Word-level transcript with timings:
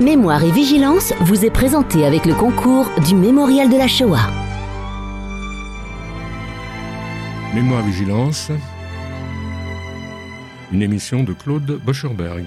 Mémoire 0.00 0.44
et 0.44 0.52
Vigilance 0.52 1.12
vous 1.22 1.44
est 1.44 1.50
présenté 1.50 2.06
avec 2.06 2.24
le 2.24 2.32
concours 2.32 2.88
du 3.04 3.16
Mémorial 3.16 3.68
de 3.68 3.76
la 3.76 3.88
Shoah. 3.88 4.30
Mémoire 7.52 7.80
et 7.80 7.90
Vigilance, 7.90 8.52
une 10.70 10.82
émission 10.82 11.24
de 11.24 11.32
Claude 11.32 11.80
Boscherberg. 11.84 12.46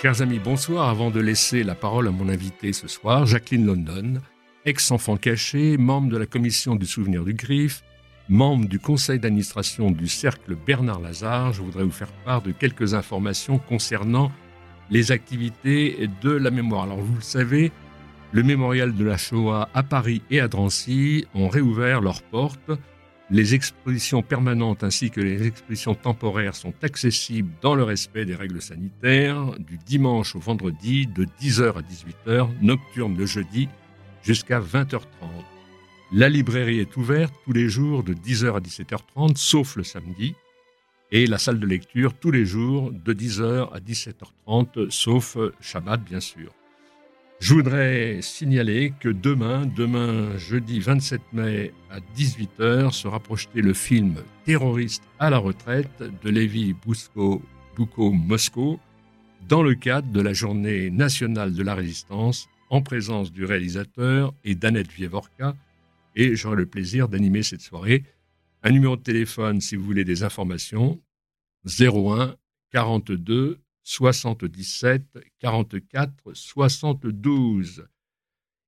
Chers 0.00 0.22
amis, 0.22 0.38
bonsoir. 0.38 0.88
Avant 0.88 1.10
de 1.10 1.20
laisser 1.20 1.64
la 1.64 1.74
parole 1.74 2.08
à 2.08 2.12
mon 2.12 2.30
invité 2.30 2.72
ce 2.72 2.88
soir, 2.88 3.26
Jacqueline 3.26 3.66
London, 3.66 4.22
ex-enfant 4.64 5.18
caché, 5.18 5.76
membre 5.76 6.08
de 6.08 6.16
la 6.16 6.26
commission 6.26 6.76
du 6.76 6.86
souvenir 6.86 7.24
du 7.24 7.34
Griffe, 7.34 7.84
membre 8.32 8.66
du 8.66 8.78
conseil 8.78 9.18
d'administration 9.18 9.90
du 9.90 10.08
cercle 10.08 10.56
Bernard 10.56 11.00
Lazare, 11.00 11.52
je 11.52 11.60
voudrais 11.60 11.84
vous 11.84 11.90
faire 11.90 12.10
part 12.24 12.40
de 12.40 12.50
quelques 12.50 12.94
informations 12.94 13.58
concernant 13.58 14.32
les 14.88 15.12
activités 15.12 16.08
de 16.22 16.30
la 16.30 16.50
mémoire. 16.50 16.84
Alors 16.84 16.96
vous 16.96 17.14
le 17.14 17.20
savez, 17.20 17.70
le 18.32 18.42
mémorial 18.42 18.94
de 18.94 19.04
la 19.04 19.18
Shoah 19.18 19.68
à 19.74 19.82
Paris 19.82 20.22
et 20.30 20.40
à 20.40 20.48
Drancy 20.48 21.26
ont 21.34 21.48
réouvert 21.48 22.00
leurs 22.00 22.22
portes. 22.22 22.70
Les 23.28 23.54
expositions 23.54 24.22
permanentes 24.22 24.82
ainsi 24.82 25.10
que 25.10 25.20
les 25.20 25.46
expositions 25.46 25.94
temporaires 25.94 26.54
sont 26.54 26.72
accessibles 26.82 27.52
dans 27.60 27.74
le 27.74 27.82
respect 27.82 28.24
des 28.24 28.34
règles 28.34 28.62
sanitaires 28.62 29.58
du 29.58 29.76
dimanche 29.76 30.34
au 30.36 30.40
vendredi 30.40 31.06
de 31.06 31.26
10h 31.38 31.74
à 31.76 31.82
18h, 31.82 32.48
nocturne 32.62 33.14
le 33.14 33.26
jeudi 33.26 33.68
jusqu'à 34.22 34.58
20h30. 34.58 35.51
La 36.14 36.28
librairie 36.28 36.80
est 36.80 36.94
ouverte 36.98 37.32
tous 37.46 37.54
les 37.54 37.70
jours 37.70 38.02
de 38.02 38.12
10h 38.12 38.54
à 38.54 38.60
17h30, 38.60 39.38
sauf 39.38 39.76
le 39.76 39.82
samedi, 39.82 40.34
et 41.10 41.26
la 41.26 41.38
salle 41.38 41.58
de 41.58 41.66
lecture 41.66 42.12
tous 42.12 42.30
les 42.30 42.44
jours 42.44 42.92
de 42.92 43.14
10h 43.14 43.72
à 43.72 43.80
17h30, 43.80 44.90
sauf 44.90 45.38
Shabbat 45.62 46.04
bien 46.04 46.20
sûr. 46.20 46.52
Je 47.40 47.54
voudrais 47.54 48.18
signaler 48.20 48.92
que 49.00 49.08
demain, 49.08 49.64
demain 49.64 50.36
jeudi 50.36 50.80
27 50.80 51.22
mai 51.32 51.72
à 51.90 52.00
18h, 52.14 52.92
sera 52.92 53.18
projeté 53.18 53.62
le 53.62 53.72
film 53.72 54.16
Terroriste 54.44 55.04
à 55.18 55.30
la 55.30 55.38
retraite 55.38 56.02
de 56.22 56.28
Lévi 56.28 56.74
Bousko 56.74 57.40
Bouko 57.74 58.12
Moscou 58.12 58.78
dans 59.48 59.62
le 59.62 59.74
cadre 59.74 60.12
de 60.12 60.20
la 60.20 60.34
journée 60.34 60.90
nationale 60.90 61.54
de 61.54 61.62
la 61.62 61.74
résistance 61.74 62.50
en 62.68 62.82
présence 62.82 63.32
du 63.32 63.46
réalisateur 63.46 64.34
et 64.44 64.54
d'Annette 64.54 64.92
Vievorka, 64.92 65.54
et 66.14 66.36
j'aurai 66.36 66.56
le 66.56 66.66
plaisir 66.66 67.08
d'animer 67.08 67.42
cette 67.42 67.60
soirée. 67.60 68.04
Un 68.62 68.70
numéro 68.70 68.96
de 68.96 69.02
téléphone 69.02 69.60
si 69.60 69.76
vous 69.76 69.84
voulez 69.84 70.04
des 70.04 70.22
informations 70.22 71.00
01 71.66 72.36
42 72.70 73.60
77 73.84 75.18
44 75.40 76.34
72. 76.34 77.86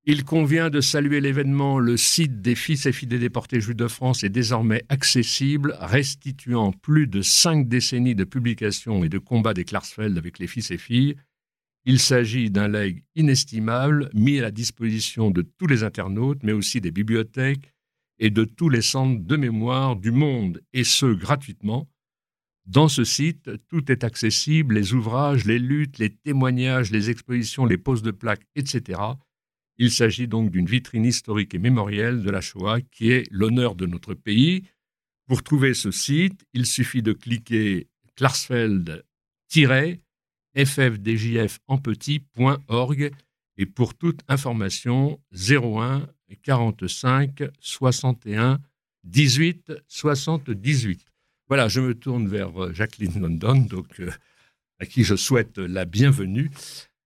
Il 0.07 0.25
convient 0.25 0.69
de 0.69 0.83
saluer 0.83 1.23
l'événement. 1.23 1.79
Le 1.79 1.97
site 1.97 2.43
des 2.43 2.55
fils 2.55 2.85
et 2.85 2.93
filles 2.93 3.09
des 3.09 3.19
déportés 3.19 3.61
juifs 3.61 3.77
de 3.77 3.89
France 3.89 4.23
est 4.23 4.29
désormais 4.29 4.85
accessible, 4.91 5.75
restituant 5.81 6.73
plus 6.73 7.07
de 7.07 7.23
cinq 7.23 7.69
décennies 7.69 8.15
de 8.15 8.25
publications 8.25 9.03
et 9.03 9.09
de 9.09 9.19
combats 9.19 9.55
des 9.55 9.65
Klarsfeld 9.65 10.19
avec 10.19 10.39
les 10.39 10.47
fils 10.47 10.71
et 10.71 10.77
filles. 10.77 11.17
Il 11.87 12.01
s'agit 12.01 12.51
d'un 12.51 12.69
legs 12.69 13.05
inestimable 13.15 14.09
mis 14.15 14.39
à 14.39 14.43
la 14.43 14.51
disposition 14.51 15.31
de 15.31 15.43
tous 15.43 15.67
les 15.67 15.83
internautes, 15.83 16.43
mais 16.43 16.53
aussi 16.53 16.81
des 16.81 16.91
bibliothèques 16.91 17.73
et 18.19 18.31
de 18.31 18.45
tous 18.45 18.71
les 18.71 18.81
centres 18.81 19.23
de 19.23 19.37
mémoire 19.37 19.97
du 19.97 20.11
monde, 20.11 20.63
et 20.73 20.85
ce 20.85 21.07
gratuitement. 21.07 21.91
Dans 22.65 22.89
ce 22.89 23.05
site, 23.05 23.51
tout 23.69 23.93
est 23.93 24.05
accessible, 24.05 24.75
les 24.75 24.95
ouvrages, 24.95 25.45
les 25.45 25.59
luttes, 25.59 25.99
les 25.99 26.09
témoignages, 26.09 26.91
les 26.91 27.11
expositions, 27.11 27.67
les 27.67 27.77
poses 27.77 28.03
de 28.03 28.13
plaques, 28.13 28.47
etc. 28.57 29.01
Il 29.77 29.91
s'agit 29.91 30.29
donc 30.29 30.51
d'une 30.51 30.67
vitrine 30.67 31.05
historique 31.05 31.55
et 31.55 31.59
mémorielle 31.59 32.23
de 32.23 32.31
la 32.31 32.41
Shoah 32.41 32.81
qui 32.81 33.11
est 33.11 33.27
l'honneur 33.31 33.75
de 33.75 33.85
notre 33.85 34.15
pays. 34.15 34.63
Pour 35.27 35.43
trouver 35.43 35.75
ce 35.75 35.91
site, 35.91 36.47
il 36.55 36.65
suffit 36.65 37.03
de 37.03 37.13
cliquer 37.13 37.89
Klarsfeld- 38.17 39.03
ffdjf 40.57 41.59
en 41.67 41.79
petit.org 41.79 43.11
et 43.57 43.67
pour 43.67 43.95
toute 43.95 44.21
information 44.29 45.21
01 45.33 46.07
45 46.43 47.45
61 47.61 48.61
18 49.05 49.73
78. 49.87 51.05
Voilà, 51.49 51.69
je 51.69 51.81
me 51.81 51.95
tourne 51.95 52.27
vers 52.27 52.63
euh, 52.63 52.73
Jacqueline 52.73 53.21
London, 53.21 53.57
donc 53.57 54.01
euh, 54.01 54.11
à 54.81 54.87
qui 54.87 55.05
je 55.05 55.15
souhaite 55.15 55.59
la 55.59 55.85
bienvenue. 55.85 56.51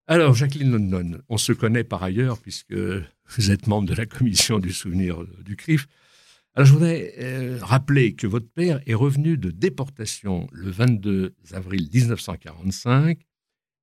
Alors, 0.06 0.34
Jacqueline 0.34 0.70
London, 0.70 1.20
on 1.28 1.36
se 1.36 1.52
connaît 1.52 1.84
par 1.84 2.02
ailleurs 2.02 2.38
puisque 2.38 2.72
vous 2.72 3.50
êtes 3.50 3.66
membre 3.66 3.88
de 3.88 3.94
la 3.94 4.06
commission 4.06 4.58
du 4.58 4.72
souvenir 4.72 5.24
du 5.44 5.56
CRIF. 5.56 5.86
Alors, 6.54 6.66
je 6.66 6.72
voudrais 6.72 7.14
euh, 7.18 7.58
rappeler 7.60 8.14
que 8.14 8.26
votre 8.26 8.48
père 8.48 8.80
est 8.86 8.94
revenu 8.94 9.36
de 9.36 9.50
déportation 9.50 10.48
le 10.52 10.70
22 10.70 11.34
avril 11.52 11.88
1945 11.92 13.18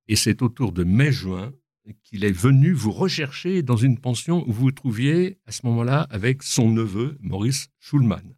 et 0.08 0.16
c'est 0.16 0.42
autour 0.42 0.72
de 0.72 0.84
mai-juin 0.84 1.52
qu'il 2.02 2.24
est 2.24 2.32
venu 2.32 2.72
vous 2.72 2.90
rechercher 2.90 3.62
dans 3.62 3.76
une 3.76 3.98
pension 3.98 4.42
où 4.48 4.52
vous 4.52 4.62
vous 4.62 4.72
trouviez 4.72 5.38
à 5.46 5.52
ce 5.52 5.64
moment-là 5.66 6.06
avec 6.10 6.42
son 6.42 6.70
neveu, 6.70 7.16
Maurice 7.20 7.68
Schulman. 7.78 8.34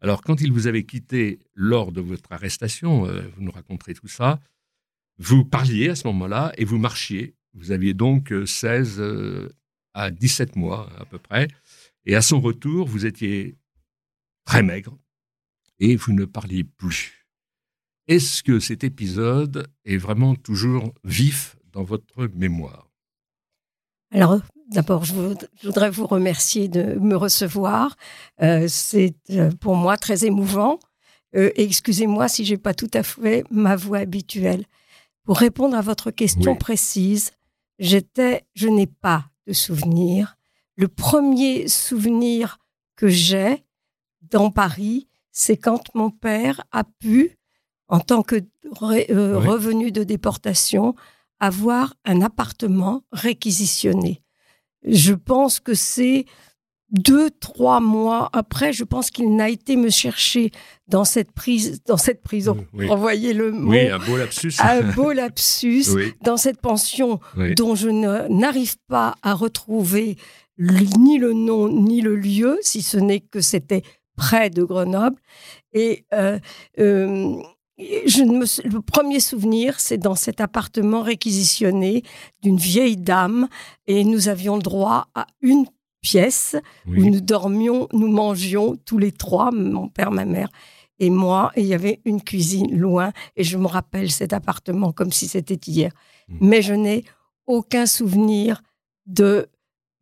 Alors, 0.00 0.22
quand 0.22 0.40
il 0.40 0.50
vous 0.50 0.66
avait 0.66 0.84
quitté 0.84 1.40
lors 1.54 1.92
de 1.92 2.00
votre 2.00 2.32
arrestation, 2.32 3.06
euh, 3.06 3.22
vous 3.36 3.42
nous 3.42 3.50
raconterez 3.50 3.92
tout 3.92 4.08
ça, 4.08 4.40
vous 5.18 5.44
parliez 5.44 5.90
à 5.90 5.94
ce 5.94 6.06
moment-là 6.06 6.52
et 6.56 6.64
vous 6.64 6.78
marchiez. 6.78 7.34
Vous 7.52 7.72
aviez 7.72 7.92
donc 7.92 8.32
16 8.46 8.96
euh, 8.98 9.50
à 9.92 10.10
17 10.10 10.56
mois 10.56 10.90
à 10.98 11.04
peu 11.04 11.18
près. 11.18 11.48
Et 12.06 12.16
à 12.16 12.22
son 12.22 12.40
retour, 12.40 12.86
vous 12.88 13.04
étiez 13.04 13.58
très 14.46 14.62
maigre 14.62 14.96
et 15.78 15.96
vous 15.96 16.14
ne 16.14 16.24
parliez 16.24 16.64
plus. 16.64 17.19
Est-ce 18.10 18.42
que 18.42 18.58
cet 18.58 18.82
épisode 18.82 19.68
est 19.84 19.96
vraiment 19.96 20.34
toujours 20.34 20.92
vif 21.04 21.54
dans 21.72 21.84
votre 21.84 22.26
mémoire? 22.34 22.90
Alors, 24.10 24.40
d'abord, 24.66 25.04
je, 25.04 25.14
voudrais 25.62 25.90
vous 25.90 26.08
remercier 26.08 26.66
de 26.66 26.98
me 26.98 27.14
recevoir. 27.14 27.96
Euh, 28.42 28.66
c'est 28.66 29.14
euh, 29.30 29.52
pour 29.52 29.76
moi 29.76 29.96
très 29.96 30.24
émouvant. 30.24 30.80
Euh, 31.36 31.52
excusez-moi 31.54 32.26
si 32.26 32.44
j'ai 32.44 32.56
pas 32.56 32.74
tout 32.74 32.90
à 32.94 33.04
fait 33.04 33.44
ma 33.48 33.76
voix 33.76 33.98
habituelle. 33.98 34.64
Pour 35.22 35.38
répondre 35.38 35.76
à 35.76 35.80
votre 35.80 36.10
question 36.10 36.50
Oui. 36.50 36.58
précise, 36.58 37.30
j'étais, 37.78 38.42
je 38.56 38.66
n'ai 38.66 38.88
pas 38.88 39.26
de 39.46 39.52
souvenir. 39.52 40.36
Le 40.74 40.88
premier 40.88 41.68
souvenir 41.68 42.58
que 42.96 43.06
j'ai 43.06 43.62
dans 44.32 44.50
Paris, 44.50 45.06
c'est 45.30 45.56
quand 45.56 45.94
mon 45.94 46.10
père 46.10 46.64
a 46.72 46.82
pu, 46.82 47.36
en 47.90 48.00
tant 48.00 48.22
que 48.22 48.36
euh, 48.36 48.42
Oui. 49.40 49.46
revenu 49.46 49.92
de 49.92 50.04
déportation, 50.04 50.94
avoir 51.40 51.94
un 52.04 52.22
appartement 52.22 53.02
réquisitionné. 53.12 54.22
Je 54.86 55.12
pense 55.12 55.60
que 55.60 55.74
c'est 55.74 56.24
deux, 56.90 57.30
trois 57.30 57.80
mois 57.80 58.30
après, 58.32 58.72
je 58.72 58.82
pense 58.84 59.10
qu'il 59.10 59.34
n'a 59.36 59.48
été 59.48 59.76
me 59.76 59.90
chercher 59.90 60.50
dans 60.88 61.04
cette 61.04 61.30
prise, 61.32 61.82
dans 61.86 61.96
cette 61.96 62.22
prison. 62.22 62.66
Oui. 62.72 62.88
Envoyez 62.90 63.32
le 63.32 63.52
mot. 63.52 63.70
Oui, 63.70 63.88
un 63.88 63.98
beau 63.98 64.16
lapsus. 64.16 64.54
Un 64.58 64.82
beau 64.82 65.12
lapsus 65.12 65.84
oui, 65.94 66.12
dans 66.22 66.36
cette 66.36 66.60
pension 66.60 67.20
oui. 67.36 67.54
dont 67.54 67.74
je 67.74 67.88
n'arrive 68.28 68.76
pas 68.88 69.14
à 69.22 69.34
retrouver 69.34 70.16
ni 70.58 71.18
le 71.18 71.32
nom 71.32 71.68
ni 71.68 72.00
le 72.00 72.16
lieu, 72.16 72.58
si 72.60 72.82
ce 72.82 72.96
n'est 72.98 73.20
que 73.20 73.40
c'était 73.40 73.82
près 74.16 74.50
de 74.50 74.62
Grenoble. 74.64 75.16
Et 75.72 76.04
euh, 76.12 76.38
euh, 76.78 77.36
je 78.06 78.22
me 78.22 78.68
le 78.68 78.80
premier 78.80 79.20
souvenir, 79.20 79.80
c'est 79.80 79.98
dans 79.98 80.14
cet 80.14 80.40
appartement 80.40 81.02
réquisitionné 81.02 82.02
d'une 82.42 82.56
vieille 82.56 82.96
dame, 82.96 83.48
et 83.86 84.04
nous 84.04 84.28
avions 84.28 84.56
le 84.56 84.62
droit 84.62 85.08
à 85.14 85.26
une 85.40 85.66
pièce 86.00 86.56
où 86.86 87.04
nous 87.04 87.20
dormions, 87.20 87.88
nous 87.92 88.08
mangions 88.08 88.76
tous 88.84 88.98
les 88.98 89.12
trois, 89.12 89.50
mon 89.50 89.88
père, 89.88 90.10
ma 90.10 90.24
mère 90.24 90.48
et 91.00 91.10
moi, 91.10 91.50
et 91.56 91.62
il 91.62 91.66
y 91.66 91.74
avait 91.74 92.00
une 92.04 92.22
cuisine 92.22 92.78
loin, 92.78 93.12
et 93.34 93.42
je 93.42 93.56
me 93.56 93.66
rappelle 93.66 94.10
cet 94.10 94.32
appartement 94.32 94.92
comme 94.92 95.12
si 95.12 95.26
c'était 95.26 95.58
hier. 95.66 95.92
Mm. 96.28 96.36
Mais 96.42 96.62
je 96.62 96.74
n'ai 96.74 97.04
aucun 97.46 97.86
souvenir 97.86 98.62
de 99.06 99.48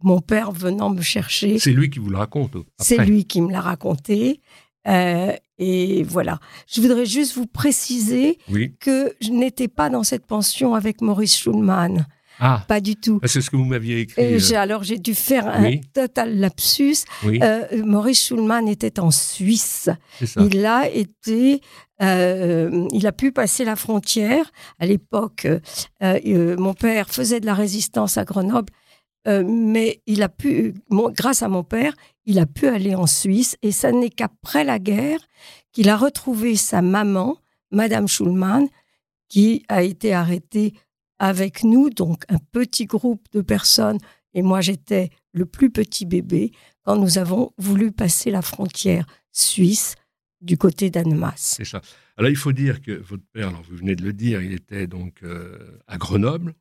mon 0.03 0.20
père 0.20 0.53
venant 0.53 0.91
me 0.91 1.03
chercher. 1.03 1.58
C'est 1.58 1.73
lui 1.73 1.88
qui 1.88 1.99
vous 1.99 2.11
le 2.11 2.19
raconte. 2.19 2.56
C'est 2.79 2.99
lui 2.99 3.25
qui 3.25 3.41
me 3.41 3.50
l'a 3.50 3.61
raconté. 3.61 4.41
Euh, 4.88 5.32
et 5.58 6.02
voilà. 6.05 6.38
Je 6.73 6.81
voudrais 6.81 7.05
juste 7.06 7.35
vous 7.35 7.46
préciser 7.46 8.38
Oui, 8.50 8.75
que 8.81 9.12
je 9.20 9.31
n'étais 9.31 9.69
pas 9.69 9.90
dans 9.90 10.02
cette 10.05 10.26
pension 10.26 10.75
avec 10.75 11.00
Maurice 11.02 11.37
Schulman. 11.37 12.06
Ah, 12.40 12.64
pas 12.69 12.81
du 12.81 12.94
tout. 12.94 13.19
c'est 13.25 13.40
ce 13.40 13.50
que 13.50 13.56
vous 13.56 13.64
m'aviez 13.64 13.99
écrit. 14.00 14.23
Euh, 14.23 14.56
alors 14.56 14.85
j'ai 14.85 14.96
dû 14.99 15.12
faire 15.17 15.49
un 15.49 15.73
total 15.93 16.38
lapsus. 16.38 16.99
oui, 17.25 17.40
Euh, 17.43 17.64
Maurice 17.85 18.26
Schulman 18.26 18.69
était 18.69 19.00
en 19.00 19.11
Suisse. 19.11 19.90
ça. 20.25 20.40
Il 20.49 20.64
a 20.64 20.88
été, 20.88 21.61
il 22.00 23.06
a 23.06 23.12
pu 23.12 23.32
passer 23.32 23.64
la 23.64 23.75
frontière. 23.75 24.44
À 24.79 24.87
l'époque, 24.87 25.49
mon 26.00 26.75
père 26.75 27.08
faisait 27.11 27.41
de 27.41 27.46
la 27.46 27.55
résistance 27.55 28.17
à 28.19 28.25
Grenoble, 28.25 28.73
mais 29.26 30.00
il 30.06 30.23
a 30.23 30.29
pu, 30.29 30.75
mon- 30.91 31.11
grâce 31.11 31.43
à 31.43 31.49
mon 31.49 31.64
père, 31.64 31.93
il 32.29 32.39
a 32.39 32.47
pu 32.47 32.67
aller 32.69 32.95
en 32.95 33.07
Suisse. 33.07 33.57
Et 33.63 33.73
ça 33.73 33.91
n'est 33.91 34.11
qu'après 34.11 34.63
la 34.63 34.79
guerre 34.79 35.19
qu'il 35.73 35.89
a 35.89 35.97
retrouvé 35.97 36.55
sa 36.57 36.83
maman, 36.83 37.39
Madame 37.73 38.07
Schulman, 38.07 38.69
qui 39.29 39.65
a 39.69 39.83
été 39.83 40.13
arrêtée 40.13 40.75
avec 41.19 41.65
nous, 41.65 41.91
donc 41.91 42.25
un 42.29 42.39
petit 42.53 42.85
groupe 42.85 43.27
de 43.33 43.41
personnes. 43.41 43.99
Et 44.35 44.43
moi, 44.43 44.61
j'étais 44.61 45.11
le 45.33 45.47
plus 45.47 45.71
petit 45.71 46.07
bébé 46.07 46.53
quand 46.85 46.97
nous 46.97 47.19
avons 47.19 47.51
voulu 47.59 47.91
passer 47.93 48.31
la 48.31 48.43
frontière 48.43 49.07
suisse 49.33 49.95
du 50.41 50.57
côté 50.57 50.91
d'Annemasse. 50.91 51.55
C'est 51.57 51.65
ça. 51.65 51.81
Alors, 52.17 52.31
il 52.31 52.37
faut 52.37 52.53
dire 52.53 52.81
que 52.83 52.93
votre 52.93 53.25
père, 53.33 53.49
alors 53.49 53.63
vous 53.63 53.77
venez 53.77 53.97
de 53.97 54.05
le 54.05 54.13
dire, 54.13 54.43
il 54.43 54.53
était 54.53 54.87
donc 54.87 55.23
euh, 55.23 55.81
à 55.87 55.97
Grenoble. 55.99 56.55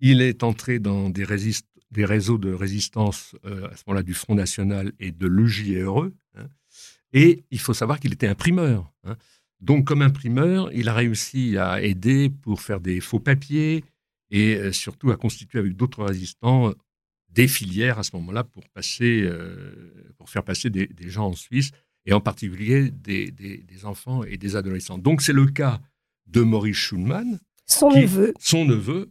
Il 0.00 0.20
est 0.22 0.42
entré 0.42 0.78
dans 0.78 1.10
des, 1.10 1.24
résist- 1.24 1.66
des 1.94 2.04
réseaux 2.04 2.38
de 2.38 2.52
résistance 2.52 3.34
euh, 3.46 3.68
à 3.70 3.76
ce 3.76 3.82
moment-là 3.86 4.02
du 4.02 4.14
Front 4.14 4.34
National 4.34 4.92
et 5.00 5.12
de 5.12 5.26
l'EJRE. 5.26 6.10
hein. 6.36 6.46
Et 7.12 7.44
il 7.50 7.60
faut 7.60 7.74
savoir 7.74 8.00
qu'il 8.00 8.12
était 8.12 8.26
imprimeur. 8.28 8.92
hein. 9.04 9.16
Donc, 9.60 9.86
comme 9.86 10.02
imprimeur, 10.02 10.70
il 10.72 10.88
a 10.88 10.94
réussi 10.94 11.56
à 11.56 11.80
aider 11.80 12.28
pour 12.28 12.60
faire 12.60 12.80
des 12.80 13.00
faux 13.00 13.20
papiers 13.20 13.84
et 14.30 14.56
euh, 14.56 14.72
surtout 14.72 15.10
à 15.10 15.16
constituer 15.16 15.58
avec 15.60 15.74
d'autres 15.76 16.04
résistants 16.04 16.74
des 17.30 17.48
filières 17.48 17.98
à 17.98 18.02
ce 18.02 18.14
moment-là 18.16 18.44
pour 18.44 18.68
passer, 18.70 19.22
euh, 19.22 20.12
pour 20.18 20.28
faire 20.28 20.44
passer 20.44 20.70
des, 20.70 20.86
des 20.86 21.08
gens 21.08 21.28
en 21.28 21.32
Suisse 21.34 21.70
et 22.06 22.12
en 22.12 22.20
particulier 22.20 22.90
des, 22.90 23.30
des- 23.30 23.58
des 23.58 23.84
enfants 23.86 24.22
et 24.24 24.36
des 24.36 24.56
adolescents. 24.56 24.98
Donc 24.98 25.22
c'est 25.22 25.32
le 25.32 25.46
cas 25.46 25.80
de 26.26 26.40
Maurice 26.42 26.76
Schulman, 26.76 27.38
Son 27.66 27.88
Qui- 27.90 28.00
neveu, 28.02 28.34
son 28.38 28.64
neveu, 28.66 29.10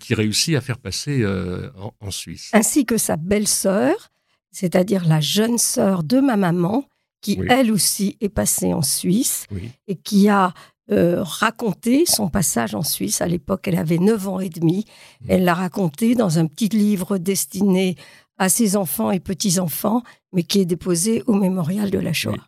qui 0.00 0.14
réussit 0.14 0.54
à 0.56 0.60
faire 0.60 0.78
passer 0.78 1.22
euh, 1.22 1.70
en, 1.76 1.92
en 2.00 2.10
Suisse. 2.10 2.50
ainsi 2.52 2.84
que 2.86 2.96
sa 2.98 3.16
belle-sœur, 3.16 4.10
c'est-à-dire 4.50 5.06
la 5.06 5.20
jeune 5.20 5.58
sœur 5.58 6.02
de 6.02 6.20
ma 6.20 6.36
maman, 6.36 6.84
qui 7.20 7.36
Oui. 7.40 7.46
elle 7.50 7.70
aussi 7.72 8.16
est 8.20 8.28
passée 8.28 8.72
en 8.74 8.82
Suisse 8.82 9.46
Oui, 9.50 9.70
et 9.88 9.96
qui 9.96 10.28
a 10.28 10.52
euh, 10.90 11.22
raconté 11.22 12.04
son 12.06 12.28
passage 12.28 12.74
en 12.74 12.82
Suisse. 12.82 13.20
À 13.22 13.28
l'époque, 13.28 13.66
elle 13.68 13.76
avait 13.78 13.98
9 13.98 14.28
ans 14.28 14.40
et 14.40 14.48
demi. 14.50 14.84
Mmh. 15.22 15.26
Elle 15.28 15.44
l'a 15.44 15.54
raconté 15.54 16.14
dans 16.14 16.38
un 16.38 16.46
petit 16.46 16.68
livre 16.68 17.18
destiné 17.18 17.96
à 18.38 18.48
ses 18.48 18.76
enfants 18.76 19.10
et 19.12 19.20
petits-enfants, 19.20 20.02
mais 20.32 20.42
qui 20.42 20.58
est 20.60 20.64
déposé 20.64 21.22
au 21.26 21.34
mémorial 21.34 21.90
de 21.90 21.98
la 21.98 22.12
Shoah. 22.12 22.32
Oui. 22.32 22.38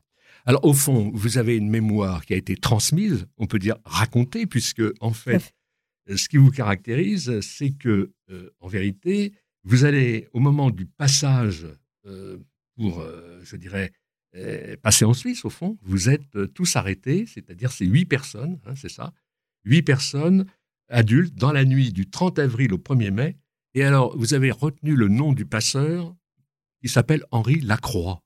Alors 0.46 0.64
au 0.64 0.72
fond, 0.74 1.10
vous 1.14 1.38
avez 1.38 1.56
une 1.56 1.70
mémoire 1.70 2.26
qui 2.26 2.34
a 2.34 2.36
été 2.36 2.56
transmise, 2.56 3.26
on 3.38 3.46
peut 3.46 3.58
dire 3.60 3.76
racontée, 3.84 4.44
puisque 4.46 4.82
en 5.00 5.12
fait, 5.12 5.54
ce 6.08 6.28
qui 6.28 6.36
vous 6.36 6.50
caractérise, 6.50 7.40
c'est 7.40 7.70
que 7.70 8.12
euh, 8.30 8.50
en 8.60 8.68
vérité, 8.68 9.32
vous 9.64 9.84
allez 9.84 10.28
au 10.32 10.40
moment 10.40 10.70
du 10.70 10.86
passage 10.86 11.66
euh, 12.06 12.38
pour, 12.76 13.00
euh, 13.00 13.40
je 13.42 13.56
dirais, 13.56 13.92
euh, 14.36 14.76
passer 14.82 15.04
en 15.04 15.14
Suisse, 15.14 15.44
au 15.44 15.50
fond, 15.50 15.78
vous 15.82 16.08
êtes 16.08 16.34
euh, 16.36 16.46
tous 16.46 16.76
arrêtés, 16.76 17.24
c'est-à-dire 17.26 17.70
c'est 17.70 17.86
huit 17.86 18.04
personnes, 18.04 18.58
hein, 18.66 18.74
c'est 18.74 18.90
ça, 18.90 19.12
huit 19.64 19.82
personnes 19.82 20.46
adultes 20.88 21.34
dans 21.34 21.52
la 21.52 21.64
nuit 21.64 21.92
du 21.92 22.10
30 22.10 22.38
avril 22.40 22.72
au 22.72 22.78
1er 22.78 23.10
mai. 23.10 23.36
Et 23.74 23.84
alors, 23.84 24.16
vous 24.16 24.34
avez 24.34 24.50
retenu 24.50 24.94
le 24.94 25.08
nom 25.08 25.32
du 25.32 25.46
passeur 25.46 26.14
qui 26.80 26.88
s'appelle 26.88 27.24
Henri 27.30 27.60
Lacroix. 27.60 28.23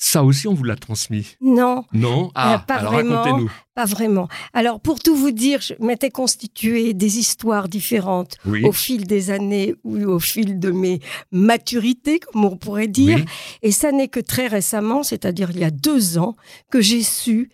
Ça 0.00 0.22
aussi, 0.22 0.46
on 0.46 0.54
vous 0.54 0.62
l'a 0.62 0.76
transmis. 0.76 1.34
Non, 1.40 1.84
Non 1.92 2.30
Ah, 2.36 2.64
pas 2.66 2.76
alors 2.76 2.92
vraiment. 2.92 3.20
racontez-nous. 3.22 3.50
pas 3.74 3.84
vraiment. 3.84 4.28
Alors, 4.52 4.78
pour 4.80 5.00
tout 5.00 5.16
vous 5.16 5.32
dire, 5.32 5.60
je 5.60 5.74
m'étais 5.80 6.10
constitué 6.10 6.94
des 6.94 7.18
histoires 7.18 7.68
différentes 7.68 8.36
Oui. 8.46 8.64
au 8.64 8.70
fil 8.70 9.08
des 9.08 9.30
années 9.30 9.74
ou 9.82 9.96
au 10.04 10.20
fil 10.20 10.60
de 10.60 10.70
mes 10.70 11.00
maturités, 11.32 12.20
comme 12.20 12.44
on 12.44 12.56
pourrait 12.56 12.86
dire. 12.88 13.16
Oui. 13.18 13.24
Et 13.62 13.72
ça 13.72 13.90
n'est 13.90 14.06
que 14.08 14.20
très 14.20 14.46
récemment, 14.46 15.02
c'est-à-dire 15.02 15.50
il 15.50 15.58
y 15.58 15.64
a 15.64 15.70
deux 15.72 16.16
ans, 16.18 16.36
que 16.70 16.80
j'ai 16.80 17.02
su 17.02 17.50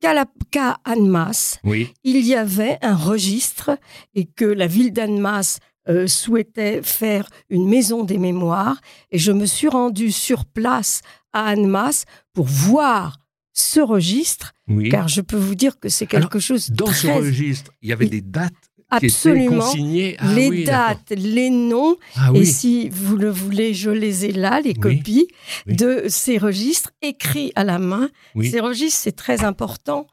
qu'à 0.00 0.78
Annemasse, 0.84 1.58
Oui. 1.64 1.92
il 2.04 2.24
y 2.24 2.36
avait 2.36 2.78
un 2.82 2.94
registre 2.94 3.76
et 4.14 4.26
que 4.26 4.44
la 4.44 4.68
ville 4.68 4.92
d'Annemasse 4.92 5.58
euh, 5.88 6.06
souhaitait 6.06 6.82
faire 6.82 7.28
une 7.48 7.66
maison 7.68 8.04
des 8.04 8.18
mémoires. 8.18 8.76
Et 9.10 9.18
je 9.18 9.32
me 9.32 9.46
suis 9.46 9.68
rendue 9.68 10.12
sur 10.12 10.44
place 10.44 11.00
à 11.32 11.46
Annemasse 11.46 12.04
pour 12.32 12.46
voir 12.46 13.18
ce 13.52 13.80
registre, 13.80 14.54
Oui. 14.68 14.88
car 14.88 15.08
je 15.08 15.20
peux 15.20 15.36
vous 15.36 15.54
dire 15.56 15.78
que 15.80 15.88
c'est 15.88 16.06
quelque 16.06 16.38
chose 16.38 16.70
de 16.70 16.76
Dans 16.76 16.86
ce 16.86 17.06
très 17.08 17.16
registre, 17.18 17.72
il 17.82 17.88
y 17.88 17.92
avait 17.92 18.06
des 18.06 18.20
dates 18.20 18.52
qui 18.76 18.96
étaient 18.96 19.06
absolument 19.06 19.60
consignées. 19.64 20.16
Ah 20.20 20.32
les 20.32 20.48
oui, 20.48 20.64
dates, 20.64 21.10
les 21.10 21.50
noms, 21.50 21.96
Ah 22.16 22.30
et 22.34 22.44
si 22.44 22.88
vous 22.88 23.16
le 23.16 23.28
voulez, 23.30 23.74
je 23.74 23.90
les 23.90 24.26
ai 24.26 24.32
là, 24.32 24.60
les 24.60 24.74
copies 24.74 25.28
de 25.66 26.04
ces 26.08 26.38
registres 26.38 26.92
écrits 27.02 27.52
à 27.56 27.64
la 27.64 27.78
main. 27.78 28.08
Ces 28.40 28.60
registres, 28.60 29.00
c'est 29.02 29.16
très 29.16 29.44
important. 29.44 30.06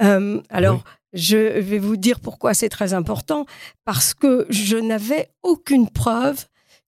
Euh, 0.00 0.40
alors, 0.48 0.82
je 1.12 1.36
vais 1.60 1.78
vous 1.78 1.96
dire 1.96 2.20
pourquoi 2.20 2.54
c'est 2.54 2.68
très 2.68 2.94
important. 2.94 3.44
Parce 3.84 4.14
que 4.14 4.46
je 4.50 4.76
n'avais 4.76 5.28
aucune 5.42 5.88
preuve 5.90 6.46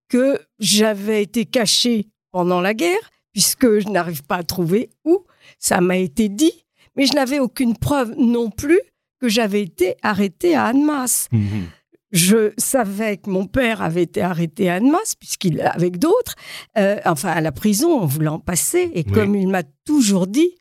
que 0.08 0.40
j'avais 0.58 1.22
été 1.22 1.44
caché 1.44 2.08
pendant 2.32 2.61
la 2.61 2.75
guerre, 2.75 3.11
puisque 3.32 3.79
je 3.81 3.88
n'arrive 3.88 4.23
pas 4.25 4.37
à 4.37 4.43
trouver 4.43 4.91
où. 5.05 5.25
Ça 5.59 5.81
m'a 5.81 5.97
été 5.97 6.29
dit. 6.29 6.53
Mais 6.97 7.06
je 7.06 7.15
n'avais 7.15 7.38
aucune 7.38 7.77
preuve 7.77 8.15
non 8.19 8.50
plus 8.50 8.81
que 9.21 9.29
j'avais 9.29 9.62
été 9.62 9.94
arrêté 10.03 10.55
à 10.55 10.65
Annemasse. 10.67 11.29
Mhm. 11.32 11.67
Je 12.12 12.53
savais 12.59 13.19
que 13.19 13.31
mon 13.31 13.47
père 13.47 13.82
avait 13.82 14.03
été 14.03 14.21
arrêté 14.21 14.69
à 14.69 14.75
Annemasse, 14.75 15.15
puisqu'il 15.15 15.61
avec 15.61 15.99
d'autres, 15.99 16.35
euh, 16.77 16.99
enfin 17.05 17.29
à 17.31 17.41
la 17.41 17.53
prison 17.53 18.00
en 18.00 18.06
voulant 18.06 18.41
passer. 18.41 18.91
Et 18.94 19.05
Oui. 19.06 19.12
comme 19.12 19.37
il 19.37 19.47
m'a 19.49 19.62
toujours 19.85 20.27
dit, 20.27 20.56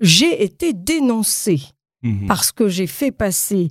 j'ai 0.00 0.42
été 0.42 0.72
dénoncé 0.72 1.60
Mhm. 2.02 2.26
parce 2.26 2.50
que 2.50 2.66
j'ai 2.68 2.86
fait 2.88 3.12
passer 3.12 3.68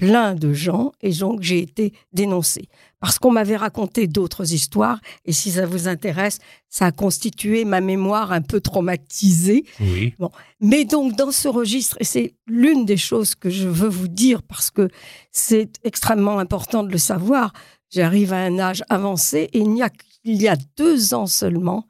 plein 0.00 0.34
de 0.34 0.54
gens 0.54 0.92
et 1.02 1.12
donc 1.12 1.42
j'ai 1.42 1.58
été 1.58 1.92
dénoncé. 2.14 2.68
Parce 3.00 3.18
qu'on 3.18 3.30
m'avait 3.30 3.58
raconté 3.58 4.06
d'autres 4.06 4.54
histoires 4.54 4.98
et 5.26 5.32
si 5.32 5.50
ça 5.50 5.66
vous 5.66 5.88
intéresse, 5.88 6.38
ça 6.70 6.86
a 6.86 6.92
constitué 6.92 7.66
ma 7.66 7.82
mémoire 7.82 8.32
un 8.32 8.40
peu 8.40 8.62
traumatisée. 8.62 9.66
Oui. 9.78 10.14
Mais 10.58 10.86
donc, 10.86 11.16
dans 11.16 11.30
ce 11.30 11.48
registre, 11.48 11.98
et 12.00 12.04
c'est 12.04 12.34
l'une 12.46 12.86
des 12.86 12.96
choses 12.96 13.34
que 13.34 13.50
je 13.50 13.68
veux 13.68 13.88
vous 13.90 14.08
dire 14.08 14.42
parce 14.42 14.70
que 14.70 14.88
c'est 15.32 15.70
extrêmement 15.84 16.38
important 16.38 16.82
de 16.82 16.90
le 16.90 16.98
savoir, 16.98 17.52
j'arrive 17.90 18.32
à 18.32 18.38
un 18.38 18.58
âge 18.58 18.82
avancé 18.88 19.50
et 19.52 19.58
il 19.58 19.70
n'y 19.70 19.82
a 19.82 19.90
qu'il 19.90 20.40
y 20.40 20.48
a 20.48 20.56
deux 20.78 21.12
ans 21.12 21.26
seulement 21.26 21.86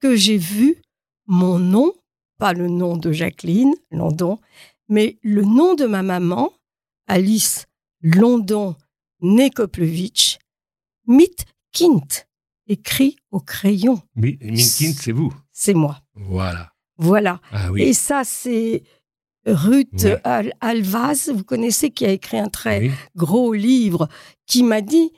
que 0.00 0.16
j'ai 0.16 0.38
vu 0.38 0.80
mon 1.26 1.58
nom, 1.58 1.92
pas 2.38 2.54
le 2.54 2.68
nom 2.68 2.96
de 2.96 3.12
Jacqueline 3.12 3.74
London, 3.90 4.38
mais 4.88 5.18
le 5.22 5.42
nom 5.42 5.74
de 5.74 5.84
ma 5.84 6.02
maman, 6.02 6.50
Alice 7.06 7.66
London 8.02 8.76
Nekoplevitch, 9.20 10.38
Mitkint, 11.06 12.24
écrit 12.66 13.16
au 13.30 13.40
crayon. 13.40 14.00
Mi- 14.16 14.38
Minkin, 14.40 14.92
c'est 14.92 15.12
vous. 15.12 15.32
C'est 15.52 15.74
moi. 15.74 16.00
Voilà. 16.14 16.72
Voilà. 16.96 17.40
Ah 17.52 17.70
oui. 17.72 17.82
Et 17.82 17.92
ça, 17.92 18.22
c'est 18.24 18.82
Ruth 19.46 19.88
Oui. 20.04 20.10
Al- 20.24 20.52
Alvaz, 20.60 21.30
vous 21.32 21.44
connaissez, 21.44 21.90
qui 21.90 22.04
a 22.04 22.10
écrit 22.10 22.38
un 22.38 22.48
très 22.48 22.80
Oui. 22.80 22.90
gros 23.16 23.52
livre, 23.52 24.08
qui 24.46 24.62
m'a 24.62 24.80
dit, 24.80 25.10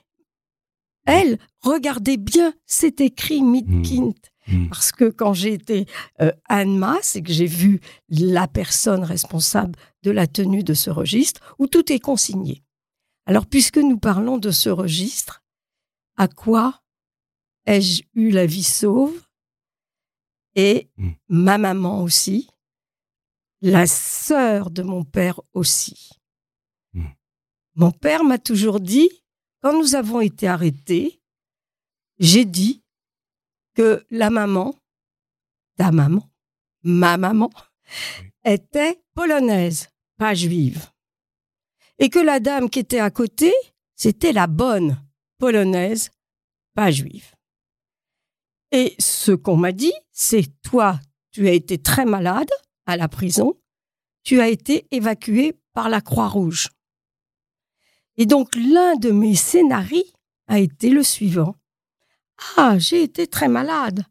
elle, 1.06 1.38
regardez 1.60 2.16
bien, 2.16 2.54
c'est 2.66 3.00
écrit 3.00 3.42
Midkind. 3.42 4.14
Mhm. 4.46 4.68
Parce 4.68 4.92
que 4.92 5.08
quand 5.10 5.32
j'ai 5.32 5.54
été 5.54 5.86
euh, 6.20 6.30
à 6.48 6.58
Annemasse 6.58 7.16
et 7.16 7.22
que 7.22 7.32
j'ai 7.32 7.46
vu 7.46 7.80
la 8.08 8.46
personne 8.46 9.02
responsable 9.02 9.74
de 10.02 10.10
la 10.10 10.26
tenue 10.26 10.62
de 10.62 10.74
ce 10.74 10.90
registre, 10.90 11.54
où 11.58 11.66
tout 11.66 11.90
est 11.92 11.98
consigné. 11.98 12.62
Alors, 13.26 13.46
puisque 13.46 13.78
nous 13.78 13.98
parlons 13.98 14.36
de 14.36 14.50
ce 14.50 14.68
registre, 14.68 15.42
à 16.16 16.28
quoi 16.28 16.82
ai-je 17.66 18.02
eu 18.14 18.30
la 18.30 18.44
vie 18.46 18.62
sauve 18.62 19.18
Et 20.54 20.88
Mm. 20.98 21.10
ma 21.28 21.58
maman 21.58 22.02
aussi, 22.02 22.48
la 23.62 23.86
sœur 23.86 24.70
de 24.70 24.82
mon 24.82 25.04
père 25.04 25.40
aussi? 25.54 26.10
Mm. 26.92 27.06
Mon 27.76 27.90
père 27.92 28.24
m'a 28.24 28.38
toujours 28.38 28.78
dit, 28.78 29.08
quand 29.62 29.76
nous 29.76 29.94
avons 29.94 30.20
été 30.20 30.46
arrêtés, 30.46 31.20
j'ai 32.18 32.44
dit 32.44 32.83
que 33.74 34.04
la 34.10 34.30
maman, 34.30 34.74
ta 35.76 35.90
maman, 35.90 36.28
ma 36.82 37.16
maman, 37.16 37.50
était 38.44 39.02
polonaise, 39.14 39.88
pas 40.18 40.34
juive. 40.34 40.90
Et 41.98 42.08
que 42.08 42.18
la 42.18 42.40
dame 42.40 42.70
qui 42.70 42.80
était 42.80 43.00
à 43.00 43.10
côté, 43.10 43.52
c'était 43.94 44.32
la 44.32 44.46
bonne, 44.46 45.00
polonaise, 45.38 46.10
pas 46.74 46.90
juive. 46.90 47.34
Et 48.72 48.94
ce 48.98 49.32
qu'on 49.32 49.56
m'a 49.56 49.72
dit, 49.72 49.92
c'est 50.10 50.60
toi, 50.62 51.00
tu 51.30 51.48
as 51.48 51.52
été 51.52 51.78
très 51.78 52.04
malade 52.04 52.50
à 52.86 52.96
la 52.96 53.08
prison, 53.08 53.54
tu 54.24 54.40
as 54.40 54.48
été 54.48 54.86
évacué 54.90 55.54
par 55.72 55.88
la 55.88 56.00
Croix-Rouge. 56.00 56.68
Et 58.16 58.26
donc 58.26 58.54
l'un 58.54 58.96
de 58.96 59.10
mes 59.10 59.34
scénarios 59.34 60.02
a 60.46 60.58
été 60.58 60.90
le 60.90 61.02
suivant. 61.02 61.56
Ah, 62.56 62.78
j'ai 62.78 63.02
été 63.02 63.26
très 63.26 63.48
malade. 63.48 64.04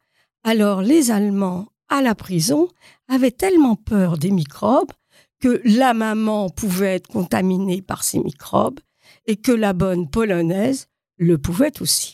Alors 0.43 0.81
les 0.81 1.11
Allemands 1.11 1.67
à 1.89 2.01
la 2.01 2.15
prison 2.15 2.69
avaient 3.07 3.31
tellement 3.31 3.75
peur 3.75 4.17
des 4.17 4.31
microbes 4.31 4.91
que 5.39 5.61
la 5.65 5.93
maman 5.93 6.49
pouvait 6.49 6.95
être 6.95 7.07
contaminée 7.07 7.81
par 7.81 8.03
ces 8.03 8.19
microbes 8.19 8.79
et 9.25 9.35
que 9.35 9.51
la 9.51 9.73
bonne 9.73 10.09
polonaise 10.09 10.87
le 11.17 11.37
pouvait 11.37 11.81
aussi. 11.81 12.13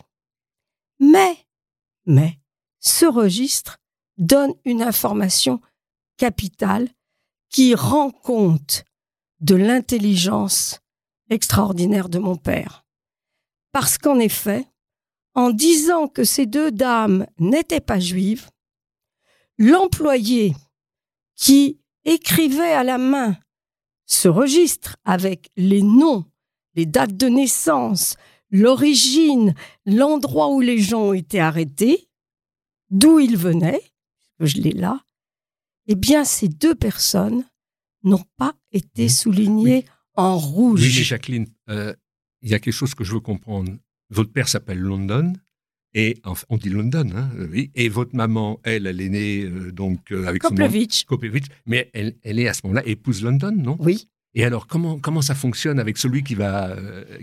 Mais, 1.00 1.38
mais, 2.06 2.39
ce 2.80 3.06
registre 3.06 3.78
donne 4.18 4.54
une 4.66 4.82
information 4.82 5.62
capitale 6.18 6.89
qui 7.50 7.74
rend 7.75 8.12
compte 8.12 8.84
de 9.39 9.56
l'intelligence 9.56 10.82
extraordinaire 11.30 12.10
de 12.10 12.20
mon 12.20 12.36
père. 12.36 12.86
Parce 13.72 13.98
qu'en 13.98 14.20
effet, 14.20 14.66
en 15.36 15.51
disant 15.51 16.07
que 16.07 16.24
ces 16.24 16.45
deux 16.45 16.71
dames 16.71 17.25
n'étaient 17.39 17.79
pas 17.79 18.00
juives, 18.00 18.50
l'employé 19.57 20.55
qui 21.36 21.79
écrivait 22.05 22.74
à 22.74 22.83
la 22.83 22.98
main 22.98 23.38
ce 24.05 24.27
registre 24.27 24.98
avec 25.05 25.51
les 25.55 25.83
noms, 25.83 26.25
les 26.74 26.86
dates 26.86 27.15
de 27.15 27.27
naissance, 27.27 28.15
l'origine, 28.50 29.53
l'endroit 29.86 30.50
où 30.50 30.62
les 30.62 30.79
gens 30.79 31.09
ont 31.09 31.13
été 31.13 31.39
arrêtés, 31.39 32.09
d'où 32.89 33.19
ils 33.19 33.38
venaient, 33.38 33.83
je 34.39 34.57
l'ai 34.57 34.71
là, 34.71 35.05
eh 35.88 35.95
bien 35.95 36.24
ces 36.24 36.48
deux 36.48 36.75
personnes 36.75 37.45
n'ont 38.03 38.25
pas 38.38 38.55
été 38.71 39.05
mmh. 39.05 39.09
soulignées 39.09 39.86
en 40.15 40.38
rouge. 40.38 40.81
Oui, 40.81 40.89
Jacqueline, 40.89 41.48
euh, 41.69 41.93
il 42.41 42.50
y 42.50 42.53
a 42.53 42.59
quelque 42.59 42.74
chose 42.74 42.95
que 42.95 43.03
je 43.03 43.13
veux 43.13 43.19
comprendre. 43.19 43.71
Votre 44.10 44.32
père 44.32 44.48
s'appelle 44.48 44.80
London, 44.80 45.34
et 45.94 46.22
on 46.50 46.58
dit 46.58 46.70
London, 46.70 47.10
hein, 47.16 47.30
oui. 47.51 47.72
Et 47.74 47.89
votre 47.89 48.16
maman, 48.16 48.60
elle, 48.63 48.86
elle 48.86 49.01
est 49.01 49.10
née 49.10 49.44
euh, 49.44 49.72
donc 49.72 50.12
euh, 50.12 50.28
avec 50.28 50.44
Koplevich. 50.44 51.06
son 51.10 51.16
nom, 51.16 51.30
mais 51.66 51.89
elle, 51.94 52.16
elle 52.24 52.39
est 52.39 52.48
à 52.48 52.54
ce 52.54 52.62
moment-là 52.63 52.86
épouse 52.86 53.24
London, 53.24 53.51
non? 53.51 53.75
Oui. 53.80 54.08
Et 54.36 54.46
alors, 54.46 54.68
comment, 54.68 55.00
comment 55.00 55.24
ça 55.24 55.34
fonctionne 55.34 55.80
avec 55.80 55.98
celui 55.98 56.24
qui, 56.24 56.36
va, 56.36 56.75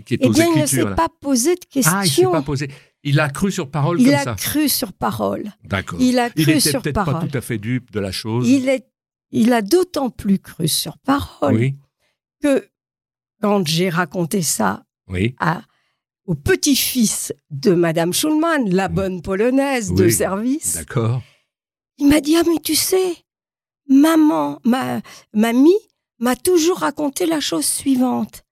qui 0.05 0.15
est 0.15 0.19
eh 0.21 0.27
aux 0.27 0.31
bien, 0.31 0.43
écritures 0.51 0.79
il 0.79 0.83
ne 0.83 0.89
s'est 0.89 0.95
pas 0.95 1.07
posé 1.21 1.55
de 1.55 1.63
questions. 1.63 1.93
Ah, 1.95 2.05
il 2.05 2.11
s'est 2.11 2.23
pas 2.23 2.41
posé. 2.41 2.69
Il 3.03 3.21
a 3.21 3.29
cru 3.29 3.49
sur 3.49 3.71
parole 3.71 4.01
il 4.01 4.07
comme 4.07 4.15
ça. 4.15 4.23
Il 4.23 4.29
a 4.29 4.35
cru 4.35 4.67
sur 4.67 4.91
parole. 4.91 5.45
D'accord. 5.63 6.01
Il 6.01 6.19
a 6.19 6.29
cru 6.29 6.41
il 6.41 6.49
était 6.49 6.59
sur 6.59 6.81
peut-être 6.81 6.95
parole. 6.95 7.13
pas 7.13 7.27
tout 7.27 7.37
à 7.37 7.39
fait 7.39 7.57
dupe 7.57 7.91
de 7.91 8.01
la 8.01 8.11
chose. 8.11 8.49
Il, 8.49 8.67
est, 8.67 8.85
il 9.31 9.53
a 9.53 9.61
d'autant 9.61 10.09
plus 10.09 10.39
cru 10.39 10.67
sur 10.67 10.97
parole 10.97 11.55
oui. 11.55 11.75
que 12.43 12.67
quand 13.41 13.65
j'ai 13.65 13.87
raconté 13.87 14.41
ça 14.41 14.83
oui. 15.07 15.33
à, 15.39 15.61
au 16.27 16.35
petit-fils 16.35 17.33
de 17.49 17.73
Madame 17.73 18.13
Schulman, 18.13 18.69
la 18.69 18.89
bonne 18.89 19.21
polonaise 19.21 19.93
de 19.93 20.09
service, 20.09 20.75
D'accord. 20.75 21.21
il 21.97 22.07
m'a 22.07 22.19
dit 22.19 22.35
Ah, 22.35 22.43
mais 22.45 22.59
tu 22.59 22.75
sais, 22.75 23.15
maman, 23.87 24.59
ma, 24.65 25.01
mamie 25.33 25.79
m'a 26.19 26.35
toujours 26.35 26.79
raconté 26.79 27.25
la 27.25 27.39
chose 27.39 27.65
suivante. 27.65 28.43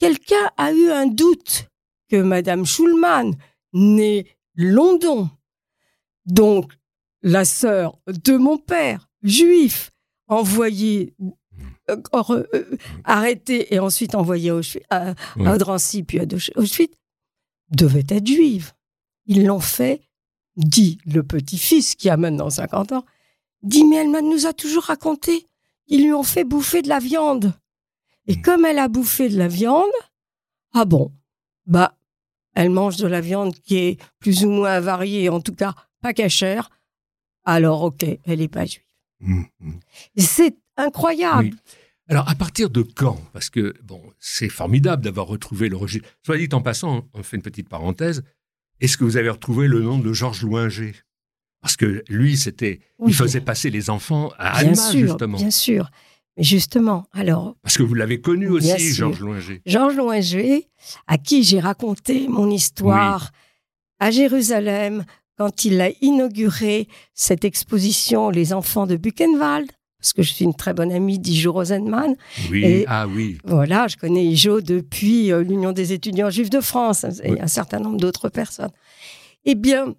Quelqu'un 0.00 0.50
a 0.56 0.72
eu 0.72 0.90
un 0.90 1.06
doute 1.06 1.68
que 2.08 2.20
Madame 2.20 2.66
Schulman, 2.66 3.32
née 3.72 4.26
London, 4.54 5.30
donc 6.26 6.72
la 7.22 7.44
sœur 7.44 7.98
de 8.06 8.36
mon 8.36 8.58
père, 8.58 9.08
juif, 9.22 9.92
envoyée, 10.26 11.14
euh, 11.90 12.02
or, 12.12 12.36
arrêtée 13.04 13.74
et 13.74 13.78
ensuite 13.78 14.14
envoyée 14.14 14.50
à, 14.50 14.54
Auschwitz- 14.54 14.84
à, 14.90 15.14
Ouais. 15.36 15.46
à 15.46 15.58
Drancy 15.58 16.02
puis 16.02 16.20
à 16.20 16.24
Ausch- 16.24 16.50
Auschwitz, 16.56 16.94
devait 17.70 18.04
être 18.08 18.26
juive. 18.26 18.72
Ils 19.26 19.44
l'ont 19.46 19.60
fait, 19.60 20.00
dit 20.56 20.98
le 21.06 21.22
petit-fils 21.22 21.94
qui 21.94 22.10
a 22.10 22.16
maintenant 22.16 22.50
50 22.50 22.92
ans, 22.92 23.04
dit 23.62 23.84
mais 23.84 23.96
elle 23.96 24.10
nous 24.10 24.46
a 24.46 24.52
toujours 24.52 24.84
raconté 24.84 25.46
qu'ils 25.86 26.04
lui 26.04 26.12
ont 26.12 26.22
fait 26.22 26.44
bouffer 26.44 26.82
de 26.82 26.88
la 26.88 26.98
viande. 26.98 27.52
Et 28.26 28.36
Mm. 28.36 28.42
comme 28.42 28.64
elle 28.64 28.78
a 28.78 28.88
bouffé 28.88 29.28
de 29.28 29.38
la 29.38 29.48
viande, 29.48 29.90
ah 30.72 30.84
bon, 30.84 31.12
bah, 31.66 31.96
elle 32.54 32.70
mange 32.70 32.96
de 32.96 33.06
la 33.06 33.20
viande 33.20 33.54
qui 33.54 33.76
est 33.76 33.98
plus 34.18 34.44
ou 34.44 34.50
moins 34.50 34.80
variée, 34.80 35.28
en 35.28 35.40
tout 35.40 35.54
cas 35.54 35.74
pas 36.00 36.12
cachère, 36.12 36.70
alors 37.44 37.82
ok, 37.82 38.04
elle 38.24 38.38
n'est 38.40 38.48
pas 38.48 38.66
juive. 38.66 38.82
Hum. 39.22 39.46
Et 40.16 40.22
C'est 40.22 40.56
incroyable. 40.76 41.50
Oui. 41.52 41.58
Alors, 42.10 42.28
à 42.28 42.34
partir 42.34 42.70
de 42.70 42.82
quand? 42.82 43.20
Parce 43.32 43.50
que, 43.50 43.72
bon, 43.84 44.02
c'est 44.18 44.48
formidable 44.48 45.04
d'avoir 45.04 45.28
retrouvé 45.28 45.68
le 45.68 45.76
registre. 45.76 46.08
Soit 46.26 46.38
dit 46.38 46.48
en 46.52 46.60
passant, 46.60 47.06
on 47.14 47.22
fait 47.22 47.36
une 47.36 47.42
petite 47.42 47.68
parenthèse. 47.68 48.24
Est-ce 48.80 48.96
que 48.96 49.04
vous 49.04 49.16
avez 49.16 49.30
retrouvé 49.30 49.68
le 49.68 49.80
nom 49.80 49.96
de 49.98 50.12
Georges 50.12 50.42
Louinger? 50.42 50.92
Parce 51.62 51.76
que 51.76 52.02
lui, 52.08 52.36
c'était. 52.36 52.80
Oui. 52.98 53.12
Il 53.12 53.14
faisait 53.14 53.40
passer 53.40 53.70
les 53.70 53.90
enfants 53.90 54.32
à 54.38 54.58
bien 54.60 54.70
Alma, 54.70 54.90
sûr, 54.90 55.00
justement. 55.06 55.38
bien 55.38 55.50
sûr. 55.52 55.88
Mais 56.36 56.42
justement, 56.42 57.06
alors, 57.12 57.54
Parce 57.62 57.76
que 57.78 57.84
vous 57.84 57.94
l'avez 57.94 58.20
connu 58.20 58.48
aussi. 58.48 58.92
Georges 58.92 59.20
Louinger. 59.20 59.62
Georges 59.64 59.94
Loinger, 59.96 60.68
à 61.06 61.16
qui 61.16 61.44
j'ai 61.44 61.60
raconté 61.60 62.26
mon 62.26 62.50
histoire 62.50 63.30
à 64.00 64.10
Jérusalem 64.10 65.04
quand 65.36 65.64
il 65.64 65.80
a 65.80 65.90
inauguré 66.00 66.88
cette 67.14 67.44
exposition 67.44 68.30
Les 68.30 68.52
enfants 68.52 68.86
de 68.86 68.96
Buchenwald, 68.96 69.70
parce 70.00 70.12
que 70.14 70.22
je 70.22 70.32
suis 70.32 70.44
une 70.44 70.54
très 70.54 70.72
bonne 70.74 70.90
amie 70.92 71.18
d'Ijo 71.18 71.52
Rosenman. 71.52 72.16
Oui, 72.50 72.64
Et- 72.64 72.84
ah 72.88 73.06
oui. 73.06 73.38
Voilà, 73.44 73.86
je 73.88 73.96
connais 73.96 74.24
Ijo 74.24 74.60
depuis 74.60 75.30
euh, 75.32 75.42
l'Union 75.42 75.72
des 75.72 75.92
étudiants 75.92 76.30
juifs 76.30 76.50
de 76.50 76.60
France 76.60 77.04
et 77.22 77.32
Oui. 77.32 77.38
un 77.40 77.46
certain 77.46 77.78
nombre 77.80 77.98
d'autres 77.98 78.28
personnes. 78.30 78.70
Eh 79.44 79.54
bien, 79.54 79.94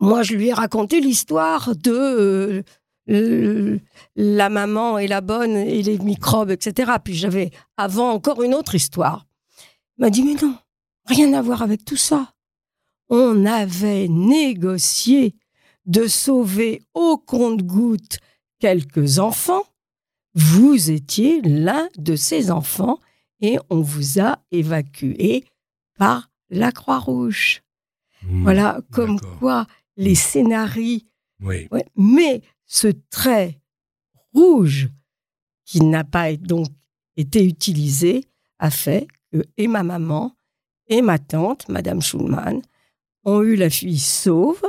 moi, 0.00 0.22
je 0.22 0.34
lui 0.34 0.48
ai 0.48 0.52
raconté 0.52 1.00
l'histoire 1.00 1.74
de 1.76 1.90
euh, 1.92 2.62
euh, 3.10 3.78
la 4.16 4.48
maman 4.50 4.98
et 4.98 5.06
la 5.06 5.20
bonne 5.20 5.56
et 5.56 5.82
les 5.82 5.98
microbes, 5.98 6.50
etc. 6.50 6.92
Puis 7.02 7.14
j'avais 7.14 7.50
avant 7.76 8.10
encore 8.10 8.42
une 8.42 8.54
autre 8.54 8.74
histoire. 8.74 9.26
Il 9.98 10.02
m'a 10.02 10.10
dit, 10.10 10.22
mais 10.22 10.34
non, 10.42 10.54
rien 11.06 11.32
à 11.34 11.42
voir 11.42 11.62
avec 11.62 11.84
tout 11.84 11.96
ça. 11.96 12.32
On 13.08 13.44
avait 13.46 14.08
négocié 14.08 15.34
de 15.86 16.06
sauver 16.06 16.82
au 16.94 17.18
compte-goutte 17.18 18.18
quelques 18.62 19.18
enfants. 19.18 19.64
Vous 20.34 20.92
étiez 20.92 21.42
l'un 21.42 21.88
de 21.98 22.14
ces 22.14 22.52
enfants 22.52 23.00
et 23.40 23.58
on 23.70 23.80
vous 23.80 24.20
a 24.20 24.38
évacué 24.52 25.44
par 25.98 26.30
la 26.48 26.70
Croix-Rouge. 26.70 27.62
Hum, 28.22 28.44
Voilà, 28.44 28.80
comme 28.92 29.18
quoi 29.40 29.66
les 29.96 30.14
scénarios 30.14 31.00
Oui. 31.40 31.66
Ouais, 31.72 31.84
mais 31.96 32.40
ce 32.64 32.86
trait 33.10 33.58
rouge 34.32 34.88
qui 35.64 35.80
n'a 35.80 36.04
pas 36.04 36.36
donc 36.36 36.68
été 37.16 37.44
utilisé 37.44 38.24
a 38.60 38.70
fait 38.70 39.08
que 39.32 39.42
et 39.56 39.66
ma 39.66 39.82
maman 39.82 40.36
et 40.86 41.02
ma 41.02 41.18
tante, 41.18 41.68
Madame 41.68 42.00
Schulman, 42.00 42.62
ont 43.24 43.42
eu 43.42 43.56
la 43.56 43.70
fille 43.70 43.98
sauve. 43.98 44.62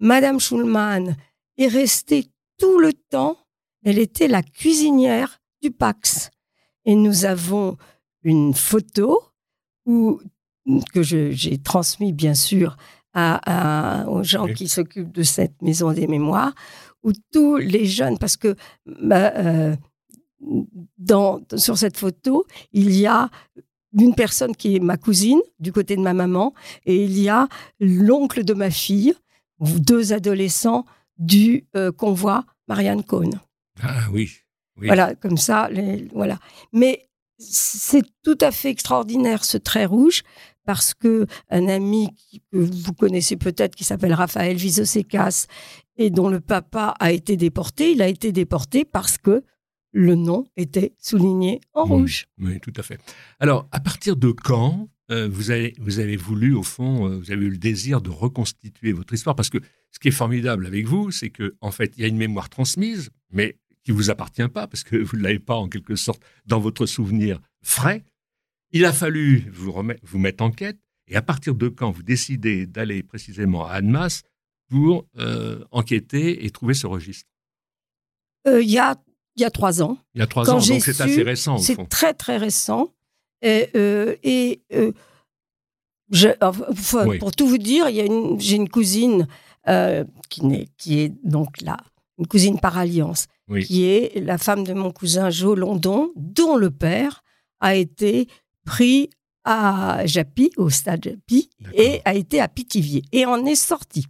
Madame 0.00 0.40
Schulman 0.40 1.16
est 1.58 1.68
restée 1.68 2.26
tout 2.60 2.78
le 2.78 2.92
temps. 2.92 3.36
Elle 3.84 3.98
était 3.98 4.28
la 4.28 4.42
cuisinière 4.42 5.40
du 5.62 5.70
Pax. 5.70 6.30
Et 6.84 6.94
nous 6.94 7.24
avons 7.24 7.76
une 8.22 8.54
photo 8.54 9.20
où, 9.86 10.20
que 10.92 11.02
j'ai 11.02 11.58
transmis 11.58 12.12
bien 12.12 12.34
sûr 12.34 12.76
à- 13.14 14.02
à- 14.02 14.08
aux 14.08 14.22
gens 14.22 14.44
Oui. 14.44 14.54
qui 14.54 14.68
s'occupent 14.68 15.12
de 15.12 15.22
cette 15.22 15.60
maison 15.62 15.92
des 15.92 16.06
mémoires, 16.06 16.54
où 17.02 17.12
tous 17.32 17.56
les 17.56 17.86
jeunes, 17.86 18.18
parce 18.18 18.36
que 18.36 18.54
bah, 18.86 19.32
euh, 19.36 19.74
dans, 20.98 21.40
sur 21.56 21.76
cette 21.78 21.96
photo, 21.96 22.44
il 22.72 22.94
y 22.94 23.06
a 23.06 23.30
une 23.98 24.14
personne 24.14 24.54
qui 24.54 24.76
est 24.76 24.80
ma 24.80 24.96
cousine 24.96 25.40
du 25.58 25.72
côté 25.72 25.96
de 25.96 26.02
ma 26.02 26.14
maman, 26.14 26.54
et 26.86 27.04
il 27.04 27.18
y 27.18 27.28
a 27.28 27.48
l'oncle 27.80 28.44
de 28.44 28.54
ma 28.54 28.70
fille, 28.70 29.14
deux 29.60 30.12
adolescents 30.12 30.84
du 31.20 31.66
euh, 31.76 31.92
convoi 31.92 32.44
Marianne 32.66 33.04
Cohn. 33.04 33.30
Ah 33.82 34.06
oui. 34.12 34.30
oui. 34.76 34.88
Voilà, 34.88 35.14
comme 35.14 35.36
ça, 35.36 35.68
les- 35.70 36.08
voilà. 36.12 36.38
Mais 36.72 37.08
c'est 37.38 38.02
tout 38.22 38.36
à 38.40 38.50
fait 38.50 38.70
extraordinaire 38.70 39.44
ce 39.44 39.56
trait 39.56 39.84
rouge 39.86 40.22
parce 40.66 40.92
que 40.94 41.26
un 41.48 41.68
ami 41.68 42.08
que 42.52 42.58
vous 42.58 42.92
connaissez 42.92 43.36
peut-être 43.36 43.74
qui 43.76 43.84
s'appelle 43.84 44.12
Raphaël 44.12 44.56
Vizosekas 44.56 45.46
et 45.96 46.10
dont 46.10 46.28
le 46.28 46.40
papa 46.40 46.94
a 47.00 47.12
été 47.12 47.36
déporté, 47.36 47.92
il 47.92 48.02
a 48.02 48.08
été 48.08 48.32
déporté 48.32 48.84
parce 48.84 49.16
que 49.18 49.42
le 49.92 50.14
nom 50.14 50.46
était 50.56 50.94
souligné 50.98 51.60
en 51.72 51.84
rouge. 51.84 52.26
Oui, 52.38 52.60
tout 52.60 52.72
à 52.76 52.82
fait. 52.82 53.00
Alors, 53.40 53.68
à 53.72 53.80
partir 53.80 54.16
de 54.16 54.30
quand 54.32 54.88
euh, 55.10 55.28
vous, 55.28 55.50
avez, 55.50 55.74
vous 55.78 55.98
avez 55.98 56.16
voulu, 56.16 56.54
au 56.54 56.62
fond, 56.62 57.08
euh, 57.08 57.18
vous 57.18 57.30
avez 57.30 57.46
eu 57.46 57.50
le 57.50 57.58
désir 57.58 58.00
de 58.00 58.10
reconstituer 58.10 58.92
votre 58.92 59.12
histoire. 59.12 59.34
Parce 59.34 59.50
que 59.50 59.58
ce 59.90 59.98
qui 59.98 60.08
est 60.08 60.12
formidable 60.12 60.66
avec 60.66 60.86
vous, 60.86 61.10
c'est 61.10 61.30
qu'en 61.30 61.50
en 61.60 61.70
fait, 61.70 61.92
il 61.96 62.02
y 62.02 62.04
a 62.04 62.08
une 62.08 62.16
mémoire 62.16 62.48
transmise, 62.48 63.10
mais 63.30 63.58
qui 63.82 63.92
vous 63.92 64.10
appartient 64.10 64.48
pas, 64.48 64.66
parce 64.66 64.84
que 64.84 64.96
vous 64.96 65.16
ne 65.16 65.22
l'avez 65.22 65.38
pas, 65.38 65.56
en 65.56 65.68
quelque 65.68 65.96
sorte, 65.96 66.22
dans 66.46 66.60
votre 66.60 66.86
souvenir 66.86 67.40
frais. 67.62 68.04
Il 68.72 68.84
a 68.84 68.92
fallu 68.92 69.50
vous, 69.52 69.72
remettre, 69.72 70.00
vous 70.04 70.18
mettre 70.18 70.44
en 70.44 70.50
quête. 70.50 70.78
Et 71.08 71.16
à 71.16 71.22
partir 71.22 71.54
de 71.54 71.68
quand 71.68 71.90
vous 71.90 72.04
décidez 72.04 72.66
d'aller 72.66 73.02
précisément 73.02 73.66
à 73.66 73.72
Annemasse 73.72 74.22
pour 74.68 75.08
euh, 75.18 75.64
enquêter 75.72 76.44
et 76.44 76.50
trouver 76.50 76.74
ce 76.74 76.86
registre? 76.86 77.28
Il 78.46 78.70
y, 78.70 78.78
a, 78.78 78.96
il 79.34 79.42
y 79.42 79.44
a 79.44 79.50
trois 79.50 79.82
ans. 79.82 79.98
Il 80.14 80.20
y 80.20 80.22
a 80.22 80.26
trois 80.26 80.48
ans, 80.48 80.58
donc 80.60 80.82
c'est 80.82 81.00
assez 81.00 81.22
récent. 81.22 81.58
C'est 81.58 81.88
très, 81.88 82.14
très 82.14 82.36
récent. 82.36 82.94
Et, 83.42 83.68
euh, 83.74 84.16
et 84.22 84.62
euh, 84.72 84.92
je, 86.10 86.28
pour 87.18 87.32
tout 87.32 87.46
vous 87.46 87.58
dire, 87.58 87.86
j'ai 87.88 88.56
une 88.56 88.68
cousine 88.68 89.26
euh, 89.68 90.04
qui, 90.28 90.40
est, 90.52 90.68
qui 90.76 91.00
est 91.00 91.12
donc 91.24 91.60
là, 91.60 91.76
une 92.18 92.26
cousine 92.26 92.58
par 92.60 92.76
alliance, 92.78 93.26
qui 93.64 93.84
est 93.84 94.20
la 94.20 94.38
femme 94.38 94.64
de 94.64 94.72
mon 94.72 94.90
cousin 94.90 95.30
Joe 95.30 95.58
London, 95.58 96.12
dont 96.16 96.56
le 96.56 96.70
père 96.70 97.22
a 97.60 97.74
été 97.74 98.28
pris 98.64 99.10
à 99.44 100.04
Japy, 100.04 100.50
au 100.56 100.68
stade 100.70 101.04
Japy, 101.04 101.48
et 101.74 102.00
a 102.04 102.14
été 102.14 102.40
à 102.40 102.48
Pithiviers, 102.48 103.02
et 103.12 103.24
en 103.24 103.44
est 103.46 103.54
sorti. 103.54 104.06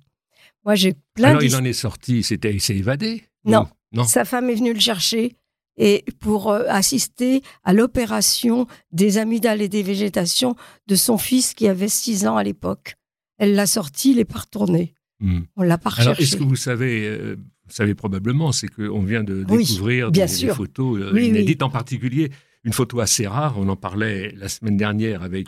Moi, 0.65 0.75
j'ai 0.75 0.95
plein 1.15 1.31
Alors, 1.31 1.43
il 1.43 1.57
en 1.57 1.65
est 1.65 1.73
sorti, 1.73 2.23
c'était, 2.23 2.53
il 2.53 2.61
s'est 2.61 2.77
évadé 2.77 3.25
non. 3.45 3.67
non. 3.93 4.05
Sa 4.05 4.25
femme 4.25 4.51
est 4.51 4.55
venue 4.55 4.75
le 4.75 4.81
chercher 4.81 5.37
et 5.81 6.05
pour 6.21 6.53
euh, 6.53 6.65
assister 6.69 7.43
à 7.65 7.73
l'opération 7.73 8.67
des 8.93 9.17
amygdales 9.17 9.63
et 9.63 9.69
des 9.69 9.83
végétations 9.83 10.55
de 10.87 10.95
son 10.95 11.17
fils 11.17 11.55
qui 11.55 11.67
avait 11.67 11.89
6 11.89 12.27
ans 12.27 12.37
à 12.37 12.45
l'époque. 12.45 12.95
Elle 13.39 13.55
l'a 13.55 13.67
sorti, 13.67 14.11
il 14.11 14.19
n'est 14.19 14.27
pas 14.27 14.41
retourné. 14.41 14.95
Hmm. 15.21 15.41
On 15.57 15.63
l'a 15.63 15.79
pas 15.79 15.91
Alors, 15.97 16.21
est-ce 16.21 16.37
que 16.37 16.45
vous 16.45 16.57
savez, 16.57 17.09
euh, 17.09 17.37
vous 17.65 17.73
savez 17.73 17.95
probablement, 17.95 18.53
c'est 18.53 18.69
qu'on 18.69 19.03
vient 19.03 19.25
de 19.25 19.43
découvrir 19.43 20.13
des, 20.13 20.27
photos 20.29 21.01
euh, 21.01 21.21
inédites, 21.21 21.63
en 21.63 21.71
particulier 21.71 22.31
une 22.63 22.75
photo 22.75 23.01
assez 23.01 23.27
rare. 23.27 23.55
On 23.59 23.69
en 23.69 23.77
parlait 23.77 24.35
la 24.37 24.51
semaine 24.51 24.77
dernière 24.77 25.23
avec 25.23 25.47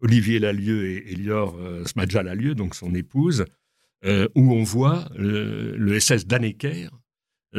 Olivier 0.00 0.38
Lalieu 0.38 0.86
et 0.86 1.10
Elior 1.10 1.58
Smadja 1.86 2.22
Lalieu, 2.22 2.54
donc 2.54 2.76
son 2.76 2.94
épouse, 2.94 3.44
où 4.04 4.52
on 4.52 4.62
voit 4.62 5.08
le 5.16 5.98
SS 5.98 6.28
Dannecker 6.28 6.88
euh, 6.92 7.05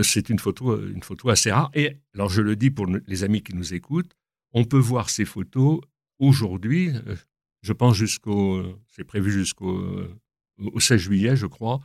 c'est 0.04 0.30
une 0.30 0.40
photo, 0.40 0.72
euh, 0.72 0.92
une 0.94 1.04
photo 1.04 1.30
assez 1.30 1.52
rare. 1.52 1.70
Et 1.74 1.98
alors, 2.14 2.30
je 2.30 2.42
le 2.42 2.56
dis 2.56 2.72
pour 2.72 2.86
les 2.86 3.24
amis 3.24 3.42
qui 3.42 3.56
nous 3.56 3.74
écoutent, 3.74 4.16
on 4.54 4.64
peut 4.64 4.78
voir 4.78 5.10
ces 5.10 5.26
photos 5.26 5.80
aujourd'hui, 6.20 6.90
euh, 6.90 7.16
je 7.62 7.74
pense 7.74 7.96
jusqu'au, 7.96 8.64
c'est 8.88 9.04
prévu 9.04 9.32
jusqu'au 9.32 9.82
au 10.74 10.80
16 10.80 11.00
juillet, 11.00 11.36
je 11.36 11.46
crois, 11.46 11.80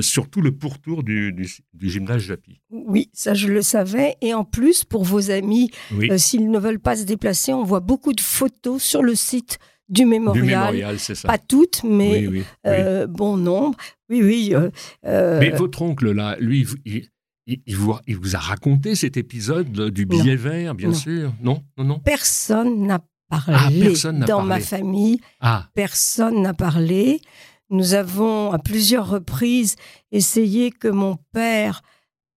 surtout 0.00 0.40
le 0.40 0.52
pourtour 0.52 1.02
du, 1.02 1.32
du, 1.32 1.90
gymnase 1.90 2.22
Japy. 2.22 2.60
Oui, 2.70 3.10
ça 3.12 3.34
je 3.34 3.48
le 3.48 3.60
savais. 3.60 4.16
Et 4.20 4.34
en 4.34 4.44
plus, 4.44 4.84
pour 4.84 5.04
vos 5.04 5.30
amis, 5.30 5.70
s'ils 6.16 6.50
ne 6.50 6.58
veulent 6.58 6.80
pas 6.80 6.96
se 6.96 7.04
déplacer, 7.04 7.52
on 7.52 7.64
voit 7.64 7.80
beaucoup 7.80 8.12
de 8.12 8.20
photos 8.20 8.82
sur 8.82 9.02
le 9.02 9.14
site 9.14 9.58
du 9.88 10.06
mémorial. 10.06 10.42
Du 10.42 10.50
mémorial, 10.50 10.98
ça. 10.98 11.14
Pas 11.26 11.38
toutes, 11.38 11.82
mais 11.84 12.28
bon 13.08 13.36
nombre. 13.36 13.76
Oui, 14.08 14.22
oui. 14.22 14.54
mais 15.04 15.50
votre 15.50 15.82
oncle, 15.82 16.12
là, 16.12 16.36
lui, 16.40 16.66
il, 16.84 17.10
vous, 17.68 17.96
a 18.34 18.38
raconté 18.38 18.94
cet 18.94 19.16
épisode 19.16 19.90
du 19.90 20.06
billet 20.06 20.36
vert, 20.36 20.74
bien 20.74 20.92
sûr 20.92 21.32
Non, 21.40 21.62
non, 21.76 21.84
non. 21.84 21.98
Personne 22.00 22.86
n'a 22.86 23.00
parlé 23.28 23.94
ah, 24.04 24.12
dans 24.12 24.42
ma 24.42 24.60
famille. 24.60 25.20
Ah. 25.40 25.68
Personne 25.74 26.42
n'a 26.42 26.54
parlé. 26.54 27.20
Nous 27.70 27.94
avons 27.94 28.52
à 28.52 28.58
plusieurs 28.58 29.08
reprises 29.08 29.76
essayé 30.10 30.70
que 30.70 30.88
mon 30.88 31.16
père 31.32 31.82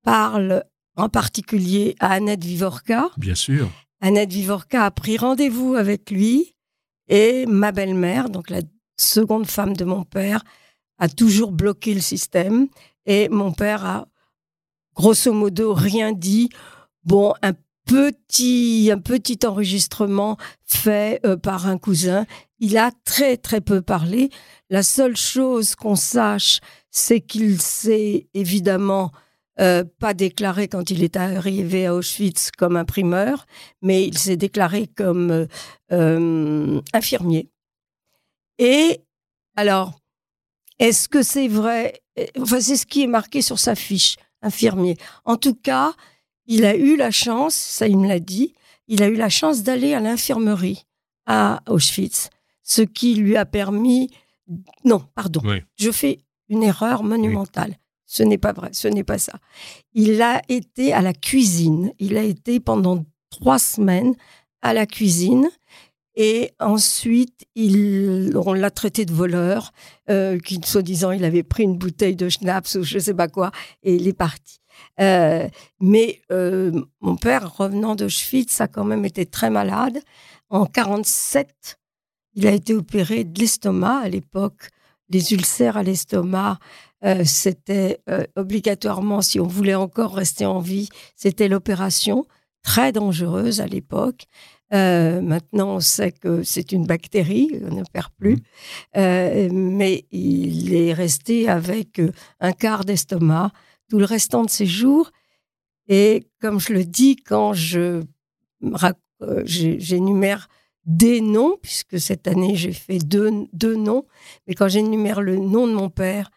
parle 0.03 0.63
en 0.95 1.09
particulier 1.09 1.95
à 1.99 2.11
Annette 2.11 2.43
Vivorca. 2.43 3.09
Bien 3.17 3.35
sûr. 3.35 3.69
Annette 4.01 4.31
Vivorca 4.31 4.85
a 4.85 4.91
pris 4.91 5.17
rendez-vous 5.17 5.75
avec 5.75 6.11
lui 6.11 6.53
et 7.07 7.45
ma 7.47 7.71
belle-mère, 7.71 8.29
donc 8.29 8.49
la 8.49 8.61
seconde 8.97 9.47
femme 9.47 9.75
de 9.75 9.85
mon 9.85 10.03
père, 10.03 10.43
a 10.99 11.09
toujours 11.09 11.51
bloqué 11.51 11.93
le 11.93 11.99
système 12.01 12.67
et 13.05 13.27
mon 13.29 13.51
père 13.51 13.85
a 13.85 14.07
grosso 14.95 15.33
modo 15.33 15.73
rien 15.73 16.11
dit. 16.11 16.49
Bon, 17.03 17.33
un 17.41 17.53
petit, 17.85 18.89
un 18.91 18.99
petit 18.99 19.39
enregistrement 19.45 20.37
fait 20.63 21.19
euh, 21.25 21.37
par 21.37 21.67
un 21.67 21.77
cousin. 21.77 22.25
Il 22.59 22.77
a 22.77 22.91
très 23.03 23.37
très 23.37 23.61
peu 23.61 23.81
parlé. 23.81 24.29
La 24.69 24.83
seule 24.83 25.17
chose 25.17 25.75
qu'on 25.75 25.95
sache, 25.95 26.59
c'est 26.91 27.21
qu'il 27.21 27.61
s'est 27.61 28.27
évidemment 28.33 29.11
euh, 29.59 29.83
pas 29.99 30.13
déclaré 30.13 30.67
quand 30.67 30.89
il 30.89 31.03
est 31.03 31.15
arrivé 31.15 31.85
à 31.85 31.93
Auschwitz 31.93 32.49
comme 32.57 32.75
imprimeur, 32.75 33.45
mais 33.81 34.05
il 34.05 34.17
s'est 34.17 34.37
déclaré 34.37 34.87
comme 34.87 35.47
euh, 35.91 36.81
infirmier. 36.93 37.49
Et 38.57 39.01
alors, 39.55 39.99
est-ce 40.79 41.07
que 41.07 41.21
c'est 41.21 41.47
vrai? 41.47 42.01
Enfin, 42.39 42.61
c'est 42.61 42.77
ce 42.77 42.85
qui 42.85 43.03
est 43.03 43.07
marqué 43.07 43.41
sur 43.41 43.59
sa 43.59 43.75
fiche 43.75 44.15
infirmier. 44.43 44.97
En 45.25 45.37
tout 45.37 45.55
cas, 45.55 45.93
il 46.45 46.65
a 46.65 46.75
eu 46.75 46.95
la 46.95 47.09
chance, 47.09 47.55
ça 47.55 47.87
il 47.87 47.97
me 47.97 48.07
l'a 48.07 48.19
dit, 48.19 48.53
il 48.87 49.01
a 49.01 49.07
eu 49.07 49.15
la 49.15 49.29
chance 49.29 49.63
d'aller 49.63 49.93
à 49.93 49.99
l'infirmerie 49.99 50.85
à 51.25 51.61
Auschwitz, 51.67 52.29
ce 52.61 52.81
qui 52.81 53.15
lui 53.15 53.35
a 53.37 53.45
permis... 53.45 54.11
Non, 54.83 55.03
pardon, 55.15 55.41
je 55.79 55.91
fais 55.91 56.19
une 56.49 56.63
erreur 56.63 57.03
monumentale. 57.03 57.77
Ce 58.05 58.21
n'est 58.21 58.37
pas 58.37 58.53
vrai, 58.53 58.69
ce 58.73 58.87
n'est 58.87 59.03
pas 59.03 59.17
ça. 59.17 59.39
Il 59.93 60.21
a 60.21 60.41
été 60.47 60.93
à 60.93 61.01
la 61.01 61.13
cuisine. 61.13 61.93
Il 61.97 62.15
a 62.15 62.21
été 62.21 62.59
pendant 62.59 63.03
trois 63.31 63.57
semaines 63.57 64.13
à 64.61 64.73
la 64.73 64.85
cuisine. 64.85 65.49
Et 66.15 66.51
ensuite, 66.59 67.45
il, 67.55 68.37
on 68.37 68.53
l'a 68.53 68.69
traité 68.69 69.05
de 69.05 69.13
voleur, 69.13 69.71
euh, 70.09 70.37
qui, 70.37 70.59
soi-disant, 70.63 71.11
il 71.11 71.25
avait 71.25 71.43
pris 71.43 71.63
une 71.63 71.77
bouteille 71.77 72.15
de 72.15 72.29
schnapps 72.29 72.75
ou 72.75 72.83
je 72.83 72.95
ne 72.95 72.99
sais 72.99 73.13
pas 73.13 73.27
quoi, 73.27 73.51
et 73.81 73.95
il 73.95 74.07
est 74.07 74.13
parti. 74.13 74.59
Euh, 74.99 75.47
mais 75.79 76.21
euh, 76.31 76.71
mon 77.01 77.15
père, 77.15 77.55
revenant 77.55 77.95
d'Auschwitz, 77.95 78.61
a 78.61 78.67
quand 78.67 78.83
même 78.83 79.05
été 79.05 79.25
très 79.25 79.49
malade. 79.49 79.99
En 80.49 80.65
47, 80.65 81.79
il 82.35 82.47
a 82.47 82.51
été 82.51 82.73
opéré 82.75 83.23
de 83.23 83.39
l'estomac. 83.39 84.01
À 84.03 84.09
l'époque, 84.09 84.69
les 85.09 85.33
ulcères 85.33 85.77
à 85.77 85.83
l'estomac, 85.83 86.59
euh, 87.05 87.23
c'était 87.25 88.01
obligatoirement, 88.35 89.21
si 89.21 89.39
on 89.39 89.47
voulait 89.47 89.75
encore 89.75 90.15
rester 90.15 90.45
en 90.45 90.59
vie, 90.59 90.89
c'était 91.15 91.47
l'opération, 91.47 92.25
très 92.63 92.91
dangereuse 92.91 93.61
à 93.61 93.67
l'époque. 93.67 94.25
Euh, 94.73 95.21
maintenant, 95.21 95.75
on 95.75 95.79
sait 95.79 96.11
que 96.11 96.41
c'est 96.43 96.71
une 96.71 96.85
bactérie, 96.85 97.61
on 97.63 97.75
ne 97.75 97.83
perd 97.83 98.09
plus. 98.17 98.35
Mmh. 98.35 98.41
Euh, 98.97 99.49
mais 99.51 100.05
il 100.11 100.73
est 100.73 100.93
resté 100.93 101.47
avec 101.47 101.99
euh, 101.99 102.11
un 102.39 102.53
quart 102.53 102.83
d'estomac 102.83 103.51
tout 103.89 103.99
le 103.99 104.05
restant 104.05 104.43
de 104.43 104.49
ses 104.49 104.65
jours. 104.65 105.11
Et 105.87 106.27
comme 106.41 106.59
je 106.59 106.73
le 106.73 106.85
dis, 106.85 107.15
quand 107.17 107.53
je 107.53 108.03
j'énumère 109.45 110.49
des 110.85 111.21
noms, 111.21 111.57
puisque 111.61 111.99
cette 111.99 112.27
année 112.27 112.55
j'ai 112.55 112.73
fait 112.73 112.97
deux, 112.97 113.47
deux 113.53 113.75
noms, 113.75 114.05
mais 114.47 114.55
quand 114.55 114.67
j'énumère 114.67 115.21
le 115.21 115.37
nom 115.37 115.67
de 115.67 115.73
mon 115.73 115.89
père, 115.89 116.31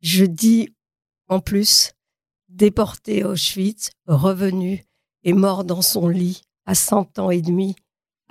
je 0.00 0.24
dis 0.24 0.74
en 1.28 1.40
plus 1.40 1.92
déporté 2.48 3.22
à 3.22 3.28
Auschwitz, 3.28 3.90
revenu 4.06 4.84
et 5.24 5.32
mort 5.32 5.64
dans 5.64 5.82
son 5.82 6.08
lit 6.08 6.42
à 6.66 6.74
100 6.74 7.18
ans 7.18 7.30
et 7.30 7.42
demi 7.42 7.76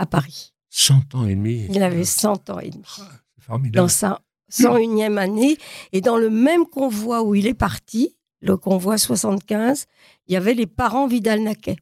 à 0.02 0.06
Paris. 0.08 0.54
100 0.70 1.16
ans 1.16 1.28
et 1.28 1.36
demi 1.36 1.68
Il 1.70 1.84
avait 1.84 2.04
100 2.04 2.50
ans 2.50 2.60
et 2.60 2.70
demi. 2.70 2.84
C'est 2.88 3.44
formidable. 3.44 3.76
Dans 3.76 3.88
sa 3.88 4.20
101e 4.52 5.18
année. 5.18 5.58
Et 5.94 6.02
dans 6.02 6.18
le 6.18 6.30
même 6.30 6.66
convoi 6.66 7.24
où 7.24 7.36
il 7.36 7.48
est 7.48 7.54
parti, 7.54 8.16
le 8.42 8.58
convoi 8.58 8.98
75, 8.98 9.86
il 10.28 10.34
y 10.34 10.38
avait 10.38 10.54
les 10.54 10.66
parents 10.66 11.08
Vidal-Naquet. 11.08 11.78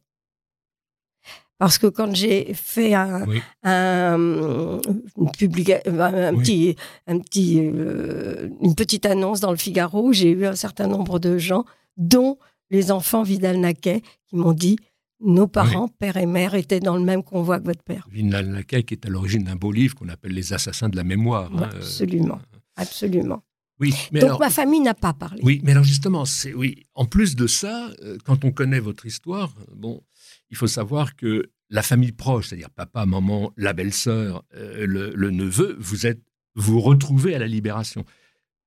Parce 1.58 1.78
que 1.78 1.88
quand 1.88 2.16
j'ai 2.16 2.54
fait 2.54 2.94
un, 2.94 3.26
un, 3.64 4.18
une, 4.18 5.32
petit, 5.32 6.76
un 7.06 7.20
petit, 7.20 7.60
euh, 7.62 8.50
une 8.62 8.76
petite 8.76 9.06
annonce 9.06 9.42
dans 9.42 9.52
le 9.52 9.58
Figaro, 9.58 10.14
j'ai 10.14 10.32
eu 10.32 10.46
un 10.46 10.56
certain 10.56 10.88
nombre 10.88 11.20
de 11.20 11.38
gens, 11.38 11.66
dont 11.98 12.38
les 12.70 12.92
enfants 12.92 13.24
Vidal-Naquet, 13.24 14.02
qui 14.28 14.36
m'ont 14.38 14.54
dit 14.54 14.78
nos 15.22 15.48
parents, 15.48 15.88
père 15.88 16.18
et 16.18 16.26
mère, 16.26 16.56
étaient 16.56 16.80
dans 16.80 16.96
le 16.96 17.04
même 17.04 17.24
convoi 17.24 17.60
que 17.60 17.66
votre 17.66 17.84
père. 17.84 18.08
Vinal 18.12 18.48
Nakai, 18.48 18.84
qui 18.84 18.94
est 18.94 19.06
à 19.06 19.10
l'origine 19.10 19.44
d'un 19.44 19.56
beau 19.56 19.72
livre 19.72 19.96
qu'on 19.96 20.10
appelle 20.10 20.34
Les 20.34 20.54
Assassins 20.54 20.90
de 20.90 20.96
la 20.96 21.04
mémoire. 21.04 21.52
Hein, 21.56 21.70
euh, 21.74 21.78
absolument, 21.78 22.40
absolument. 22.76 23.44
Oui, 23.80 23.96
mais 24.12 24.20
Donc 24.20 24.40
ma 24.40 24.50
famille 24.50 24.82
n'a 24.82 24.94
pas 24.94 25.14
parlé. 25.14 25.40
Oui, 25.44 25.62
mais 25.64 25.72
alors 25.72 25.86
justement, 25.86 26.26
c'est 26.26 26.54
oui. 26.54 26.86
En 26.96 27.06
plus 27.06 27.36
de 27.36 27.48
ça, 27.48 27.90
euh, 28.04 28.18
quand 28.26 28.44
on 28.44 28.52
connaît 28.52 28.80
votre 28.80 29.06
histoire, 29.06 29.54
bon, 29.74 30.04
il 30.50 30.58
faut 30.58 30.68
savoir 30.68 31.16
que 31.16 31.50
la 31.70 31.82
famille 31.82 32.12
proche, 32.12 32.50
c'est-à-dire 32.50 32.70
papa, 32.70 33.06
maman, 33.06 33.54
la 33.56 33.74
belle-sœur, 33.74 34.44
euh, 34.56 34.86
le, 34.86 35.32
neveu, 35.32 35.78
vous 35.80 36.08
êtes 36.08 36.22
vous 36.56 36.82
retrouvez 36.82 37.36
à 37.36 37.40
la 37.40 37.48
libération. 37.48 38.04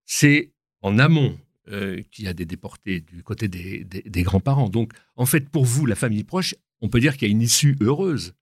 C'est 0.07 0.53
en 0.81 0.99
amont 0.99 1.37
euh, 1.71 2.03
qu'il 2.11 2.25
y 2.25 2.29
a 2.29 2.35
des 2.35 2.45
déportés 2.45 3.01
du 3.01 3.23
côté 3.23 3.49
des, 3.49 4.23
grands-parents. 4.23 4.69
Donc, 4.69 4.93
en 5.17 5.27
fait, 5.27 5.49
pour 5.49 5.65
vous, 5.65 5.87
la 5.87 5.95
famille 5.95 6.25
proche, 6.25 6.55
on 6.81 6.89
peut 6.89 7.01
dire 7.01 7.17
qu'il 7.17 7.29
y 7.29 7.31
a 7.31 7.33
une 7.33 7.43
issue 7.43 7.77
heureuse. 7.81 8.35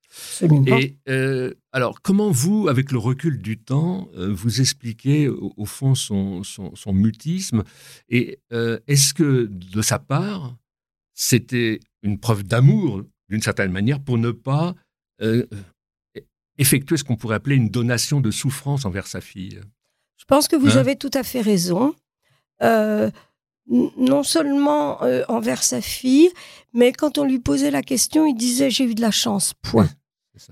Et 0.66 0.96
euh, 1.08 1.54
alors, 1.72 2.02
comment 2.02 2.30
vous, 2.30 2.68
avec 2.68 2.90
le 2.90 2.98
recul 2.98 3.40
du 3.40 3.58
temps, 3.58 4.08
vous 4.16 4.60
expliquez 4.60 5.28
au, 5.28 5.64
fond 5.66 5.94
son, 5.94 6.42
son 6.42 6.92
mutisme 6.92 7.62
Et 8.08 8.40
est-ce 8.50 9.14
que 9.14 9.46
de 9.46 9.82
sa 9.82 9.98
part, 10.00 10.56
c'était 11.14 11.80
une 12.02 12.18
preuve 12.18 12.42
d'amour 12.42 13.04
d'une 13.30 13.40
certaine 13.40 13.70
manière, 13.70 14.00
pour 14.00 14.18
ne 14.18 14.32
pas 14.32 14.74
euh, 15.22 15.46
effectuer 16.58 16.96
ce 16.96 17.04
qu'on 17.04 17.16
pourrait 17.16 17.36
appeler 17.36 17.56
une 17.56 17.70
donation 17.70 18.20
de 18.20 18.30
souffrance 18.30 18.84
envers 18.84 19.06
sa 19.06 19.20
fille? 19.20 19.60
Je 20.16 20.24
pense 20.26 20.48
que 20.48 20.56
vous 20.56 20.76
hein? 20.76 20.80
avez 20.80 20.96
tout 20.96 21.10
à 21.14 21.22
fait 21.22 21.40
raison. 21.40 21.94
Euh, 22.62 23.10
non 23.66 24.22
seulement 24.24 25.02
euh, 25.02 25.22
envers 25.28 25.62
sa 25.62 25.80
fille, 25.80 26.30
mais 26.72 26.92
quand 26.92 27.18
on 27.18 27.24
lui 27.24 27.38
posait 27.38 27.70
la 27.70 27.82
question, 27.82 28.26
il 28.26 28.34
disait 28.34 28.70
j'ai 28.70 28.84
eu 28.84 28.94
de 28.94 29.00
la 29.00 29.12
chance. 29.12 29.54
Point. 29.62 29.88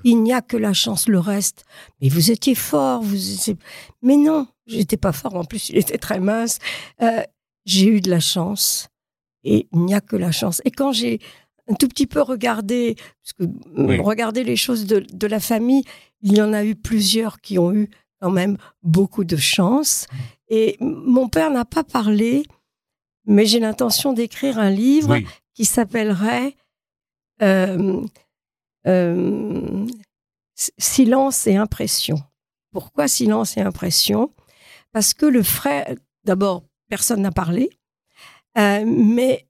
il 0.05 0.23
n'y 0.23 0.33
a 0.33 0.41
que 0.41 0.57
la 0.57 0.73
chance, 0.73 1.09
le 1.09 1.19
reste. 1.19 1.65
Mais 2.01 2.09
vous 2.09 2.31
étiez 2.31 2.55
fort, 2.55 3.03
vous. 3.03 3.17
Mais 4.03 4.17
non, 4.17 4.47
j'étais 4.67 4.97
pas 4.97 5.13
fort. 5.13 5.35
En 5.35 5.45
plus, 5.45 5.69
il 5.71 5.79
était 5.79 5.99
très 5.99 6.21
mince. 6.21 6.59
j'ai 7.65 7.89
eu 7.89 8.01
de 8.01 8.11
la 8.11 8.21
chance, 8.21 8.89
et 9.45 9.69
il 9.73 9.81
n'y 9.81 9.95
a 9.95 10.01
que 10.01 10.17
la 10.17 10.31
chance. 10.31 10.61
Et 10.65 10.71
quand 10.71 10.93
j'ai 10.93 11.21
un 11.69 11.75
tout 11.75 11.89
petit 11.89 12.07
peu 12.07 12.21
regarder, 12.21 12.97
parce 13.23 13.33
que 13.35 13.45
euh, 13.81 14.03
regarder 14.03 14.43
les 14.43 14.57
choses 14.57 14.87
de, 14.87 15.27
la 15.27 15.41
famille, 15.41 15.85
il 16.23 16.37
y 16.37 16.43
en 16.43 16.53
a 16.53 16.65
eu 16.65 16.75
plusieurs 16.75 17.41
qui 17.41 17.59
ont 17.59 17.73
eu 17.73 17.91
quand 18.21 18.31
même 18.31 18.57
beaucoup 18.83 19.25
de 19.25 19.37
chance. 19.37 20.07
Et 20.49 20.77
mon 20.81 21.29
père 21.29 21.51
n'a 21.51 21.65
pas 21.65 21.85
parlé, 21.85 22.45
mais 23.25 23.47
j'ai 23.47 23.61
l'intention 23.61 24.13
d'écrire 24.13 24.59
un 24.59 24.71
livre 24.71 25.19
qui 25.55 25.65
s'appellerait 25.65 26.57
euh, 27.43 28.03
euh, 28.87 29.87
Silence 30.79 31.47
et 31.47 31.57
impression. 31.57 32.17
Pourquoi 32.73 33.07
silence 33.07 33.57
et 33.57 33.61
impression? 33.61 34.35
Parce 34.93 35.15
que 35.15 35.25
le 35.25 35.43
frère, 35.43 35.95
d'abord, 36.25 36.65
personne 36.89 37.23
n'a 37.23 37.31
parlé, 37.31 37.71
mais 38.57 39.47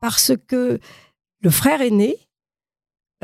parce 0.00 0.32
que 0.48 0.80
le 1.40 1.50
frère 1.50 1.80
aîné, 1.80 2.16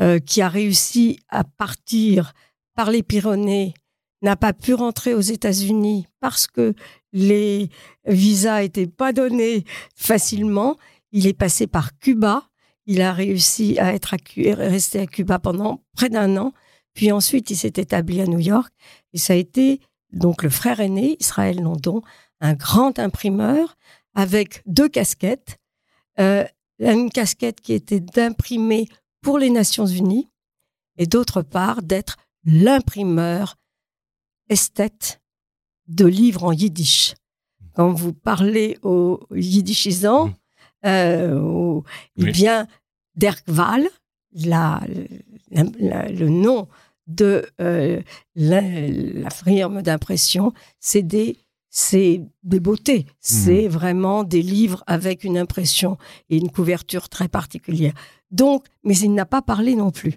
euh, 0.01 0.19
qui 0.19 0.41
a 0.41 0.47
réussi 0.47 1.19
à 1.27 1.43
partir 1.43 2.31
par 2.73 2.89
les 2.89 3.03
Pyrénées, 3.03 3.73
n'a 4.21 4.35
pas 4.35 4.53
pu 4.53 4.73
rentrer 4.73 5.13
aux 5.13 5.21
États-Unis 5.21 6.07
parce 6.19 6.47
que 6.47 6.73
les 7.13 7.69
visas 8.05 8.61
n'étaient 8.61 8.87
pas 8.87 9.13
donnés 9.13 9.63
facilement. 9.95 10.77
Il 11.11 11.27
est 11.27 11.33
passé 11.33 11.67
par 11.67 11.97
Cuba. 11.99 12.49
Il 12.85 13.01
a 13.01 13.13
réussi 13.13 13.79
à 13.79 13.93
être 13.93 14.15
resté 14.35 14.99
à 14.99 15.07
Cuba 15.07 15.39
pendant 15.39 15.81
près 15.95 16.09
d'un 16.09 16.37
an. 16.37 16.53
Puis 16.93 17.11
ensuite, 17.11 17.49
il 17.51 17.55
s'est 17.55 17.73
établi 17.75 18.19
à 18.19 18.25
New 18.25 18.39
York. 18.39 18.73
Et 19.13 19.17
ça 19.17 19.33
a 19.33 19.35
été 19.35 19.79
donc 20.11 20.43
le 20.43 20.49
frère 20.49 20.79
aîné, 20.79 21.17
Israël 21.19 21.61
London, 21.61 22.01
un 22.41 22.53
grand 22.53 22.97
imprimeur 22.99 23.77
avec 24.15 24.61
deux 24.65 24.89
casquettes. 24.89 25.57
Euh, 26.19 26.45
une 26.79 27.09
casquette 27.09 27.61
qui 27.61 27.73
était 27.73 27.99
d'imprimer 27.99 28.87
pour 29.21 29.37
les 29.37 29.49
Nations 29.49 29.85
Unies 29.85 30.29
et 30.97 31.05
d'autre 31.05 31.41
part 31.41 31.81
d'être 31.81 32.17
l'imprimeur 32.45 33.55
esthète 34.49 35.21
de 35.87 36.05
livres 36.05 36.43
en 36.43 36.51
yiddish. 36.51 37.15
Quand 37.73 37.91
vous 37.91 38.13
parlez 38.13 38.77
aux 38.83 39.19
yiddishisants, 39.33 40.27
mmh. 40.27 40.33
euh, 40.85 41.81
eh 42.17 42.31
bien, 42.31 42.67
Dirk 43.15 43.43
la, 44.33 44.81
le 45.51 46.27
nom 46.27 46.67
de 47.07 47.45
euh, 47.59 48.01
la, 48.35 49.29
firme 49.29 49.81
d'impression, 49.81 50.53
c'est 50.79 51.01
des 51.01 51.37
c'est 51.71 52.21
des 52.43 52.59
beautés. 52.59 53.05
C'est 53.19 53.67
hmm. 53.67 53.71
vraiment 53.71 54.23
des 54.23 54.41
livres 54.41 54.83
avec 54.87 55.23
une 55.23 55.37
impression 55.37 55.97
et 56.29 56.37
une 56.37 56.49
couverture 56.49 57.09
très 57.09 57.27
particulière. 57.27 57.93
Donc, 58.31 58.65
mais 58.83 58.97
il 58.97 59.13
n'a 59.13 59.25
pas 59.25 59.43
parlé 59.43 59.75
non 59.75 59.91
plus. 59.91 60.15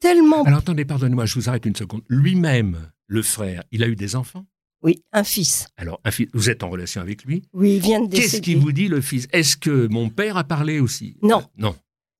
Tellement. 0.00 0.42
Alors 0.44 0.60
attendez, 0.60 0.86
pardonnez-moi, 0.86 1.26
je 1.26 1.34
vous 1.34 1.48
arrête 1.50 1.66
une 1.66 1.76
seconde. 1.76 2.02
Lui-même, 2.08 2.90
le 3.06 3.22
frère, 3.22 3.64
il 3.70 3.82
a 3.82 3.88
eu 3.88 3.96
des 3.96 4.16
enfants? 4.16 4.46
Oui, 4.82 5.02
un 5.12 5.24
fils. 5.24 5.66
Alors, 5.76 6.00
un 6.04 6.10
fils, 6.10 6.28
vous 6.34 6.50
êtes 6.50 6.62
en 6.62 6.68
relation 6.68 7.00
avec 7.00 7.24
lui? 7.24 7.42
Oui, 7.54 7.76
il 7.76 7.80
vient 7.80 8.00
de 8.00 8.06
décéder. 8.06 8.30
Qu'est-ce 8.30 8.42
qu'il 8.42 8.58
vous 8.58 8.72
dit, 8.72 8.88
le 8.88 9.00
fils? 9.00 9.26
Est-ce 9.32 9.56
que 9.56 9.86
mon 9.88 10.10
père 10.10 10.36
a 10.36 10.44
parlé 10.44 10.78
aussi? 10.78 11.16
Non. 11.22 11.38
Euh, 11.38 11.42
non. 11.56 11.76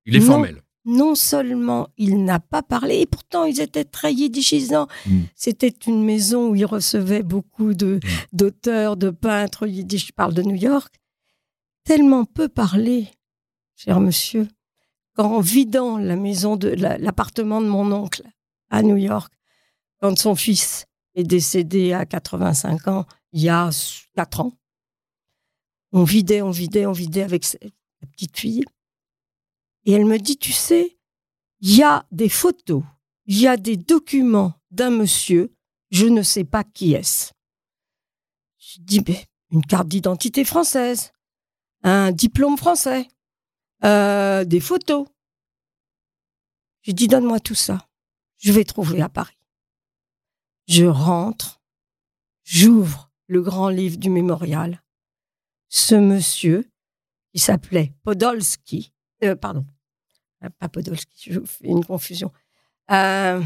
Il 0.06 0.16
est 0.16 0.20
formel 0.20 0.62
non 0.84 1.14
seulement 1.14 1.88
il 1.96 2.24
n'a 2.24 2.40
pas 2.40 2.62
parlé, 2.62 3.00
et 3.00 3.06
pourtant 3.06 3.44
ils 3.44 3.60
étaient 3.60 3.84
très 3.84 4.12
yiddishisants. 4.12 4.86
Mm. 5.06 5.20
C'était 5.34 5.74
une 5.86 6.04
maison 6.04 6.50
où 6.50 6.54
il 6.54 6.66
recevait 6.66 7.22
beaucoup 7.22 7.74
de, 7.74 7.96
mm. 7.96 8.00
d'auteurs, 8.32 8.96
de 8.96 9.10
peintres 9.10 9.66
yiddish. 9.66 10.08
Je 10.08 10.12
parle 10.12 10.34
de 10.34 10.42
New 10.42 10.56
York. 10.56 10.94
Tellement 11.84 12.24
peu 12.24 12.48
parlé, 12.48 13.08
cher 13.76 14.00
monsieur, 14.00 14.48
qu'en 15.14 15.40
vidant 15.40 15.98
la 15.98 16.16
maison 16.16 16.56
de 16.56 16.68
l'appartement 16.68 17.60
de 17.60 17.66
mon 17.66 17.92
oncle 17.92 18.22
à 18.70 18.82
New 18.82 18.96
York, 18.96 19.32
quand 20.00 20.18
son 20.18 20.34
fils 20.34 20.86
est 21.14 21.24
décédé 21.24 21.92
à 21.92 22.06
85 22.06 22.88
ans, 22.88 23.06
il 23.32 23.42
y 23.42 23.48
a 23.48 23.70
4 24.14 24.40
ans, 24.40 24.52
on 25.92 26.04
vidait, 26.04 26.42
on 26.42 26.50
vidait, 26.50 26.86
on 26.86 26.92
vidait 26.92 27.22
avec 27.22 27.44
sa 27.44 27.58
petite 28.12 28.36
fille. 28.38 28.64
Et 29.84 29.92
elle 29.92 30.06
me 30.06 30.18
dit, 30.18 30.36
tu 30.36 30.52
sais, 30.52 30.98
il 31.60 31.76
y 31.76 31.82
a 31.82 32.04
des 32.10 32.28
photos, 32.28 32.82
il 33.26 33.40
y 33.40 33.46
a 33.46 33.56
des 33.56 33.76
documents 33.76 34.54
d'un 34.70 34.90
monsieur, 34.90 35.54
je 35.90 36.06
ne 36.06 36.22
sais 36.22 36.44
pas 36.44 36.64
qui 36.64 36.94
est-ce. 36.94 37.32
Je 38.58 38.80
dis, 38.80 39.02
mais 39.06 39.24
une 39.50 39.64
carte 39.64 39.86
d'identité 39.86 40.44
française, 40.44 41.12
un 41.84 42.10
diplôme 42.10 42.56
français, 42.56 43.08
euh, 43.84 44.44
des 44.44 44.60
photos. 44.60 45.06
Je 46.82 46.92
dis, 46.92 47.06
donne-moi 47.06 47.38
tout 47.40 47.54
ça. 47.54 47.88
Je 48.38 48.52
vais 48.52 48.64
trouver 48.64 49.00
à 49.00 49.08
Paris. 49.08 49.36
Je 50.66 50.86
rentre, 50.86 51.60
j'ouvre 52.42 53.10
le 53.26 53.42
grand 53.42 53.68
livre 53.68 53.96
du 53.96 54.10
mémorial. 54.10 54.82
Ce 55.68 55.94
monsieur, 55.94 56.70
qui 57.32 57.40
s'appelait 57.40 57.92
Podolski, 58.04 58.92
euh, 59.24 59.34
pardon, 59.34 59.66
euh, 60.42 60.48
pas 60.58 60.68
Podolski, 60.68 61.32
je 61.32 61.40
fais 61.40 61.66
une 61.66 61.84
confusion. 61.84 62.32
Euh, 62.90 63.42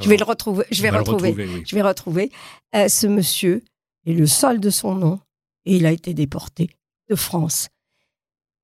je 0.00 0.08
vais 0.08 0.16
le 0.16 0.24
retrouver. 0.24 0.64
Je 0.70 0.82
vais 0.82 0.90
retrouver. 0.90 1.64
Je 1.66 1.74
vais 1.74 1.82
retrouver. 1.82 2.30
Euh, 2.74 2.88
ce 2.88 3.06
monsieur 3.06 3.62
est 4.06 4.12
le 4.12 4.26
seul 4.26 4.60
de 4.60 4.70
son 4.70 4.94
nom 4.94 5.20
et 5.64 5.76
il 5.76 5.86
a 5.86 5.92
été 5.92 6.14
déporté 6.14 6.70
de 7.08 7.14
France. 7.14 7.68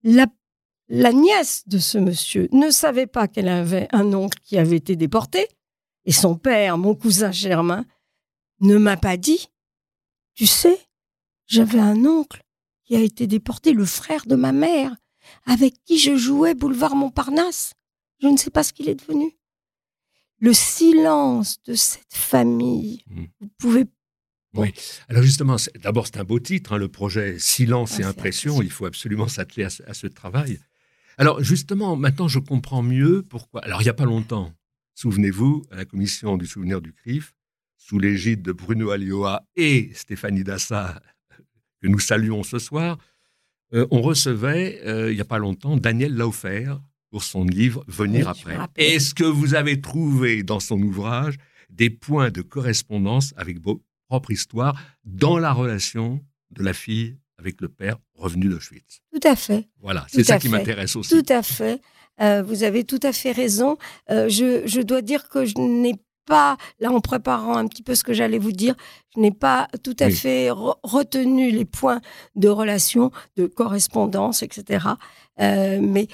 La, 0.02 0.26
la 0.88 1.12
nièce 1.12 1.66
de 1.66 1.78
ce 1.78 1.98
monsieur 1.98 2.48
ne 2.52 2.70
savait 2.70 3.06
pas 3.06 3.28
qu'elle 3.28 3.48
avait 3.48 3.88
un 3.92 4.12
oncle 4.14 4.38
qui 4.42 4.58
avait 4.58 4.76
été 4.76 4.96
déporté 4.96 5.48
et 6.08 6.12
son 6.12 6.36
père, 6.36 6.78
mon 6.78 6.94
cousin 6.94 7.30
Germain, 7.32 7.84
ne 8.60 8.78
m'a 8.78 8.96
pas 8.96 9.18
dit. 9.18 9.50
Tu 10.34 10.46
sais, 10.46 10.80
j'avais 11.46 11.78
un 11.80 12.06
oncle 12.06 12.42
qui 12.86 12.96
a 12.96 13.00
été 13.00 13.26
déporté, 13.26 13.74
le 13.74 13.84
frère 13.84 14.24
de 14.24 14.34
ma 14.34 14.52
mère 14.52 14.96
avec 15.44 15.74
qui 15.84 15.98
je 15.98 16.16
jouais 16.16 16.54
boulevard 16.54 16.96
Montparnasse. 16.96 17.74
Je 18.22 18.28
ne 18.28 18.38
sais 18.38 18.48
pas 18.48 18.62
ce 18.62 18.72
qu'il 18.72 18.88
est 18.88 18.94
devenu. 18.94 19.36
Le 20.40 20.54
silence 20.54 21.62
de 21.64 21.74
cette 21.74 22.14
famille, 22.14 23.04
hmm. 23.10 23.24
vous 23.40 23.48
pouvez 23.58 23.84
oui. 24.54 24.72
Alors 25.10 25.22
justement, 25.22 25.56
d'abord 25.82 26.06
c'est 26.06 26.16
un 26.16 26.24
beau 26.24 26.40
titre, 26.40 26.72
hein, 26.72 26.78
le 26.78 26.88
projet 26.88 27.38
Silence 27.38 27.96
ah, 27.98 28.00
et 28.00 28.04
Impression. 28.04 28.62
Il 28.62 28.70
faut 28.70 28.86
absolument 28.86 29.28
s'atteler 29.28 29.64
à, 29.64 29.94
ce 29.94 30.06
travail. 30.06 30.58
Alors 31.18 31.44
justement, 31.44 31.96
maintenant 31.96 32.28
je 32.28 32.38
comprends 32.38 32.82
mieux 32.82 33.22
pourquoi. 33.22 33.62
Alors 33.62 33.82
il 33.82 33.84
n'y 33.84 33.90
a 33.90 33.94
pas 33.94 34.06
longtemps, 34.06 34.54
souvenez-vous, 34.98 35.64
à 35.70 35.76
la 35.76 35.84
commission 35.84 36.36
du 36.36 36.46
souvenir 36.46 36.80
du 36.80 36.92
CRIF, 36.92 37.32
sous 37.76 38.00
l'égide 38.00 38.42
de 38.42 38.50
Bruno 38.50 38.90
Alioa 38.90 39.44
et 39.54 39.90
Stéphanie 39.94 40.42
Dassa, 40.42 41.00
que 41.80 41.86
nous 41.86 42.00
saluons 42.00 42.42
ce 42.42 42.58
soir, 42.58 42.98
euh, 43.74 43.86
on 43.92 44.02
recevait, 44.02 44.80
euh, 44.84 45.12
il 45.12 45.14
n'y 45.14 45.20
a 45.20 45.24
pas 45.24 45.38
longtemps, 45.38 45.76
Daniel 45.76 46.16
Laufer 46.16 46.74
pour 47.10 47.22
son 47.22 47.44
livre 47.44 47.84
Venir 47.86 48.28
après. 48.28 48.58
Est-ce 48.74 49.14
que 49.14 49.24
vous 49.24 49.54
avez 49.54 49.80
trouvé 49.80 50.42
dans 50.42 50.58
son 50.58 50.82
ouvrage 50.82 51.36
des 51.70 51.90
points 51.90 52.30
de 52.30 52.42
correspondance 52.42 53.32
avec 53.36 53.60
vos 53.60 53.80
propres 54.08 54.32
histoires 54.32 54.74
dans 55.04 55.38
la 55.38 55.52
relation 55.52 56.20
de 56.50 56.64
la 56.64 56.72
fille 56.72 57.16
avec 57.38 57.60
le 57.60 57.68
père 57.68 57.98
revenu 58.14 58.48
d'Auschwitz? 58.48 59.00
Tout 59.12 59.28
à 59.28 59.36
fait. 59.36 59.68
Voilà, 59.80 60.06
c'est 60.08 60.24
ça 60.24 60.40
qui 60.40 60.48
m'intéresse 60.48 60.96
aussi. 60.96 61.22
Tout 61.22 61.32
à 61.32 61.42
fait. 61.42 61.80
Euh, 62.20 62.42
vous 62.42 62.62
avez 62.64 62.84
tout 62.84 63.00
à 63.02 63.12
fait 63.12 63.32
raison. 63.32 63.76
Euh, 64.10 64.28
je, 64.28 64.66
je 64.66 64.80
dois 64.80 65.02
dire 65.02 65.28
que 65.28 65.44
je 65.44 65.54
n'ai 65.58 65.94
pas, 66.26 66.56
là 66.80 66.90
en 66.92 67.00
préparant 67.00 67.56
un 67.56 67.66
petit 67.66 67.82
peu 67.82 67.94
ce 67.94 68.04
que 68.04 68.12
j'allais 68.12 68.38
vous 68.38 68.52
dire, 68.52 68.74
je 69.14 69.20
n'ai 69.20 69.30
pas 69.30 69.66
tout 69.82 69.96
à 70.00 70.06
Oui. 70.06 70.12
fait 70.12 70.48
re- 70.50 70.76
retenu 70.82 71.50
les 71.50 71.64
points 71.64 72.00
de 72.36 72.48
relation, 72.48 73.10
de 73.36 73.46
correspondance, 73.46 74.42
etc. 74.42 74.86
Euh, 75.40 75.78
mais 75.80 76.06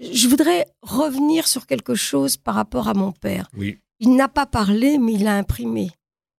je 0.00 0.26
voudrais 0.28 0.66
revenir 0.82 1.46
sur 1.48 1.66
quelque 1.66 1.94
chose 1.94 2.36
par 2.36 2.54
rapport 2.54 2.88
à 2.88 2.94
mon 2.94 3.12
père. 3.12 3.48
Oui. 3.56 3.78
Il 4.00 4.14
n'a 4.14 4.28
pas 4.28 4.46
parlé, 4.46 4.96
mais 4.96 5.12
il 5.14 5.26
a 5.26 5.36
imprimé. 5.36 5.90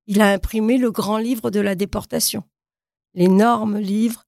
Il 0.07 0.21
a 0.21 0.29
imprimé 0.31 0.77
le 0.77 0.89
grand 0.91 1.17
livre 1.19 1.51
de 1.51 1.59
la 1.59 1.75
déportation. 1.75 2.43
L'énorme 3.13 3.77
livre, 3.79 4.23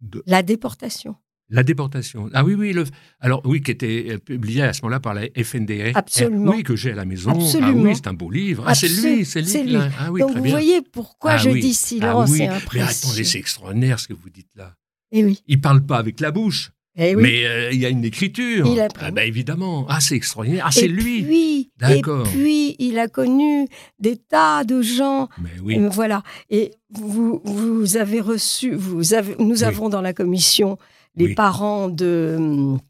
De- 0.00 0.22
La 0.26 0.42
déportation. 0.44 1.16
La 1.50 1.62
déportation. 1.62 2.28
Ah 2.34 2.44
oui, 2.44 2.54
oui. 2.54 2.72
Le... 2.74 2.84
Alors 3.20 3.40
oui, 3.46 3.62
qui 3.62 3.70
était 3.70 4.06
euh, 4.10 4.18
publié 4.18 4.62
à 4.62 4.72
ce 4.74 4.82
moment-là 4.82 5.00
par 5.00 5.14
la 5.14 5.22
FNDR. 5.42 5.92
Absolument. 5.96 6.52
Oui, 6.52 6.62
que 6.62 6.76
j'ai 6.76 6.92
à 6.92 6.94
la 6.94 7.06
maison. 7.06 7.30
Absolument. 7.30 7.84
Ah 7.84 7.88
oui, 7.88 7.92
c'est 7.96 8.06
un 8.06 8.12
beau 8.12 8.30
livre. 8.30 8.64
Ah, 8.66 8.74
c'est 8.74 8.88
lui, 8.88 9.24
c'est 9.24 9.40
lui. 9.40 9.72
lui. 9.72 9.76
Ah 9.98 10.12
oui, 10.12 10.20
Donc 10.20 10.36
vous 10.36 10.42
bien. 10.42 10.50
voyez 10.52 10.82
pourquoi 10.82 11.32
Ah 11.32 11.38
je 11.38 11.48
oui. 11.50 11.60
dis 11.60 11.70
Ah 11.70 11.86
silence 11.86 12.30
oui. 12.32 12.42
et 12.42 12.48
Mais 12.48 12.80
attendez, 12.82 13.24
c'est 13.24 13.38
extraordinaire 13.38 13.98
ce 13.98 14.08
que 14.08 14.12
vous 14.14 14.28
dites 14.28 14.50
là. 14.56 14.74
Eh 15.10 15.24
oui. 15.24 15.42
Il 15.46 15.58
parle 15.60 15.80
pas 15.86 15.96
avec 15.96 16.20
la 16.20 16.30
bouche, 16.32 16.70
Eh 16.98 17.16
oui. 17.16 17.22
mais 17.22 17.46
euh, 17.46 17.72
il 17.72 17.80
y 17.80 17.86
a 17.86 17.88
une 17.88 18.04
écriture. 18.04 18.66
Il 18.70 18.78
imprime. 18.78 19.06
ah 19.08 19.10
ben 19.10 19.26
évidemment. 19.26 19.86
Ah, 19.88 20.00
c'est 20.00 20.16
extraordinaire. 20.16 20.64
Ah, 20.66 20.70
c'est 20.70 20.84
et 20.84 20.88
lui. 20.88 21.70
D'accord. 21.80 22.26
Et 22.26 22.30
puis, 22.30 22.76
il 22.78 22.98
a 22.98 23.08
connu 23.08 23.66
des 23.98 24.18
tas 24.18 24.64
de 24.64 24.82
gens. 24.82 25.30
Mais 25.40 25.48
oui. 25.62 25.78
Euh, 25.78 25.88
voilà. 25.88 26.22
Et 26.50 26.72
vous, 26.90 27.40
vous 27.42 27.96
avez 27.96 28.20
reçu, 28.20 28.74
vous 28.74 29.14
avez, 29.14 29.34
nous 29.38 29.60
Oui. 29.60 29.64
avons 29.64 29.88
dans 29.88 30.02
la 30.02 30.12
commission 30.12 30.76
les 31.18 31.26
Oui. 31.26 31.34
parents 31.34 31.88
de. 31.88 32.34
hum, 32.38 32.80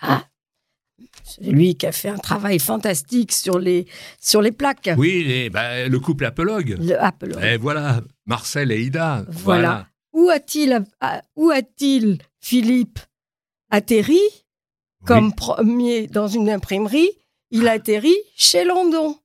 Ah, 0.00 0.24
celui 1.24 1.76
qui 1.76 1.86
a 1.86 1.92
fait 1.92 2.08
un 2.08 2.18
travail 2.18 2.58
fantastique 2.58 3.32
sur 3.32 3.58
les, 3.58 3.86
sur 4.20 4.42
les 4.42 4.52
plaques. 4.52 4.90
Oui, 4.96 5.24
les- 5.24 5.50
ben, 5.50 5.90
le 5.90 6.00
couple 6.00 6.24
apologue. 6.24 6.76
Le 6.80 7.00
Apple. 7.02 7.36
Et 7.42 7.56
voilà, 7.56 8.00
Marcel 8.26 8.72
et 8.72 8.82
Ida. 8.82 9.24
Voilà. 9.28 9.86
Où 10.12 10.28
a-t-il, 10.28 10.84
où 11.36 11.50
a-t-il 11.50 12.18
Philippe 12.40 12.98
atterri 13.70 14.20
comme 15.06 15.32
premier 15.34 16.06
dans 16.06 16.28
une 16.28 16.50
imprimerie? 16.50 17.10
Il 17.50 17.68
a 17.68 17.72
atterri 17.72 18.14
chez 18.34 18.64
Landon 18.64 19.16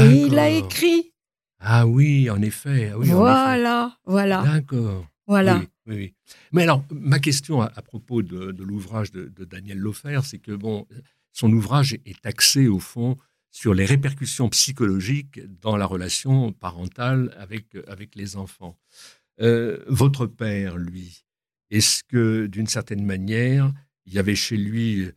et 0.00 0.06
il 0.26 0.38
a 0.38 0.48
écrit. 0.50 1.12
Ah 1.60 1.86
oui, 1.86 2.28
en 2.30 2.40
effet. 2.42 2.90
Ah 2.92 2.98
oui, 2.98 3.06
en 3.08 3.10
effet. 3.10 3.14
voilà, 3.16 3.96
voilà, 4.04 4.42
D'accord. 4.42 5.06
voilà. 5.26 5.56
Oui, 5.58 5.68
oui. 5.96 6.14
Mais 6.52 6.62
alors, 6.62 6.84
ma 6.90 7.18
question 7.18 7.60
à, 7.62 7.82
propos 7.82 8.22
de, 8.22 8.54
l'ouvrage 8.62 9.10
de, 9.10 9.26
de 9.26 9.44
Daniel 9.44 9.78
Lofer, 9.78 10.20
c'est 10.24 10.38
que 10.38 10.52
bon, 10.52 10.86
son 11.32 11.52
ouvrage 11.52 11.94
est 12.04 12.26
axé 12.26 12.68
au 12.68 12.78
fond 12.78 13.16
sur 13.50 13.74
les 13.74 13.84
répercussions 13.84 14.48
psychologiques 14.50 15.40
dans 15.60 15.76
la 15.76 15.86
relation 15.86 16.52
parentale 16.52 17.34
avec, 17.38 17.76
avec 17.86 18.14
les 18.14 18.36
enfants. 18.36 18.78
Euh, 19.40 19.82
votre 19.86 20.26
père, 20.26 20.76
lui, 20.76 21.24
est-ce 21.70 22.02
que 22.04 22.46
d'une 22.46 22.66
certaine 22.66 23.04
manière, 23.04 23.72
il 24.06 24.14
y 24.14 24.18
avait 24.18 24.34
chez 24.34 24.56
lui, 24.56 25.08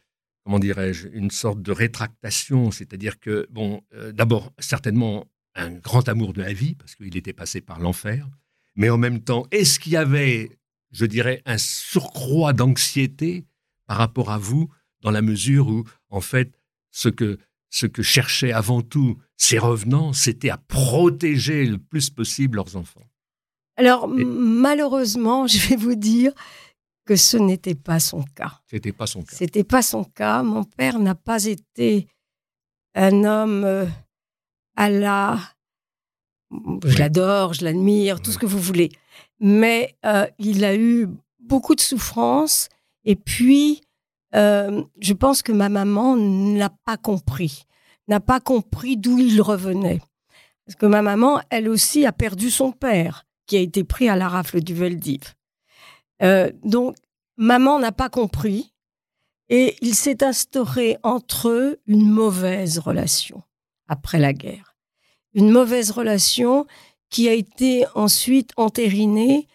comment 0.43 0.59
dirais-je, 0.59 1.07
une 1.09 1.31
sorte 1.31 1.61
de 1.61 1.71
rétractation, 1.71 2.71
c'est-à-dire 2.71 3.19
que, 3.19 3.47
bon, 3.49 3.81
euh, 3.93 4.11
d'abord, 4.11 4.53
certainement 4.59 5.27
un 5.55 5.71
grand 5.71 6.07
amour 6.07 6.33
de 6.33 6.41
la 6.41 6.53
vie, 6.53 6.75
parce 6.75 6.95
qu'il 6.95 7.15
était 7.17 7.33
passé 7.33 7.61
par 7.61 7.79
l'enfer, 7.79 8.27
mais 8.75 8.89
en 8.89 8.97
même 8.97 9.21
temps, 9.21 9.45
est-ce 9.51 9.79
qu'il 9.79 9.93
y 9.93 9.97
avait, 9.97 10.57
je 10.91 11.05
dirais, 11.05 11.41
un 11.45 11.57
surcroît 11.57 12.53
d'anxiété 12.53 13.45
par 13.87 13.97
rapport 13.97 14.31
à 14.31 14.37
vous, 14.37 14.69
dans 15.01 15.11
la 15.11 15.21
mesure 15.21 15.67
où, 15.67 15.83
en 16.09 16.21
fait, 16.21 16.53
ce 16.91 17.09
que, 17.09 17.39
ce 17.69 17.85
que 17.85 18.01
cherchaient 18.03 18.51
avant 18.51 18.81
tout 18.81 19.17
ces 19.37 19.57
revenants, 19.57 20.13
c'était 20.13 20.49
à 20.49 20.57
protéger 20.57 21.65
le 21.65 21.77
plus 21.77 22.09
possible 22.09 22.57
leurs 22.57 22.75
enfants 22.75 23.03
Alors, 23.77 24.05
Et- 24.17 24.23
malheureusement, 24.25 25.47
je 25.51 25.57
vais 25.69 25.75
vous 25.75 25.95
dire 25.95 26.33
que 27.05 27.15
ce 27.15 27.37
n'était 27.37 27.75
pas 27.75 27.99
son 27.99 28.23
cas. 28.35 28.61
C'était 28.69 28.91
pas 28.91 29.07
son 29.07 29.23
cas. 29.23 29.35
C'était 29.35 29.63
pas 29.63 29.81
son 29.81 30.03
cas. 30.03 30.43
Mon 30.43 30.63
père 30.63 30.99
n'a 30.99 31.15
pas 31.15 31.45
été 31.45 32.07
un 32.93 33.23
homme 33.23 33.63
euh, 33.63 33.85
à 34.75 34.89
la. 34.89 35.39
Je 36.51 36.57
Oui. 36.89 36.95
l'adore, 36.97 37.53
je 37.53 37.63
l'admire, 37.63 38.21
tout 38.21 38.27
Oui. 38.29 38.33
ce 38.33 38.39
que 38.39 38.45
vous 38.45 38.59
voulez. 38.59 38.91
Mais 39.41 39.97
euh, 40.05 40.25
il 40.39 40.63
a 40.63 40.75
eu 40.75 41.09
beaucoup 41.39 41.75
de 41.75 41.81
souffrances. 41.81 42.69
Et 43.03 43.17
puis, 43.17 43.81
euh, 44.35 44.83
je 44.99 45.13
pense 45.13 45.41
que 45.41 45.51
ma 45.51 45.67
maman 45.67 46.15
n'a 46.15 46.69
pas 46.85 46.95
compris, 46.95 47.63
n'a 48.07 48.19
pas 48.19 48.39
compris 48.39 48.95
d'où 48.95 49.17
il 49.17 49.41
revenait. 49.41 49.99
Parce 50.65 50.75
que 50.77 50.85
ma 50.85 51.01
maman, 51.01 51.41
elle 51.49 51.67
aussi, 51.67 52.05
a 52.05 52.13
perdu 52.13 52.49
son 52.49 52.71
père, 52.71 53.25
qui 53.47 53.57
a 53.57 53.59
été 53.59 53.83
pris 53.83 54.07
à 54.07 54.15
la 54.15 54.29
rafle 54.29 54.61
du 54.61 54.73
Veldiv. 54.73 55.33
Euh, 56.21 56.51
donc, 56.63 56.95
maman 57.35 57.79
n'a 57.79 57.91
pas 57.91 58.09
compris. 58.09 58.71
Et 59.49 59.75
il 59.81 59.95
s'est 59.95 60.23
instauré 60.23 60.97
entre 61.03 61.49
eux 61.49 61.81
une 61.85 62.09
mauvaise 62.09 62.79
relation 62.79 63.43
après 63.89 64.17
la 64.17 64.31
guerre. 64.31 64.77
Une 65.33 65.51
mauvaise 65.51 65.91
relation 65.91 66.65
qui 67.11 67.29
a 67.29 67.33
été 67.33 67.85
ensuite 67.93 68.51
entérinée 68.57 69.47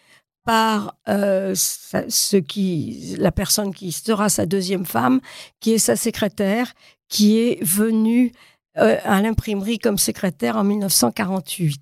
par 0.45 0.95
euh, 1.09 1.53
ce 1.55 2.37
qui, 2.37 3.17
la 3.19 3.33
personne 3.33 3.73
qui 3.73 3.91
sera 3.91 4.29
sa 4.29 4.45
deuxième 4.45 4.85
femme, 4.85 5.19
qui 5.59 5.73
est 5.73 5.77
sa 5.77 5.97
secrétaire, 5.97 6.73
qui 7.09 7.37
est 7.37 7.61
venue 7.61 8.31
euh, 8.77 8.97
à 9.03 9.21
l'imprimerie 9.21 9.77
comme 9.77 9.97
secrétaire 9.97 10.55
en 10.55 10.63
1948. 10.63 11.81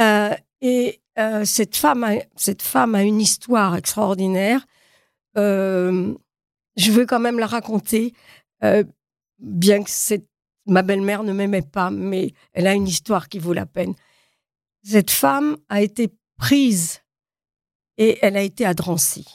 Euh, 0.00 0.34
et 0.60 1.00
cette, 1.44 1.76
femme 1.76 2.02
a, 2.02 2.14
cette 2.34 2.62
femme 2.62 2.94
a 2.94 3.02
une 3.02 3.20
histoire 3.20 3.76
extraordinaire. 3.76 4.66
Je 5.36 6.14
veux 6.90 7.06
quand 7.06 7.20
même 7.20 7.38
la 7.38 7.46
raconter, 7.46 8.14
bien 9.38 9.82
que 9.82 9.90
ma 10.66 10.82
belle-mère 10.82 11.22
ne 11.22 11.32
m'aimait 11.32 11.62
pas, 11.62 11.90
mais 11.90 12.32
elle 12.54 12.66
a 12.66 12.72
une 12.72 12.88
histoire 12.88 13.28
qui 13.28 13.38
vaut 13.38 13.52
la 13.52 13.66
peine. 13.66 13.94
Cette 14.82 15.10
femme 15.10 15.56
a 15.68 15.82
été 15.82 16.08
prise 16.36 17.00
et 17.98 18.18
elle 18.22 18.36
a 18.36 18.42
été 18.42 18.64
à 18.64 18.74
Drancy. 18.74 19.26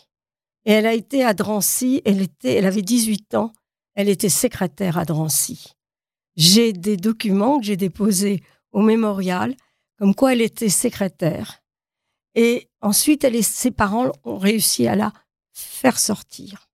Et 0.65 0.71
elle 0.71 0.88
a 0.88 0.93
été 0.93 1.23
à 1.23 1.34
Drancy, 1.34 2.01
elle, 2.05 2.21
était, 2.21 2.55
elle 2.55 2.65
avait 2.65 2.81
18 2.81 3.36
ans, 3.36 3.53
elle 3.93 4.10
était 4.10 4.29
secrétaire 4.29 4.97
à 4.97 5.05
Drancy. 5.05 5.75
J'ai 6.36 6.73
des 6.73 6.97
documents 6.97 7.60
que 7.60 7.65
j'ai 7.65 7.77
déposés 7.77 8.43
au 8.71 8.81
mémorial, 8.81 9.55
comme 9.97 10.15
quoi 10.15 10.34
elle 10.34 10.41
était 10.41 10.69
secrétaire. 10.69 11.62
Et 12.34 12.69
ensuite, 12.81 13.23
elle 13.23 13.36
et 13.36 13.43
ses 13.43 13.71
parents 13.71 14.12
ont 14.23 14.38
réussi 14.38 14.88
à 14.88 14.95
la 14.95 15.13
faire 15.53 15.99
sortir. 15.99 16.67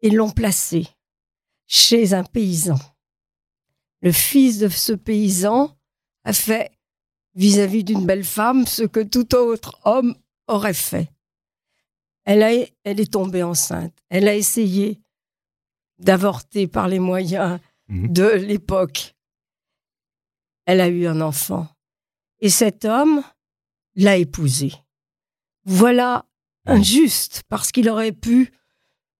Et 0.00 0.10
l'ont 0.10 0.30
placée 0.30 0.86
chez 1.66 2.14
un 2.14 2.24
paysan. 2.24 2.78
Le 4.00 4.12
fils 4.12 4.58
de 4.58 4.68
ce 4.68 4.92
paysan 4.92 5.76
a 6.24 6.32
fait 6.32 6.70
vis-à-vis 7.38 7.84
d'une 7.84 8.04
belle 8.04 8.24
femme 8.24 8.66
ce 8.66 8.82
que 8.82 9.00
tout 9.00 9.34
autre 9.34 9.78
homme 9.84 10.14
aurait 10.48 10.74
fait. 10.74 11.08
Elle, 12.24 12.42
a, 12.42 12.50
elle 12.84 13.00
est 13.00 13.12
tombée 13.12 13.42
enceinte. 13.42 13.94
Elle 14.10 14.28
a 14.28 14.34
essayé 14.34 15.00
d'avorter 15.98 16.66
par 16.66 16.88
les 16.88 16.98
moyens 16.98 17.58
Mhm. 17.88 18.12
de 18.12 18.26
l'époque. 18.28 19.14
Elle 20.66 20.80
a 20.82 20.88
eu 20.88 21.06
un 21.06 21.20
enfant. 21.22 21.66
Et 22.40 22.50
cet 22.50 22.84
homme 22.84 23.22
l'a 23.94 24.16
épousée. 24.18 24.72
Voilà 25.64 26.26
injuste, 26.66 27.44
parce 27.48 27.72
qu'il 27.72 27.88
aurait 27.88 28.12
pu 28.12 28.52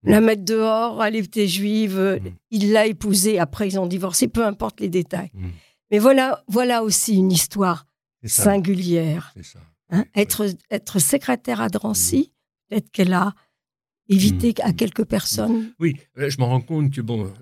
la 0.02 0.20
mettre 0.20 0.44
dehors, 0.44 1.02
elle 1.02 1.16
était 1.16 1.48
juive, 1.48 2.20
Mhm. 2.22 2.34
il 2.50 2.72
l'a 2.72 2.86
épousée, 2.86 3.38
après 3.38 3.68
ils 3.68 3.78
ont 3.80 3.86
divorcé, 3.86 4.28
peu 4.28 4.44
importe 4.44 4.80
les 4.80 4.88
détails. 4.90 5.30
Mhm. 5.34 5.50
Mais 5.90 5.98
voilà, 5.98 6.44
voilà 6.48 6.82
aussi 6.84 7.16
une 7.16 7.32
histoire. 7.32 7.86
Singulière. 8.24 9.32
Ça. 9.42 9.58
hein. 9.90 10.04
Oui, 10.16 10.22
Être, 10.22 10.46
être 10.70 10.98
secrétaire 10.98 11.60
à 11.60 11.68
Drancy, 11.68 12.32
peut-être 12.68 12.90
qu'elle 12.90 13.12
a 13.12 13.34
évité 14.08 14.48
Mhm. 14.58 14.68
à 14.68 14.72
quelques 14.72 15.04
personnes. 15.04 15.72
Oui, 15.78 15.96
euh, 16.18 16.30
je 16.30 16.38
me 16.38 16.44
rends 16.44 16.60
compte 16.60 16.92
que 16.92 17.00
bon, 17.00 17.32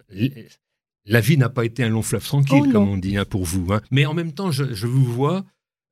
la 1.05 1.21
vie 1.21 1.39
n'a 1.39 1.49
pas 1.49 1.65
été 1.65 1.85
un 1.85 1.89
long 1.89 2.03
fleuve 2.03 2.25
tranquille, 2.25 2.65
Oh, 2.67 2.73
comme 2.73 2.89
on 2.89 2.97
dit 2.97 3.17
hein, 3.17 3.25
pour 3.25 3.45
vous. 3.45 3.73
hein. 3.73 3.81
Mais 3.91 4.07
en 4.07 4.15
même 4.15 4.33
temps, 4.33 4.51
je, 4.51 4.75
je 4.75 4.87
vous 4.87 5.05
vois. 5.05 5.45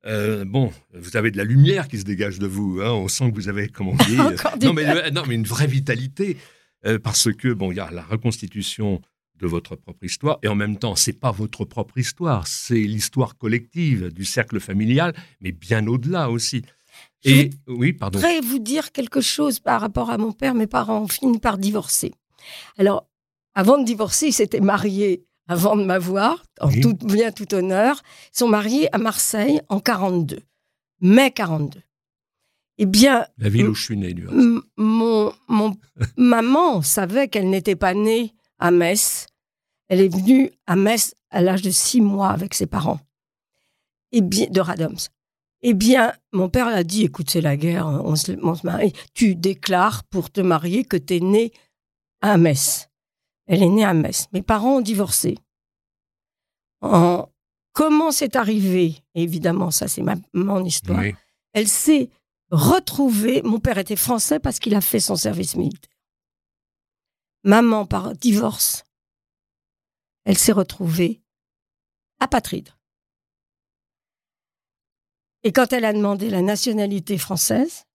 euh, 0.05 0.45
bon, 0.45 0.71
vous 0.93 1.17
avez 1.17 1.31
de 1.31 1.37
la 1.37 1.43
lumière 1.45 1.87
qui 1.87 1.97
se 1.97 2.03
dégage 2.03 2.37
de 2.39 2.45
vous. 2.47 2.79
On 2.81 3.07
sent 3.07 3.31
que 3.31 3.35
vous 3.35 3.47
avez, 3.49 3.69
comment 3.69 3.91
on 3.99 4.05
dit, 4.05 4.17
non, 4.65 4.73
mais, 4.73 5.09
non, 5.11 5.23
mais 5.27 5.35
une 5.35 5.45
vraie 5.47 5.67
vitalité. 5.67 6.37
euh, 6.85 6.99
parce 6.99 7.31
que 7.33 7.51
bon, 7.53 7.71
il 7.71 7.77
y 7.77 7.79
a 7.79 7.89
la 7.89 8.03
reconstitution 8.03 9.01
de 9.39 9.47
votre 9.47 9.75
propre 9.75 10.03
histoire 10.05 10.37
et 10.43 10.47
en 10.47 10.55
même 10.55 10.77
temps, 10.77 10.95
c'est 10.95 11.13
pas 11.19 11.31
votre 11.31 11.65
propre 11.65 11.97
histoire, 11.97 12.47
c'est 12.47 12.75
l'histoire 12.79 13.37
collective 13.37 14.09
du 14.13 14.23
cercle 14.25 14.59
familial, 14.59 15.13
mais 15.41 15.51
bien 15.51 15.85
au-delà 15.87 16.29
aussi. 16.29 16.63
Je 17.25 17.31
Et 17.31 17.49
oui, 17.67 17.91
pardon. 17.93 18.19
voudrais 18.19 18.39
vous 18.39 18.59
dire 18.59 18.91
quelque 18.91 19.19
chose 19.21 19.59
par 19.59 19.81
rapport 19.81 20.09
à 20.09 20.17
mon 20.17 20.31
père. 20.31 20.53
Mes 20.53 20.67
parents 20.67 21.01
ont 21.01 21.07
fini 21.07 21.39
par 21.39 21.57
divorcer. 21.57 22.13
Alors, 22.77 23.07
avant 23.55 23.77
de 23.77 23.83
divorcer, 23.83 24.27
ils 24.27 24.33
s'étaient 24.33 24.59
mariés 24.61 25.25
avant 25.47 25.75
de 25.75 25.83
m'avoir, 25.83 26.43
en 26.61 26.69
Oui. 26.69 26.81
tout 26.81 26.93
bien 26.93 27.31
tout 27.31 27.53
honneur. 27.53 28.01
Ils 28.33 28.37
sont 28.39 28.47
mariés 28.47 28.93
à 28.93 28.97
Marseille 28.99 29.59
en 29.69 29.79
42, 29.79 30.39
mai 31.01 31.31
42. 31.31 31.81
Eh 32.77 32.85
bien, 32.85 33.25
La 33.37 33.49
ville 33.49 33.69
où 33.69 33.73
je 33.73 33.83
suis 33.83 33.97
né, 33.97 34.13
du 34.13 34.27
reste. 34.27 34.37
Mon, 34.77 35.33
mon 35.47 35.75
maman 36.17 36.81
savait 36.81 37.27
qu'elle 37.29 37.49
n'était 37.49 37.75
pas 37.77 37.93
née 37.93 38.34
à 38.59 38.71
Metz. 38.71 39.27
Elle 39.87 40.01
est 40.01 40.07
venue 40.13 40.51
à 40.67 40.75
Metz 40.75 41.15
à 41.29 41.41
l'âge 41.41 41.61
de 41.61 41.69
six 41.71 42.01
mois 42.01 42.29
avec 42.29 42.53
ses 42.53 42.65
parents. 42.65 42.99
Et 44.11 44.21
bien, 44.21 44.47
de 44.49 44.59
Radoms. 44.61 45.09
Eh 45.61 45.73
bien, 45.73 46.13
mon 46.31 46.49
père 46.49 46.67
a 46.67 46.83
dit, 46.83 47.03
écoute, 47.03 47.29
c'est 47.29 47.41
la 47.41 47.57
guerre, 47.57 47.87
on 47.87 48.15
se, 48.15 48.31
on 48.43 48.55
se 48.55 48.65
marie. 48.65 48.93
Tu 49.13 49.35
déclares 49.35 50.03
pour 50.05 50.29
te 50.31 50.41
marier 50.41 50.85
que 50.85 50.97
tu 50.97 51.15
es 51.15 51.19
née 51.19 51.51
à 52.21 52.37
Metz. 52.37 52.87
Elle 53.47 53.63
est 53.63 53.69
née 53.69 53.83
à 53.85 53.93
Metz. 53.93 54.27
Mes 54.31 54.41
parents 54.41 54.77
ont 54.77 54.81
divorcé. 54.81 55.37
En- 56.81 57.27
Comment 57.73 58.11
c'est 58.11 58.37
arrivé? 58.37 58.95
Évidemment, 59.15 59.69
ça 59.69 59.89
c'est 59.89 60.01
ma, 60.01 60.15
mon 60.33 60.63
histoire 60.63 60.99
Oui. 60.99 61.13
elle 61.51 61.67
s'est 61.67 62.09
retrouvée. 62.49 63.41
Mon 63.43 63.59
père 63.59 63.77
était 63.77 63.97
français 63.97 64.39
parce 64.39 64.59
qu'il 64.59 64.75
a 64.75 64.81
fait 64.81 65.01
son 65.01 65.17
service 65.17 65.57
militaire. 65.57 65.91
Maman, 67.45 67.85
par 67.85 68.15
divorce, 68.15 68.83
elle 70.25 70.37
s'est 70.37 70.51
retrouvée 70.51 71.21
apatride. 72.19 72.69
Et 75.43 75.51
quand 75.51 75.71
elle 75.73 75.85
a 75.85 75.93
demandé 75.93 76.31
la 76.31 76.41
nationalité 76.41 77.19
française, 77.19 77.85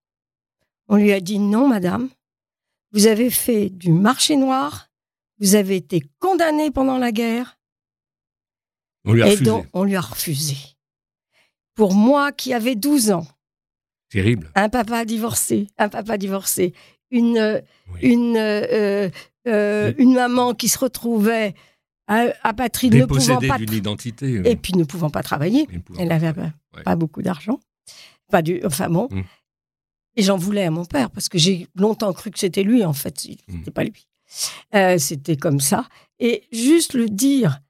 on 0.86 0.96
lui 0.96 1.10
a 1.12 1.20
dit 1.20 1.40
non, 1.40 1.66
madame, 1.66 2.08
vous 2.92 3.06
avez 3.08 3.28
fait 3.28 3.70
du 3.70 3.90
marché 3.92 4.36
noir, 4.36 4.88
vous 5.40 5.56
avez 5.56 5.76
été 5.76 6.02
condamnée 6.20 6.70
pendant 6.70 6.98
la 6.98 7.10
guerre, 7.10 7.58
On 9.04 9.12
lui 9.14 9.22
a 9.22 9.26
et 9.26 9.30
refusé. 9.32 9.44
donc 9.50 9.66
on 9.72 9.82
lui 9.82 9.96
a 9.96 10.00
refusé. 10.00 10.56
Pour 11.74 11.94
moi 11.94 12.30
qui 12.30 12.54
avais 12.54 12.76
12 12.76 13.10
ans, 13.10 13.26
Terrible. 14.10 14.52
un 14.54 14.68
papa 14.68 15.04
divorcé, 15.04 15.66
un 15.76 15.88
papa 15.88 16.18
divorcé, 16.18 16.72
une, 17.10 17.38
euh, 17.38 17.60
Oui. 17.94 18.00
une, 18.02 18.36
euh, 18.36 19.10
euh, 19.48 19.92
Oui. 19.96 20.05
une 20.05 20.14
maman 20.14 20.55
qui 20.55 20.68
se 20.68 20.79
retrouvait 20.79 21.55
à- 22.07 22.33
apatride, 22.42 22.94
ne 22.94 23.05
pouvant 23.07 23.38
pas 23.40 23.57
d'une 23.59 23.72
identité. 23.72 24.38
euh, 24.38 24.42
et 24.44 24.57
puis 24.57 24.74
ne 24.74 24.85
pouvant 24.85 25.11
pas 25.11 25.22
travailler. 25.22 25.66
pouvant 25.66 26.00
Elle 26.00 26.09
n'avait 26.09 26.33
pas, 26.33 26.50
Ouais. 26.76 26.83
pas 26.85 26.96
beaucoup 26.96 27.22
d'argent. 27.22 27.59
Pas 28.31 28.42
du, 28.42 28.61
enfin 28.64 28.88
bon. 28.88 29.09
Mm. 29.11 29.22
Et 30.16 30.22
j'en 30.22 30.37
voulais 30.37 30.64
à 30.64 30.70
mon 30.70 30.85
père 30.85 31.11
parce 31.11 31.29
que 31.29 31.38
j'ai 31.38 31.68
longtemps 31.76 32.12
cru 32.12 32.31
que 32.31 32.38
c'était 32.38 32.62
lui 32.64 32.85
en 32.85 32.92
fait. 32.92 33.18
C'était 33.20 33.40
Mm. 33.48 33.70
pas 33.72 33.85
lui. 33.85 34.07
Euh, 34.74 34.98
c'était 34.98 35.37
comme 35.37 35.61
ça. 35.61 35.88
Et 36.18 36.44
juste 36.53 36.94
le 36.94 37.09
dire, 37.09 37.61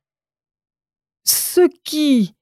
ce 1.25 1.67
qui 1.85 2.35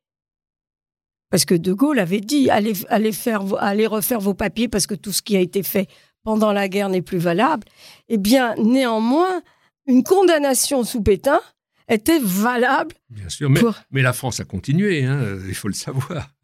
parce 1.31 1.45
que 1.45 1.55
De 1.55 1.73
Gaulle 1.75 1.99
avait 1.99 2.21
dit 2.23 2.49
allez, 2.49 2.73
allez, 2.89 3.13
faire, 3.13 3.43
allez 3.59 3.87
refaire 3.87 4.19
vos 4.21 4.33
papiers 4.35 4.67
parce 4.69 4.87
que 4.87 4.95
tout 4.95 5.13
ce 5.13 5.21
qui 5.21 5.37
a 5.37 5.41
été 5.41 5.63
fait 5.63 5.87
pendant 6.29 6.53
la 6.53 6.69
guerre 6.69 6.91
n'est 6.91 7.01
plus 7.01 7.17
valable. 7.17 7.65
Eh 8.11 8.19
bien, 8.19 8.55
néanmoins, 8.57 9.41
une 9.87 10.03
condamnation 10.05 10.85
sous 10.85 11.03
Pétain 11.03 11.41
était 11.89 12.19
valable 12.23 12.95
Bien 13.09 13.31
sûr. 13.31 13.49
Mais, 13.49 13.61
pour. 13.61 13.75
mais 13.91 14.03
la 14.03 14.13
France 14.13 14.39
a 14.39 14.45
continué, 14.45 15.07
hein, 15.07 15.39
il 15.49 15.55
faut 15.55 15.69
le 15.69 15.75
savoir. 15.75 16.35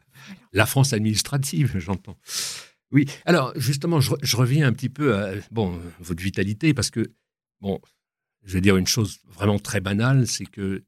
La 0.55 0.65
France 0.65 0.95
administrative, 0.95 1.77
j'entends. 1.79 2.17
Oui. 2.93 3.05
Alors, 3.27 3.53
justement, 3.57 4.01
je, 4.01 4.13
re- 4.13 4.19
je 4.23 4.37
reviens 4.39 4.67
un 4.67 4.73
petit 4.73 4.89
peu 4.89 5.15
à 5.15 5.33
bon, 5.51 5.79
votre 6.01 6.23
vitalité, 6.23 6.73
parce 6.73 6.89
que, 6.89 7.13
bon, 7.61 7.79
je 8.43 8.55
vais 8.55 8.63
dire 8.63 8.79
une 8.79 8.87
chose 8.87 9.19
vraiment 9.29 9.59
très 9.59 9.81
banale, 9.81 10.27
c'est 10.27 10.47
que 10.47 10.83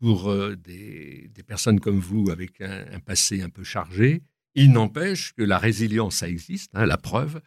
pour 0.00 0.28
euh, 0.28 0.56
des, 0.56 1.30
des 1.32 1.42
personnes 1.44 1.78
comme 1.78 2.00
vous, 2.00 2.30
avec 2.32 2.60
un, 2.62 2.84
un 2.92 2.98
passé 2.98 3.42
un 3.42 3.48
peu 3.48 3.62
chargé, 3.62 4.22
il 4.56 4.72
n'empêche 4.72 5.34
que 5.34 5.44
la 5.44 5.58
résilience, 5.58 6.16
ça 6.16 6.28
existe, 6.28 6.72
hein, 6.74 6.84
la 6.84 6.96
preuve, 6.96 7.40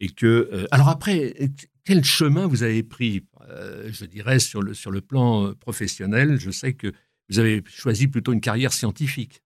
et 0.00 0.08
que... 0.08 0.26
euh, 0.52 0.66
alors 0.70 0.88
après, 0.88 1.34
quel 1.84 2.04
chemin 2.04 2.46
vous 2.46 2.62
avez 2.62 2.82
pris, 2.82 3.24
euh, 3.48 3.88
je 3.92 4.04
dirais, 4.04 4.38
sur 4.38 4.62
le, 4.62 4.74
sur 4.74 4.90
le 4.90 5.00
plan 5.00 5.46
euh, 5.46 5.54
professionnel? 5.54 6.38
Je 6.38 6.50
sais 6.50 6.72
que 6.74 6.92
vous 7.28 7.38
avez 7.38 7.62
choisi 7.66 8.08
plutôt 8.08 8.32
une 8.32 8.40
carrière 8.40 8.72
scientifique. 8.72 9.42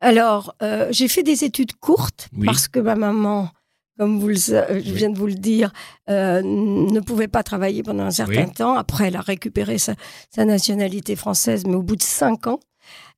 Alors, 0.00 0.54
euh, 0.62 0.88
j'ai 0.90 1.08
fait 1.08 1.22
des 1.22 1.44
études 1.44 1.74
courtes 1.74 2.28
Oui. 2.36 2.46
parce 2.46 2.66
que 2.66 2.80
ma 2.80 2.96
maman, 2.96 3.50
comme 3.98 4.18
vous 4.18 4.28
le, 4.28 4.34
je 4.34 4.72
Oui. 4.74 4.80
viens 4.82 5.10
de 5.10 5.18
vous 5.18 5.28
le 5.28 5.34
dire, 5.34 5.72
euh, 6.10 6.42
ne 6.42 6.98
pouvait 7.00 7.28
pas 7.28 7.42
travailler 7.44 7.82
pendant 7.84 8.04
un 8.04 8.10
certain 8.10 8.46
Oui. 8.46 8.52
temps. 8.52 8.74
Après, 8.74 9.08
elle 9.08 9.16
a 9.16 9.20
récupéré 9.20 9.78
sa, 9.78 9.94
sa 10.34 10.44
nationalité 10.44 11.14
française, 11.14 11.64
mais 11.66 11.74
au 11.74 11.82
bout 11.82 11.94
de 11.96 12.02
cinq 12.02 12.48
ans, 12.48 12.58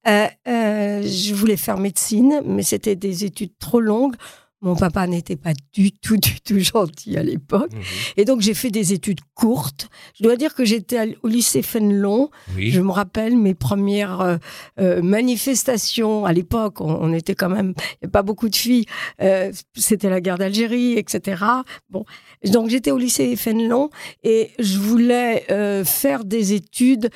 je 0.04 1.34
voulais 1.34 1.56
faire 1.56 1.78
médecine, 1.78 2.42
mais 2.44 2.62
c'était 2.62 2.96
des 2.96 3.24
études 3.24 3.56
trop 3.58 3.80
longues. 3.80 4.16
Mon 4.64 4.76
papa 4.76 5.06
n'était 5.06 5.36
pas 5.36 5.52
du 5.74 5.92
tout, 5.92 6.16
du 6.16 6.40
tout 6.40 6.58
gentil 6.58 7.18
à 7.18 7.22
l'époque. 7.22 7.70
Et 8.16 8.24
donc, 8.24 8.40
j'ai 8.40 8.54
fait 8.54 8.70
des 8.70 8.94
études 8.94 9.20
courtes. 9.34 9.88
Je 10.18 10.22
dois 10.22 10.36
dire 10.36 10.54
que 10.54 10.64
j'étais 10.64 11.18
au 11.22 11.28
lycée 11.28 11.60
Fénelon. 11.60 12.30
Oui. 12.56 12.70
Je 12.70 12.80
me 12.80 12.90
rappelle 12.90 13.36
mes 13.36 13.52
premières 13.52 14.22
euh, 14.22 14.36
euh, 14.80 15.02
manifestations. 15.02 16.24
À 16.24 16.32
l'époque, 16.32 16.80
on, 16.80 16.94
on 16.94 17.12
était 17.12 17.34
quand 17.34 17.50
même, 17.50 17.74
il 17.76 18.04
n'y 18.04 18.06
a 18.06 18.10
pas 18.10 18.22
beaucoup 18.22 18.48
de 18.48 18.56
filles. 18.56 18.86
Euh, 19.20 19.52
C'était 19.76 20.08
la 20.08 20.22
guerre 20.22 20.38
d'Algérie, 20.38 20.94
etc. 20.94 21.44
Bon, 21.90 22.06
donc 22.44 22.70
j'étais 22.70 22.90
au 22.90 22.96
lycée 22.98 23.36
Fénelon 23.36 23.90
et 24.22 24.50
je 24.58 24.78
voulais 24.78 25.44
faire 25.84 26.24
des 26.24 26.54
études 26.54 27.10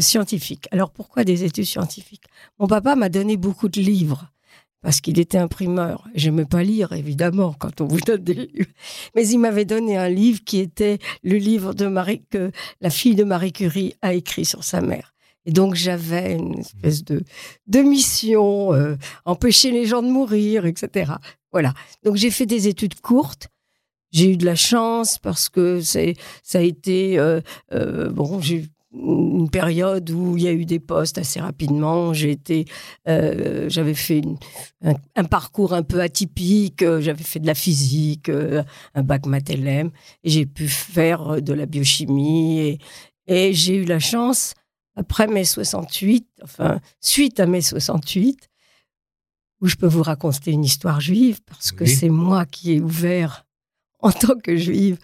scientifiques. 0.00 0.66
Alors 0.70 0.90
pourquoi 0.90 1.24
des 1.24 1.44
études 1.44 1.66
scientifiques? 1.66 2.24
Mon 2.58 2.66
papa 2.66 2.96
m'a 2.96 3.10
donné 3.10 3.36
beaucoup 3.36 3.68
de 3.68 3.80
livres. 3.80 4.30
Parce 4.82 5.00
qu'il 5.00 5.18
était 5.18 5.38
imprimeur. 5.38 6.08
J'aimais 6.14 6.46
pas 6.46 6.62
lire, 6.62 6.92
évidemment, 6.92 7.54
quand 7.58 7.80
on 7.82 7.86
vous 7.86 8.00
donne 8.00 8.24
des 8.24 8.34
livres. 8.34 8.70
Mais 9.14 9.28
il 9.28 9.38
m'avait 9.38 9.66
donné 9.66 9.98
un 9.98 10.08
livre 10.08 10.40
qui 10.44 10.58
était 10.58 10.98
le 11.22 11.36
livre 11.36 11.74
de 11.74 11.86
Marie, 11.86 12.24
que 12.30 12.50
la 12.80 12.90
fille 12.90 13.14
de 13.14 13.24
Marie 13.24 13.52
Curie 13.52 13.94
a 14.00 14.14
écrit 14.14 14.46
sur 14.46 14.64
sa 14.64 14.80
mère. 14.80 15.12
Et 15.46 15.52
donc 15.52 15.74
j'avais 15.74 16.34
une 16.34 16.58
espèce 16.58 17.04
de, 17.04 17.22
de 17.66 17.80
mission, 17.80 18.72
euh, 18.74 18.96
empêcher 19.24 19.70
les 19.70 19.86
gens 19.86 20.02
de 20.02 20.08
mourir, 20.08 20.66
etc. 20.66 21.12
Voilà. 21.52 21.72
Donc 22.04 22.16
j'ai 22.16 22.30
fait 22.30 22.46
des 22.46 22.68
études 22.68 23.00
courtes. 23.00 23.48
J'ai 24.12 24.32
eu 24.32 24.36
de 24.36 24.44
la 24.44 24.56
chance 24.56 25.18
parce 25.18 25.48
que 25.48 25.80
ça 25.80 26.00
a 26.54 26.60
été 26.60 27.18
euh, 27.18 27.40
euh, 27.72 28.10
bon. 28.10 28.40
J'ai 28.40 28.66
une 28.92 29.48
période 29.50 30.10
où 30.10 30.36
il 30.36 30.42
y 30.42 30.48
a 30.48 30.52
eu 30.52 30.64
des 30.64 30.80
postes 30.80 31.16
assez 31.18 31.40
rapidement. 31.40 32.12
J'ai 32.12 32.32
été, 32.32 32.64
euh, 33.08 33.68
j'avais 33.68 33.94
fait 33.94 34.18
une- 34.18 34.36
un, 34.82 34.94
un 35.16 35.24
parcours 35.24 35.72
un 35.74 35.82
peu 35.82 36.00
atypique. 36.00 36.84
J'avais 37.00 37.22
fait 37.22 37.38
de 37.40 37.46
la 37.46 37.54
physique, 37.54 38.28
euh, 38.28 38.62
un 38.94 39.02
bac 39.02 39.26
maths 39.26 39.50
LM, 39.50 39.90
et 40.24 40.30
j'ai 40.30 40.46
pu 40.46 40.66
faire 40.68 41.40
de 41.40 41.52
la 41.52 41.66
biochimie. 41.66 42.58
Et, 42.60 42.78
et 43.26 43.52
j'ai 43.54 43.76
eu 43.76 43.84
la 43.84 44.00
chance 44.00 44.54
après 44.96 45.28
mai 45.28 45.44
68, 45.44 46.26
enfin, 46.42 46.80
suite 47.00 47.38
à 47.38 47.46
mai 47.46 47.60
68, 47.62 48.48
où 49.60 49.68
je 49.68 49.76
peux 49.76 49.86
vous 49.86 50.02
raconter 50.02 50.50
une 50.50 50.64
histoire 50.64 51.00
juive, 51.00 51.38
parce 51.46 51.70
que 51.70 51.84
Oui. 51.84 51.90
c'est 51.90 52.08
moi 52.08 52.44
qui 52.44 52.72
ai 52.72 52.80
ouvert, 52.80 53.46
en 54.00 54.10
tant 54.10 54.34
que 54.42 54.56
juive, 54.56 54.98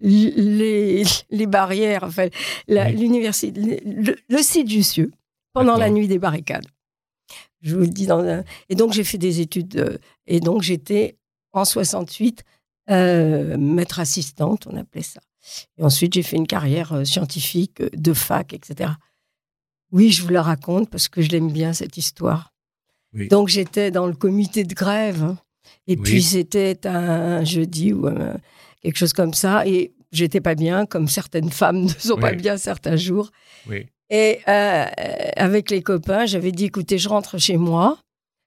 les, 0.00 1.02
les 1.30 1.46
barrières, 1.46 2.04
enfin, 2.04 2.28
Oui. 2.68 2.92
l'université, 2.96 3.80
le, 3.84 4.16
le 4.28 4.38
site 4.42 4.68
Jussieu, 4.68 5.10
pendant 5.52 5.76
la 5.76 5.90
nuit 5.90 6.08
des 6.08 6.18
barricades. 6.18 6.66
Je 7.60 7.74
vous 7.74 7.82
le 7.82 7.88
dis 7.88 8.06
dans 8.06 8.20
un... 8.20 8.44
Et 8.68 8.76
donc, 8.76 8.92
j'ai 8.92 9.02
fait 9.04 9.18
des 9.18 9.40
études, 9.40 9.76
euh, 9.76 9.98
et 10.26 10.38
donc 10.40 10.62
j'étais, 10.62 11.16
en 11.52 11.64
68, 11.64 12.44
euh, 12.90 13.56
maître 13.58 13.98
assistante, 13.98 14.66
on 14.68 14.76
appelait 14.76 15.02
ça. 15.02 15.20
Et 15.76 15.82
ensuite, 15.82 16.14
j'ai 16.14 16.22
fait 16.22 16.36
une 16.36 16.46
carrière 16.46 16.92
euh, 16.92 17.04
scientifique, 17.04 17.80
euh, 17.80 17.88
de 17.94 18.12
fac, 18.12 18.52
etc. 18.52 18.90
Oui, 19.90 20.12
je 20.12 20.22
vous 20.22 20.28
la 20.28 20.42
raconte 20.42 20.88
parce 20.90 21.08
que 21.08 21.20
je 21.22 21.30
l'aime 21.30 21.50
bien, 21.50 21.72
cette 21.72 21.96
histoire. 21.96 22.52
Oui. 23.14 23.26
Donc, 23.28 23.48
j'étais 23.48 23.90
dans 23.90 24.06
le 24.06 24.14
comité 24.14 24.62
de 24.64 24.74
grève. 24.74 25.22
hein. 25.24 25.38
Et 25.88 25.96
Oui. 25.96 26.02
puis, 26.02 26.22
c'était 26.22 26.86
un 26.86 27.42
jeudi 27.44 27.92
ou 27.92 28.06
un- 28.06 28.36
quelque 28.82 28.96
chose 28.96 29.12
comme 29.12 29.34
ça. 29.34 29.66
Et 29.66 29.92
j'étais 30.12 30.40
pas 30.40 30.54
bien, 30.54 30.86
comme 30.86 31.08
certaines 31.08 31.50
femmes 31.50 31.82
ne 31.84 31.88
sont 31.88 32.16
pas 32.16 32.32
bien 32.36 32.56
certains 32.56 32.96
jours. 32.96 33.30
Oui. 33.68 33.86
Et 34.10 34.40
euh, 34.48 34.86
avec 35.36 35.70
les 35.70 35.82
copains, 35.82 36.24
j'avais 36.26 36.52
dit, 36.52 36.64
écoutez, 36.66 36.98
je 36.98 37.08
rentre 37.08 37.36
chez 37.38 37.56
moi. 37.58 37.98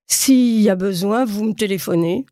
S'il 0.08 0.60
y 0.62 0.70
a 0.70 0.76
besoin, 0.76 1.24
vous 1.26 1.44
me 1.46 1.54
téléphonez. 1.54 2.26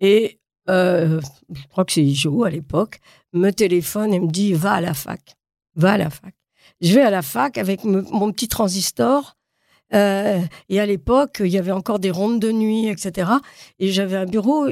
Et 0.00 0.38
euh, 0.68 1.20
je 1.52 1.62
crois 1.68 1.84
que 1.84 1.92
c'est 1.92 2.06
Jo 2.10 2.44
à 2.44 2.50
l'époque, 2.50 3.00
me 3.32 3.50
téléphone 3.50 4.12
et 4.14 4.20
me 4.20 4.28
dit, 4.28 4.52
va 4.52 4.74
à 4.74 4.80
la 4.80 4.94
fac. 4.94 5.36
Va 5.74 5.92
à 5.92 5.98
la 5.98 6.10
fac. 6.10 6.34
Je 6.80 6.94
vais 6.94 7.02
à 7.02 7.10
la 7.10 7.22
fac 7.22 7.58
avec 7.58 7.84
me- 7.84 8.02
mon 8.02 8.30
petit 8.32 8.48
transistor. 8.48 9.36
Euh, 9.92 10.40
et 10.68 10.80
à 10.80 10.86
l'époque, 10.86 11.38
il 11.40 11.48
y 11.48 11.58
avait 11.58 11.72
encore 11.72 11.98
des 11.98 12.10
rondes 12.10 12.40
de 12.40 12.52
nuit, 12.52 12.88
etc. 12.88 13.30
Et 13.78 13.90
j'avais 13.90 14.16
un 14.16 14.26
bureau. 14.26 14.68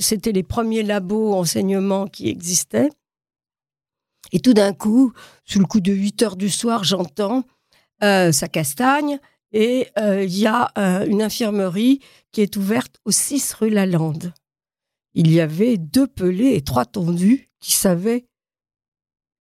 C'était 0.00 0.32
les 0.32 0.42
premiers 0.42 0.82
labos 0.82 1.34
enseignement 1.34 2.06
qui 2.06 2.28
existaient. 2.28 2.90
Et 4.32 4.40
tout 4.40 4.54
d'un 4.54 4.72
coup, 4.72 5.12
sous 5.44 5.58
le 5.58 5.66
coup 5.66 5.80
de 5.80 5.92
8 5.92 6.22
heures 6.22 6.36
du 6.36 6.48
soir, 6.48 6.84
j'entends 6.84 7.44
euh, 8.02 8.32
sa 8.32 8.48
castagne 8.48 9.18
et 9.52 9.88
euh, 9.98 10.24
il 10.24 10.38
y 10.38 10.46
a 10.46 10.72
euh, 10.78 11.06
une 11.06 11.22
infirmerie 11.22 12.00
qui 12.30 12.40
est 12.40 12.56
ouverte 12.56 12.96
au 13.04 13.10
6 13.10 13.52
rue 13.54 13.70
Lalande. 13.70 14.32
Il 15.14 15.30
y 15.30 15.40
avait 15.40 15.76
deux 15.76 16.06
pelés 16.06 16.54
et 16.54 16.62
trois 16.62 16.86
tondus 16.86 17.50
qui 17.60 17.72
savaient 17.72 18.24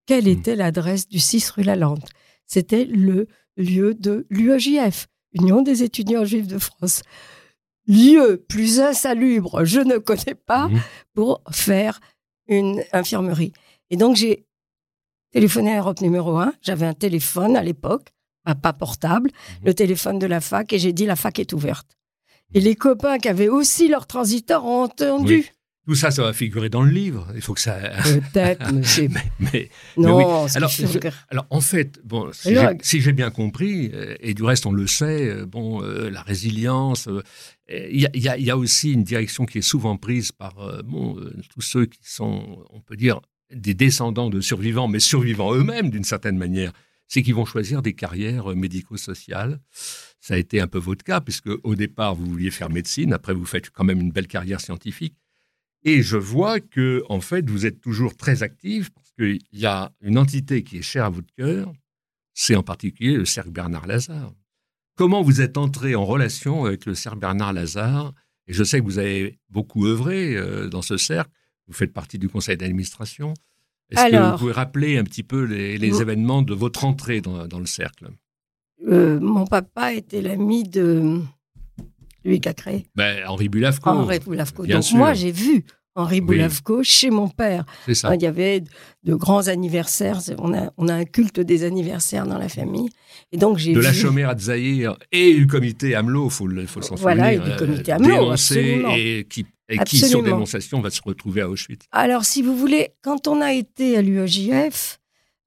quelle 0.05 0.25
Hmm. 0.25 0.39
était 0.39 0.55
l'adresse 0.55 1.07
du 1.07 1.19
6 1.19 1.49
rue 1.51 1.63
Lalande. 1.63 2.03
C'était 2.45 2.83
le 2.83 3.27
lieu 3.55 3.93
de 3.93 4.25
l'UEJF, 4.29 5.07
Union 5.33 5.61
des 5.61 5.83
étudiants 5.83 6.25
juifs 6.25 6.47
de 6.47 6.57
France. 6.59 7.03
Lieu 7.87 8.43
plus 8.47 8.79
insalubre, 8.79 9.65
je 9.65 9.79
ne 9.79 9.97
connais 9.97 10.35
pas, 10.35 10.67
Mhm. 10.67 10.79
pour 11.13 11.41
faire 11.51 11.99
une 12.47 12.83
infirmerie. 12.93 13.53
Et 13.89 13.97
donc 13.97 14.15
j'ai 14.15 14.45
téléphoné 15.31 15.73
à 15.73 15.79
Europe 15.79 16.01
numéro 16.01 16.37
1. 16.37 16.53
J'avais 16.61 16.85
un 16.85 16.93
téléphone 16.93 17.55
à 17.55 17.63
l'époque, 17.63 18.09
pas 18.61 18.73
portable, 18.73 19.29
Mhm. 19.31 19.65
le 19.67 19.73
téléphone 19.73 20.19
de 20.19 20.27
la 20.27 20.41
fac, 20.41 20.71
et 20.73 20.79
j'ai 20.79 20.93
dit 20.93 21.05
la 21.05 21.15
fac 21.15 21.39
est 21.39 21.53
ouverte. 21.53 21.97
Et 22.53 22.59
les 22.59 22.75
copains 22.75 23.17
qui 23.17 23.29
avaient 23.29 23.47
aussi 23.49 23.87
leur 23.87 24.07
transiteur 24.07 24.65
ont 24.65 24.83
entendu. 24.83 25.51
Tout 25.87 25.95
ça, 25.95 26.11
ça 26.11 26.21
va 26.21 26.31
figurer 26.33 26.69
dans 26.69 26.83
le 26.83 26.91
livre. 26.91 27.27
Il 27.33 27.41
faut 27.41 27.53
que 27.55 27.59
ça. 27.61 27.75
Peut-être, 28.33 28.71
monsieur. 28.71 29.07
mais, 29.39 29.49
mais- 29.51 29.69
non, 29.97 30.17
oui. 30.17 30.49
ce 30.49 30.57
qui 30.75 30.83
Alors, 31.29 31.47
en 31.49 31.59
fait, 31.61 31.99
bon, 32.03 32.29
si 32.33 32.53
j'ai 32.55 33.01
si 33.01 33.11
bien 33.13 33.31
compris, 33.31 33.89
euh, 33.93 34.15
et 34.19 34.33
du 34.35 34.43
reste 34.43 34.65
on 34.67 34.71
le 34.71 34.85
sait, 34.85 35.27
euh, 35.27 35.45
bon, 35.45 35.81
euh, 35.83 36.09
la 36.11 36.21
résilience, 36.21 37.07
euh, 37.07 37.21
il 37.69 37.99
y, 37.99 38.27
a- 38.27 38.37
y 38.37 38.43
y 38.43 38.51
aussi 38.51 38.91
une 38.93 39.03
direction 39.03 39.45
qui 39.45 39.57
est 39.57 39.61
souvent 39.63 39.97
prise 39.97 40.31
par 40.31 40.59
euh, 40.59 40.81
bon, 40.83 41.15
tous 41.49 41.61
ceux 41.61 41.85
qui 41.87 41.99
sont, 42.03 42.63
on 42.69 42.79
peut 42.81 42.95
dire, 42.95 43.19
des 43.53 43.73
descendants 43.73 44.29
de 44.29 44.39
survivants, 44.39 44.87
mais 44.87 44.99
survivants 44.99 45.53
eux-mêmes 45.53 45.89
d'une 45.89 46.03
certaine 46.03 46.37
manière, 46.37 46.71
c'est 47.07 47.23
qu'ils 47.23 47.35
vont 47.35 47.45
choisir 47.45 47.81
des 47.81 47.93
carrières 47.93 48.55
médico-sociales. 48.55 49.59
Ça 50.19 50.35
a 50.35 50.37
été 50.37 50.61
un 50.61 50.67
peu 50.67 50.77
votre 50.77 51.03
cas, 51.03 51.19
puisque 51.21 51.49
au 51.63 51.75
départ 51.75 52.15
vous 52.15 52.25
vouliez 52.25 52.51
faire 52.51 52.69
médecine, 52.69 53.11
après 53.13 53.33
vous 53.33 53.45
faites 53.45 53.69
quand 53.71 53.83
même 53.83 53.99
une 53.99 54.11
belle 54.11 54.27
carrière 54.27 54.61
scientifique. 54.61 55.15
Et 55.83 56.01
je 56.01 56.17
vois 56.17 56.59
que, 56.59 57.03
en 57.09 57.21
fait, 57.21 57.49
vous 57.49 57.65
êtes 57.65 57.81
toujours 57.81 58.15
très 58.15 58.43
actif 58.43 58.91
parce 58.91 59.11
qu'il 59.13 59.39
y 59.51 59.65
a 59.65 59.91
une 60.01 60.17
entité 60.17 60.63
qui 60.63 60.77
est 60.77 60.81
chère 60.83 61.05
à 61.05 61.09
votre 61.09 61.33
cœur, 61.35 61.73
c'est 62.33 62.55
en 62.55 62.63
particulier 62.63 63.15
le 63.15 63.25
cercle 63.25 63.51
Bernard 63.51 63.87
Lazare. 63.87 64.33
Comment 64.95 65.21
vous 65.21 65.41
êtes 65.41 65.57
entré 65.57 65.95
en 65.95 66.05
relation 66.05 66.65
avec 66.65 66.85
le 66.85 66.93
cercle 66.93 67.19
Bernard 67.19 67.53
Lazare? 67.53 68.13
Et 68.47 68.53
je 68.53 68.63
sais 68.63 68.79
que 68.79 68.85
vous 68.85 68.99
avez 68.99 69.39
beaucoup 69.49 69.87
œuvré 69.87 70.35
euh, 70.35 70.69
dans 70.69 70.81
ce 70.81 70.97
cercle. 70.97 71.31
Vous 71.67 71.73
faites 71.73 71.93
partie 71.93 72.19
du 72.19 72.29
conseil 72.29 72.57
d'administration. 72.57 73.33
Est-ce 73.89 74.11
que 74.11 74.31
vous 74.31 74.37
pouvez 74.37 74.53
rappeler 74.53 74.97
un 74.97 75.03
petit 75.03 75.23
peu 75.23 75.43
les, 75.43 76.01
événements 76.01 76.41
de 76.41 76.53
votre 76.53 76.85
entrée 76.85 77.21
dans, 77.21 77.47
dans 77.47 77.59
le 77.59 77.65
cercle? 77.65 78.09
Euh, 78.87 79.19
mon 79.19 79.45
papa 79.45 79.93
était 79.93 80.21
l'ami 80.21 80.63
de 80.63 81.21
lui 82.23 82.39
qui 82.39 82.49
a 82.49 82.53
créé 82.53 82.85
ben, 82.95 83.23
Henri 83.27 83.49
Bulavco. 83.49 83.89
Henri 83.89 84.19
Boulavco. 84.19 84.63
bien 84.63 84.75
Donc 84.77 84.83
sûr. 84.83 84.97
moi, 84.97 85.13
j'ai 85.13 85.31
vu 85.31 85.63
Henri 85.95 86.19
Oui. 86.19 86.21
Boulavco 86.21 86.83
chez 86.83 87.09
mon 87.09 87.27
père. 87.27 87.65
C'est 87.85 87.95
ça. 87.95 88.15
Il 88.15 88.21
y 88.21 88.25
avait 88.25 88.63
de 89.03 89.13
grands 89.15 89.47
anniversaires. 89.47 90.19
On 90.37 90.53
a, 90.53 90.71
on 90.77 90.87
a 90.87 90.93
un 90.93 91.05
culte 91.05 91.39
des 91.39 91.63
anniversaires 91.63 92.25
dans 92.25 92.37
la 92.37 92.47
famille. 92.49 92.89
Et 93.31 93.37
donc, 93.37 93.57
j'ai 93.57 93.73
de 93.73 93.79
vu... 93.79 93.83
la 93.85 93.93
chaumière 93.93 94.29
à 94.29 94.37
Zaïre 94.37 94.95
et 95.11 95.33
du 95.33 95.47
comité 95.47 95.95
AMLO, 95.95 96.25
il 96.25 96.31
faut, 96.31 96.47
faut 96.67 96.81
s'en 96.81 96.95
Voilà, 96.95 97.31
souvenir. 97.33 97.41
et 97.41 97.49
du 97.49 97.51
euh, 97.51 97.57
comité 97.57 97.91
AMLO, 97.91 98.07
dénoncé 98.07 98.59
absolument. 98.59 98.93
et 98.95 99.27
qui, 99.29 99.45
et 99.67 99.77
qui, 99.79 99.97
sur 99.97 100.23
dénonciation, 100.23 100.79
va 100.81 100.89
se 100.89 101.01
retrouver 101.03 101.41
à 101.41 101.49
Auschwitz. 101.49 101.85
Alors, 101.91 102.23
si 102.25 102.41
vous 102.41 102.55
voulez, 102.55 102.89
quand 103.01 103.27
on 103.27 103.41
a 103.41 103.51
été 103.53 103.97
à 103.97 104.01
l'UEJF, 104.01 104.99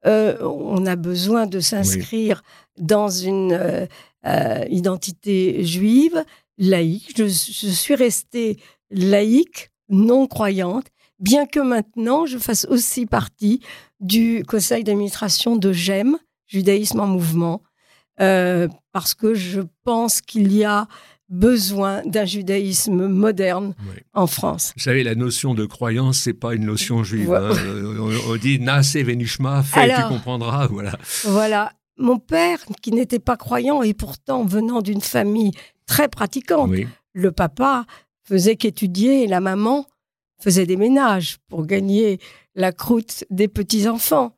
euh, 0.06 0.36
on 0.42 0.84
a 0.84 0.96
besoin 0.96 1.46
de 1.46 1.60
s'inscrire 1.60 2.42
dans 2.78 3.08
une 3.08 3.52
euh, 3.52 3.86
euh, 4.26 4.64
identité 4.68 5.64
juive, 5.64 6.22
laïque. 6.58 7.14
Je, 7.16 7.24
je 7.24 7.68
suis 7.70 7.94
restée 7.94 8.58
laïque, 8.90 9.70
non 9.88 10.26
croyante, 10.26 10.86
bien 11.18 11.46
que 11.46 11.60
maintenant 11.60 12.26
je 12.26 12.38
fasse 12.38 12.66
aussi 12.70 13.06
partie 13.06 13.60
du 14.00 14.44
conseil 14.46 14.84
d'administration 14.84 15.56
de 15.56 15.72
GEM, 15.72 16.18
Judaïsme 16.46 17.00
en 17.00 17.06
mouvement, 17.06 17.62
euh, 18.20 18.68
parce 18.92 19.14
que 19.14 19.34
je 19.34 19.60
pense 19.84 20.20
qu'il 20.20 20.52
y 20.52 20.64
a 20.64 20.86
besoin 21.30 22.02
d'un 22.04 22.26
judaïsme 22.26 23.08
moderne 23.08 23.74
Oui. 23.88 23.96
en 24.12 24.26
France. 24.26 24.72
Vous 24.76 24.82
savez, 24.82 25.02
la 25.02 25.14
notion 25.14 25.54
de 25.54 25.64
croyance, 25.64 26.18
c'est 26.18 26.34
pas 26.34 26.54
une 26.54 26.66
notion 26.66 27.02
juive. 27.02 27.30
Ouais. 27.30 27.38
hein. 27.38 28.20
On, 28.28 28.36
dit 28.36 28.60
Nase 28.60 28.96
Venishma, 28.96 29.62
fais, 29.62 29.88
tu 29.94 30.02
comprendras. 30.08 30.66
Voilà. 30.66 30.96
Voilà. 31.24 31.72
Mon 31.96 32.18
père, 32.18 32.64
qui 32.82 32.90
n'était 32.92 33.18
pas 33.20 33.36
croyant 33.36 33.82
et 33.82 33.94
pourtant 33.94 34.44
venant 34.44 34.82
d'une 34.82 35.00
famille 35.00 35.52
très 35.86 36.08
pratiquante, 36.08 36.70
Oui. 36.70 36.88
le 37.12 37.30
papa 37.30 37.86
faisait 38.24 38.56
qu'étudier 38.56 39.22
et 39.22 39.26
la 39.26 39.40
maman 39.40 39.86
faisait 40.40 40.66
des 40.66 40.76
ménages 40.76 41.38
pour 41.48 41.66
gagner 41.66 42.18
la 42.54 42.72
croûte 42.72 43.24
des 43.30 43.48
petits-enfants. 43.48 44.36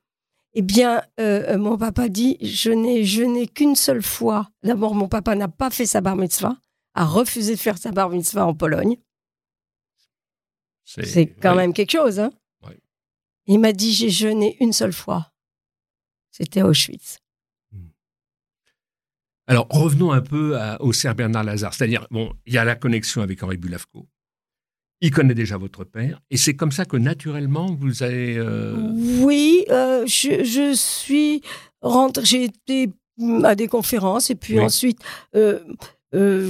Eh 0.54 0.62
bien, 0.62 1.02
euh, 1.20 1.54
euh, 1.54 1.58
mon 1.58 1.76
papa 1.76 2.08
dit, 2.08 2.38
je 2.40 2.70
n'ai, 2.70 3.04
je 3.04 3.22
n'ai 3.22 3.46
qu'une 3.46 3.76
seule 3.76 4.02
fois. 4.02 4.50
D'abord, 4.62 4.94
mon 4.94 5.08
papa 5.08 5.34
n'a 5.34 5.48
pas 5.48 5.70
fait 5.70 5.86
sa 5.86 6.00
bar 6.00 6.16
mitzvah, 6.16 6.56
a 6.94 7.04
refusé 7.04 7.54
de 7.54 7.60
faire 7.60 7.78
sa 7.78 7.92
bar 7.92 8.10
mitzvah 8.10 8.46
en 8.46 8.54
Pologne. 8.54 8.96
C'est 10.84 11.26
quand 11.26 11.52
oui. 11.52 11.56
même 11.58 11.72
quelque 11.72 11.92
chose. 11.92 12.20
Hein. 12.20 12.30
Il 13.46 13.60
m'a 13.60 13.72
dit, 13.72 13.92
j'ai 13.92 14.10
jeûné 14.10 14.56
une 14.60 14.72
seule 14.72 14.92
fois. 14.92 15.32
C'était 16.30 16.60
à 16.60 16.66
Auschwitz. 16.66 17.18
Alors, 19.46 19.66
revenons 19.70 20.10
un 20.12 20.20
peu 20.22 20.58
à- 20.58 20.80
au 20.82 20.92
cercle 20.92 21.18
Bernard 21.18 21.44
Lazare. 21.44 21.72
C'est-à-dire, 21.74 22.06
bon, 22.10 22.32
il 22.46 22.54
y 22.54 22.58
a 22.58 22.64
la 22.64 22.74
connexion 22.74 23.22
avec 23.22 23.42
Henri 23.42 23.56
Bulavco. 23.56 24.06
Il 25.00 25.10
connaît 25.10 25.34
déjà 25.34 25.56
votre 25.56 25.84
père. 25.84 26.20
Et 26.30 26.36
c'est 26.36 26.54
comme 26.56 26.72
ça 26.72 26.84
que, 26.84 26.96
naturellement, 26.96 27.66
vous 27.78 28.02
avez... 28.02 28.36
euh, 28.38 28.74
Oui, 29.20 29.64
euh, 29.70 30.04
je, 30.06 30.42
je 30.42 30.74
suis 30.74 31.42
rentrée, 31.82 32.24
j'ai 32.24 32.44
été 32.44 32.88
à 33.44 33.54
des 33.54 33.68
conférences 33.68 34.30
et 34.30 34.34
puis 34.34 34.54
Oui. 34.58 34.64
ensuite 34.64 34.98
euh, 35.34 35.60
euh, 36.14 36.48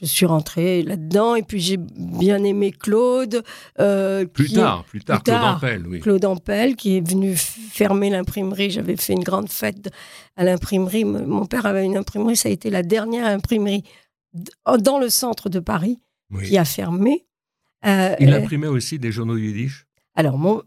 je 0.00 0.06
suis 0.06 0.26
rentrée 0.26 0.82
là-dedans 0.82 1.34
et 1.34 1.42
puis 1.42 1.58
j'ai 1.60 1.78
bien 1.78 2.44
aimé 2.44 2.70
Claude. 2.70 3.42
euh, 3.80 4.24
plus 4.26 4.52
tard, 4.52 4.84
plus 4.84 5.00
tard, 5.02 5.22
plus 5.22 5.32
Claude. 5.32 5.42
Ampel, 5.44 5.86
oui. 5.86 6.00
Claude 6.00 6.24
Ampel 6.24 6.76
qui 6.76 6.96
est 6.98 7.08
venu 7.08 7.34
fermer 7.36 8.10
l'imprimerie. 8.10 8.70
J'avais 8.70 8.96
fait 8.96 9.14
une 9.14 9.24
grande 9.24 9.48
fête 9.48 9.90
à 10.36 10.44
l'imprimerie. 10.44 11.04
Mon 11.04 11.46
père 11.46 11.66
avait 11.66 11.84
une 11.84 11.96
imprimerie, 11.96 12.36
ça 12.36 12.48
a 12.48 12.52
été 12.52 12.70
la 12.70 12.82
dernière 12.82 13.26
imprimerie 13.26 13.84
dans 14.78 14.98
le 14.98 15.08
centre 15.08 15.48
de 15.48 15.60
Paris 15.60 16.00
Oui. 16.30 16.48
qui 16.48 16.58
a 16.58 16.64
fermé. 16.64 17.26
Euh, 17.86 18.14
Il 18.20 18.32
imprimait 18.32 18.66
aussi 18.66 18.98
des 18.98 19.12
journaux 19.12 19.36
yiddish? 19.36 19.86
alors 20.16 20.38
mon, 20.38 20.62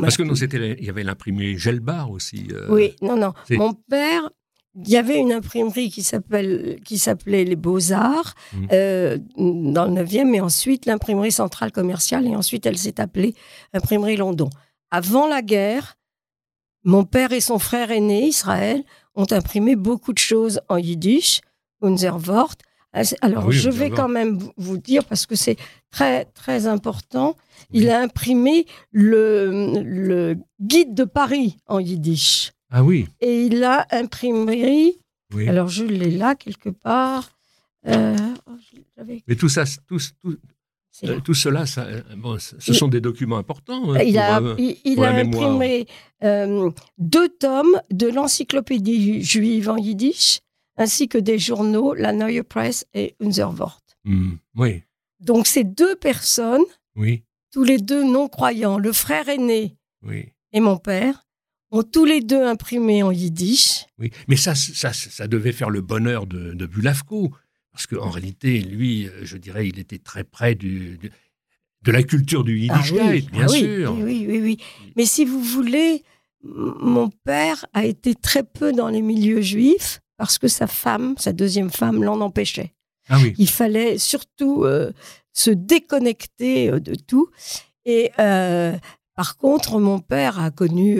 Parce 0.00 0.16
que 0.16 0.22
nous, 0.24 0.34
il 0.36 0.84
y 0.84 0.90
avait 0.90 1.04
l'imprimerie 1.04 1.56
Gelbar 1.56 2.10
aussi. 2.10 2.48
euh, 2.52 2.66
Oui, 2.68 2.94
non, 3.02 3.16
non. 3.16 3.32
Mon 3.50 3.72
père, 3.72 4.28
il 4.76 4.88
y 4.88 4.96
avait 4.96 5.18
une 5.18 5.32
imprimerie 5.32 5.90
qui, 5.90 6.02
s'appelait 6.02 7.44
Les 7.44 7.56
Beaux-Arts 7.56 8.34
Mhm. 8.52 8.68
euh, 8.72 9.18
dans 9.36 9.84
le 9.86 9.92
9e, 9.92 10.34
et 10.34 10.40
ensuite 10.40 10.86
l'imprimerie 10.86 11.32
centrale 11.32 11.72
commerciale, 11.72 12.26
et 12.26 12.36
ensuite 12.36 12.66
elle 12.66 12.78
s'est 12.78 13.00
appelée 13.00 13.34
Imprimerie 13.72 14.16
London. 14.16 14.48
Avant 14.90 15.26
la 15.26 15.42
guerre, 15.42 15.96
mon 16.84 17.04
père 17.04 17.32
et 17.32 17.40
son 17.40 17.58
frère 17.58 17.90
aîné, 17.90 18.26
Israël, 18.26 18.82
ont 19.16 19.26
imprimé 19.32 19.76
beaucoup 19.76 20.12
de 20.12 20.18
choses 20.18 20.60
en 20.68 20.76
yiddish, 20.76 21.40
Unser 21.82 22.10
Wort. 22.26 22.54
Alors, 23.22 23.44
Ah 23.44 23.46
oui, 23.48 23.54
je 23.56 23.70
vais 23.70 23.90
quand 23.90 24.08
même 24.08 24.38
vous- 24.56 24.78
dire, 24.78 25.04
parce 25.04 25.24
que 25.26 25.36
c'est 25.36 25.56
très, 25.92 26.24
très 26.26 26.66
important, 26.66 27.36
il 27.72 27.88
a 27.90 28.00
imprimé 28.00 28.66
le, 28.90 29.80
le 29.84 30.36
guide 30.60 30.94
de 30.94 31.04
Paris 31.04 31.56
en 31.68 31.78
yiddish 31.78 32.50
Ah 32.70 32.84
oui, 32.84 33.08
et 33.20 33.46
il 33.46 33.62
a 33.64 33.86
imprimé. 33.90 34.96
oui. 35.34 35.48
Alors 35.48 35.68
je 35.68 35.84
l'ai 35.84 36.10
là 36.10 36.34
quelque 36.34 36.68
part. 36.70 37.30
Euh, 37.86 38.16
oh, 38.46 38.52
Mais 39.26 39.36
tout 39.36 39.48
ça, 39.48 39.64
tout, 39.88 39.98
tout, 40.20 40.36
euh, 41.04 41.20
tout 41.20 41.34
cela, 41.34 41.64
ça, 41.66 41.84
euh, 41.86 42.02
bon, 42.16 42.38
ce 42.38 42.56
Il- 42.68 42.74
sont 42.74 42.88
des 42.88 43.00
documents 43.00 43.38
importants. 43.38 43.92
hein, 43.94 44.02
il 44.02 44.12
pour, 44.14 44.22
a, 44.22 44.40
il, 44.84 45.02
a 45.02 45.08
imprimé 45.10 45.86
euh, 46.22 46.70
deux 46.98 47.28
tomes 47.30 47.80
de 47.90 48.06
l'encyclopédie 48.08 49.22
juive 49.22 49.68
en 49.70 49.76
yiddish, 49.78 50.40
ainsi 50.76 51.08
que 51.08 51.18
des 51.18 51.38
journaux, 51.38 51.94
la 51.94 52.12
Neue 52.12 52.42
Presse 52.42 52.86
et 52.94 53.14
Unser 53.20 53.44
Wort. 53.58 53.80
hmm, 54.04 54.32
oui, 54.56 54.82
Donc 55.20 55.46
ces 55.46 55.64
deux 55.64 55.96
personnes, 55.96 56.64
oui, 56.96 57.22
tous 57.50 57.64
les 57.64 57.78
deux 57.78 58.04
non-croyants, 58.04 58.78
le 58.78 58.92
frère 58.92 59.28
aîné 59.28 59.76
oui. 60.02 60.32
et 60.52 60.60
mon 60.60 60.76
père, 60.76 61.26
ont 61.70 61.82
tous 61.82 62.04
les 62.04 62.20
deux 62.20 62.44
imprimé 62.44 63.02
en 63.02 63.10
yiddish. 63.10 63.86
Oui, 63.98 64.10
mais 64.28 64.36
ça, 64.36 64.54
ça, 64.54 64.92
ça 64.92 65.28
devait 65.28 65.52
faire 65.52 65.70
le 65.70 65.80
bonheur 65.80 66.26
de, 66.26 66.52
de 66.52 66.66
Bulavco, 66.66 67.30
parce 67.72 67.86
qu'en 67.86 68.10
réalité, 68.10 68.60
lui, 68.60 69.06
euh, 69.06 69.20
je 69.24 69.36
dirais, 69.36 69.68
il 69.68 69.78
était 69.78 69.98
très 69.98 70.24
près 70.24 70.54
du, 70.54 70.98
du- 70.98 71.10
de 71.82 71.92
la 71.92 72.02
culture 72.02 72.44
du 72.44 72.68
Ah 72.70 72.76
Yiddishkeit, 72.76 73.02
oui, 73.10 73.28
bien 73.32 73.46
ah 73.48 73.50
oui, 73.52 73.58
sûr. 73.60 73.92
Oui, 73.94 74.02
oui, 74.04 74.26
oui, 74.28 74.40
oui. 74.42 74.58
Mais 74.96 75.06
si 75.06 75.24
vous 75.24 75.40
voulez, 75.42 76.02
mon 76.42 77.08
père 77.24 77.64
a 77.72 77.84
été 77.84 78.14
très 78.14 78.42
peu 78.42 78.72
dans 78.72 78.88
les 78.88 79.02
milieux 79.02 79.40
juifs 79.40 80.00
parce 80.16 80.38
que 80.38 80.48
sa 80.48 80.66
femme, 80.66 81.14
sa 81.18 81.32
deuxième 81.32 81.70
femme, 81.70 82.02
l'en 82.02 82.20
empêchait. 82.20 82.74
Ah 83.08 83.18
oui. 83.22 83.32
Il 83.38 83.48
fallait 83.48 83.96
surtout 83.98 84.64
euh, 84.64 84.92
se 85.32 85.50
déconnecter 85.50 86.70
euh, 86.70 86.80
de 86.80 86.94
tout. 86.94 87.28
Et 87.86 88.10
euh, 88.18 88.76
par 89.14 89.36
contre, 89.36 89.78
mon 89.80 90.00
père 90.00 90.38
a 90.38 90.50
connu 90.50 90.98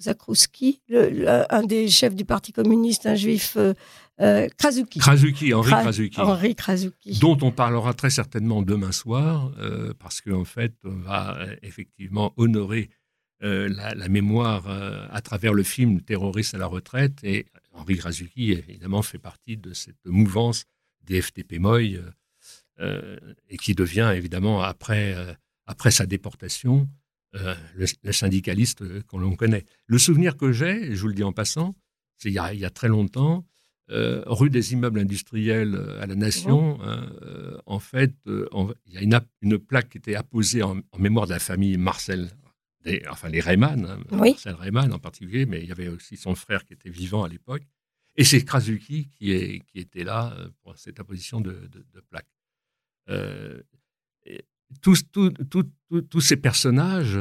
Zakrouski, 0.00 0.82
un 0.90 1.62
des 1.62 1.88
chefs 1.88 2.14
du 2.14 2.24
Parti 2.24 2.52
communiste, 2.52 3.06
un 3.06 3.14
juif, 3.14 3.56
Krasuki. 4.18 4.98
Krasuki, 4.98 5.54
Henri 5.54 5.70
Krasuki. 5.70 6.20
Henri 6.20 6.54
Krasuki. 6.54 7.18
Dont 7.18 7.38
on 7.42 7.52
parlera 7.52 7.94
très 7.94 8.10
certainement 8.10 8.62
demain 8.62 8.92
soir, 8.92 9.52
parce 9.98 10.20
qu'en 10.20 10.44
fait, 10.44 10.74
on 10.84 10.96
va 10.96 11.38
effectivement 11.62 12.32
honorer 12.36 12.90
la, 13.40 14.08
mémoire 14.08 14.68
à 14.68 15.20
travers 15.20 15.52
le 15.52 15.62
film 15.62 16.00
Terroriste 16.00 16.54
à 16.54 16.58
la 16.58 16.66
retraite. 16.66 17.22
Et 17.22 17.46
Henri 17.72 17.96
Krasuki, 17.96 18.52
évidemment, 18.52 19.02
fait 19.02 19.18
partie 19.18 19.56
de 19.56 19.72
cette 19.72 20.04
mouvance 20.04 20.64
des 21.04 21.22
FTP 21.22 21.58
Moy 21.58 22.00
et 22.80 23.56
qui 23.56 23.74
devient, 23.74 24.12
évidemment, 24.16 24.62
après, 24.62 25.14
après 25.66 25.90
sa 25.90 26.06
déportation, 26.06 26.88
le, 27.32 28.12
syndicaliste 28.12 29.02
qu'on 29.06 29.18
l'on 29.18 29.36
connaît. 29.36 29.64
Le 29.86 29.98
souvenir 29.98 30.36
que 30.36 30.52
j'ai, 30.52 30.94
je 30.94 31.00
vous 31.00 31.08
le 31.08 31.14
dis 31.14 31.22
en 31.22 31.32
passant, 31.32 31.74
c'est 32.18 32.30
il, 32.30 32.40
il, 32.52 32.60
y 32.60 32.64
a 32.64 32.70
très 32.70 32.88
longtemps, 32.88 33.46
rue 33.88 34.50
des 34.50 34.72
immeubles 34.72 35.00
industriels 35.00 35.74
à 36.00 36.06
la 36.06 36.14
Nation, 36.14 36.78
hein, 36.82 37.10
en 37.66 37.78
fait, 37.78 38.14
il 38.26 38.92
y 38.92 38.98
a 38.98 39.02
une, 39.02 39.20
une, 39.42 39.58
plaque 39.58 39.90
qui 39.90 39.98
était 39.98 40.14
apposée 40.14 40.62
en, 40.62 40.76
mémoire 40.98 41.26
de 41.26 41.32
la 41.32 41.38
famille 41.38 41.76
Marcel 41.76 42.30
enfin 43.08 43.28
les 43.28 43.40
Rayman, 43.40 43.84
hein, 43.86 44.00
Marcel 44.10 44.54
Rayman 44.54 44.92
en 44.92 44.98
particulier, 44.98 45.46
mais 45.46 45.60
il 45.60 45.68
y 45.68 45.72
avait 45.72 45.88
aussi 45.88 46.16
son 46.16 46.34
frère 46.34 46.64
qui 46.64 46.72
était 46.72 46.90
vivant 46.90 47.24
à 47.24 47.28
l'époque. 47.28 47.62
Et 48.16 48.24
c'est 48.24 48.44
Krasuki 48.44 49.08
qui, 49.08 49.32
est, 49.32 49.60
qui 49.60 49.78
était 49.78 50.04
là 50.04 50.34
euh, 50.36 50.48
pour 50.62 50.76
cette 50.76 51.00
apposition 51.00 51.40
de, 51.40 51.52
de, 51.52 52.00
plaque. 52.00 52.28
Euh, 53.08 53.62
tous, 54.80 56.20
ces 56.20 56.36
personnages, 56.36 57.18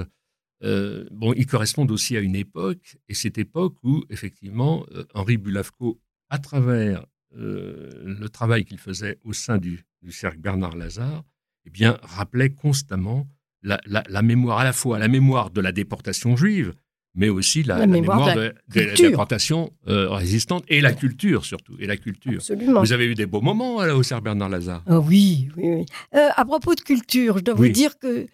euh, 0.63 1.05
bon, 1.11 1.33
ils 1.33 1.47
correspondent 1.47 1.91
aussi 1.91 2.15
à 2.17 2.19
une 2.19 2.35
époque, 2.35 2.97
et 3.09 3.13
cette 3.13 3.37
époque 3.37 3.75
où, 3.83 4.03
effectivement, 4.09 4.85
Henri 5.13 5.37
Bulavko, 5.37 5.99
à 6.29 6.37
travers 6.39 7.05
le 7.33 8.27
travail 8.27 8.65
qu'il 8.65 8.77
faisait 8.77 9.17
au 9.23 9.31
sein 9.33 9.57
du, 9.57 9.85
cercle 10.09 10.39
Bernard 10.39 10.75
Lazare, 10.75 11.23
eh 11.65 11.87
rappelait 11.87 12.49
constamment 12.49 13.27
la, 13.63 14.21
mémoire, 14.21 14.59
à 14.59 14.63
la 14.63 14.73
fois 14.73 14.99
la 14.99 15.07
mémoire 15.07 15.51
de 15.51 15.61
la 15.61 15.71
déportation 15.71 16.35
juive, 16.35 16.73
mais 17.13 17.29
aussi 17.29 17.63
la, 17.63 17.85
mémoire, 17.87 18.35
de, 18.35 18.53
la 18.73 18.93
déportation 18.93 19.73
euh, 19.87 20.09
résistante 20.09 20.63
et 20.67 20.81
la 20.81 20.93
culture 20.93 21.45
surtout. 21.45 21.75
Et 21.79 21.85
la 21.85 21.97
culture. 21.97 22.41
Vous 22.49 22.93
avez 22.93 23.05
eu 23.05 23.15
des 23.15 23.25
beaux 23.25 23.41
moments 23.41 23.77
au 23.77 24.03
Cerf 24.03 24.21
Bernard 24.21 24.49
Lazare? 24.49 24.83
Oh 24.89 25.03
oui, 25.05 25.49
oui, 25.57 25.73
oui. 25.75 25.85
Euh, 26.15 26.29
à 26.35 26.45
propos 26.45 26.75
de 26.75 26.81
culture, 26.81 27.37
je 27.37 27.43
dois 27.43 27.53
vous 27.53 27.67
dire 27.67 27.97
que 27.99 28.27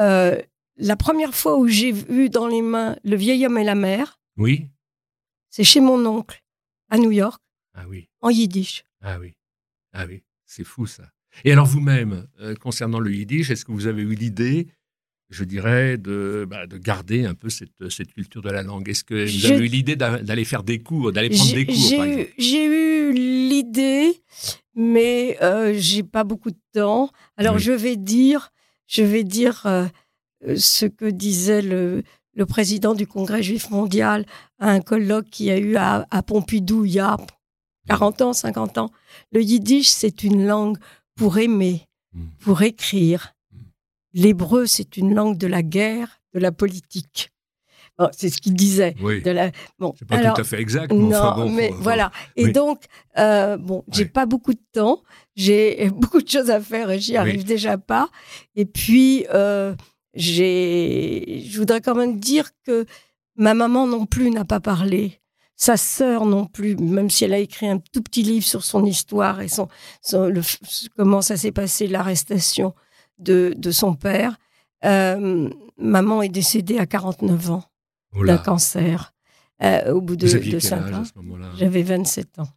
euh, 0.00 0.40
la 0.76 0.96
première 0.96 1.34
fois 1.34 1.58
où 1.58 1.68
j'ai 1.68 1.92
vu 1.92 2.28
dans 2.28 2.48
les 2.48 2.62
mains 2.62 2.96
Le 3.04 3.16
vieil 3.16 3.46
homme 3.46 3.58
et 3.58 3.64
la 3.64 3.76
mer, 3.76 4.18
oui. 4.36 4.66
c'est 5.50 5.64
chez 5.64 5.80
mon 5.80 6.04
oncle 6.04 6.42
à 6.90 6.98
New 6.98 7.12
York, 7.12 7.40
ah 7.74 7.84
oui. 7.88 8.08
en 8.20 8.30
yiddish. 8.30 8.84
Ah 9.00 9.18
oui, 9.20 9.34
ah 9.92 10.06
oui, 10.08 10.22
c'est 10.44 10.64
fou 10.64 10.86
ça. 10.86 11.04
Et 11.44 11.52
alors 11.52 11.66
vous-même, 11.66 12.26
concernant 12.60 13.00
le 13.00 13.12
yiddish, 13.12 13.50
est-ce 13.50 13.64
que 13.64 13.72
vous 13.72 13.86
avez 13.86 14.02
eu 14.02 14.14
l'idée, 14.14 14.68
je 15.30 15.44
dirais, 15.44 15.96
de, 15.96 16.46
bah, 16.48 16.66
de 16.66 16.78
garder 16.78 17.24
un 17.24 17.34
peu 17.34 17.48
cette, 17.48 17.88
cette, 17.90 18.12
culture 18.12 18.42
de 18.42 18.50
la 18.50 18.62
langue 18.62 18.88
Est-ce 18.88 19.04
que 19.04 19.24
vous 19.24 19.46
avez 19.46 19.66
eu 19.66 19.68
l'idée 19.68 19.96
d'aller 19.96 20.44
faire 20.44 20.62
des 20.62 20.80
cours, 20.80 21.12
d'aller 21.12 21.30
prendre 21.30 21.54
des 21.54 21.66
cours 21.66 22.04
J'ai 22.38 22.64
eu 22.66 23.12
l'idée, 23.12 24.22
mais 24.74 25.38
euh, 25.42 25.74
j'ai 25.76 26.02
pas 26.02 26.24
beaucoup 26.24 26.50
de 26.50 26.60
temps. 26.72 27.10
Alors 27.36 27.58
je 27.58 27.72
vais 27.72 27.96
dire, 27.96 28.52
je 28.86 29.02
vais 29.02 29.24
dire 29.24 29.62
euh, 29.66 29.86
ce 30.56 30.86
que 30.86 31.06
disait 31.06 31.62
le, 31.62 32.02
le, 32.34 32.46
président 32.46 32.94
du 32.94 33.06
Congrès 33.06 33.42
juif 33.42 33.70
mondial 33.70 34.26
à 34.58 34.70
un 34.70 34.80
colloque 34.80 35.30
qui 35.30 35.50
a 35.50 35.58
eu 35.58 35.76
à, 35.76 36.06
à 36.10 36.22
Pompidou 36.22 36.84
il 36.84 36.92
y 36.92 37.00
a 37.00 37.16
40 37.88 38.22
ans, 38.22 38.32
50 38.32 38.78
ans. 38.78 38.90
Le 39.32 39.42
yiddish, 39.42 39.88
c'est 39.88 40.22
une 40.22 40.46
langue 40.46 40.78
pour 41.14 41.38
aimer, 41.38 41.82
hmm. 42.12 42.26
pour 42.40 42.62
écrire. 42.62 43.33
L'hébreu, 44.14 44.66
c'est 44.66 44.96
une 44.96 45.12
langue 45.12 45.36
de 45.36 45.48
la 45.48 45.62
guerre, 45.62 46.20
de 46.34 46.38
la 46.38 46.52
politique. 46.52 47.32
c'est 48.12 48.28
ce 48.28 48.40
qu'il 48.40 48.54
disait. 48.54 48.94
Oui. 49.02 49.20
De 49.22 49.30
la... 49.32 49.50
Bon, 49.78 49.92
c'est 49.98 50.06
pas 50.06 50.18
tout 50.18 50.40
à 50.40 50.44
fait 50.44 50.60
exact. 50.60 50.92
Mais 50.92 50.98
non, 50.98 51.50
mais 51.50 51.72
voilà. 51.76 52.12
Et 52.36 52.52
donc, 52.52 52.84
euh, 53.18 53.56
bon, 53.56 53.84
j'ai 53.92 54.06
pas 54.06 54.24
beaucoup 54.24 54.54
de 54.54 54.62
temps. 54.72 55.02
J'ai 55.34 55.90
beaucoup 55.94 56.22
de 56.22 56.28
choses 56.28 56.50
à 56.50 56.60
faire 56.60 56.90
et 56.90 57.00
j'y 57.00 57.16
arrive 57.16 57.44
déjà 57.44 57.76
pas. 57.76 58.08
Et 58.54 58.66
puis, 58.66 59.26
euh, 59.34 59.74
j'ai, 60.14 61.44
je 61.48 61.58
voudrais 61.58 61.80
quand 61.80 61.96
même 61.96 62.20
dire 62.20 62.50
que 62.64 62.86
ma 63.34 63.54
maman 63.54 63.88
non 63.88 64.06
plus 64.06 64.30
n'a 64.30 64.44
pas 64.44 64.60
parlé. 64.60 65.20
Sa 65.56 65.76
sœur 65.76 66.24
non 66.26 66.46
plus, 66.46 66.76
même 66.76 67.10
si 67.10 67.24
elle 67.24 67.34
a 67.34 67.38
écrit 67.38 67.68
un 67.68 67.78
tout 67.78 68.02
petit 68.02 68.22
livre 68.22 68.44
sur 68.44 68.64
son 68.64 68.84
histoire 68.84 69.40
et 69.40 69.48
son, 69.48 69.68
comment 70.96 71.22
ça 71.22 71.36
s'est 71.36 71.52
passé, 71.52 71.86
l'arrestation 71.86 72.74
de, 73.18 73.54
de, 73.56 73.70
son 73.70 73.94
père. 73.94 74.38
Euh, 74.84 75.48
maman 75.78 76.22
est 76.22 76.28
décédée 76.28 76.78
à 76.78 76.86
49 76.86 77.50
ans 77.50 77.64
d'un 78.14 78.38
cancer 78.38 79.12
euh, 79.62 79.92
au 79.92 80.00
bout 80.00 80.16
de, 80.16 80.26
de 80.26 80.58
5 80.58 80.94
ans. 80.94 81.02
J'avais 81.56 81.82
27 81.82 82.38
ans. 82.38 82.48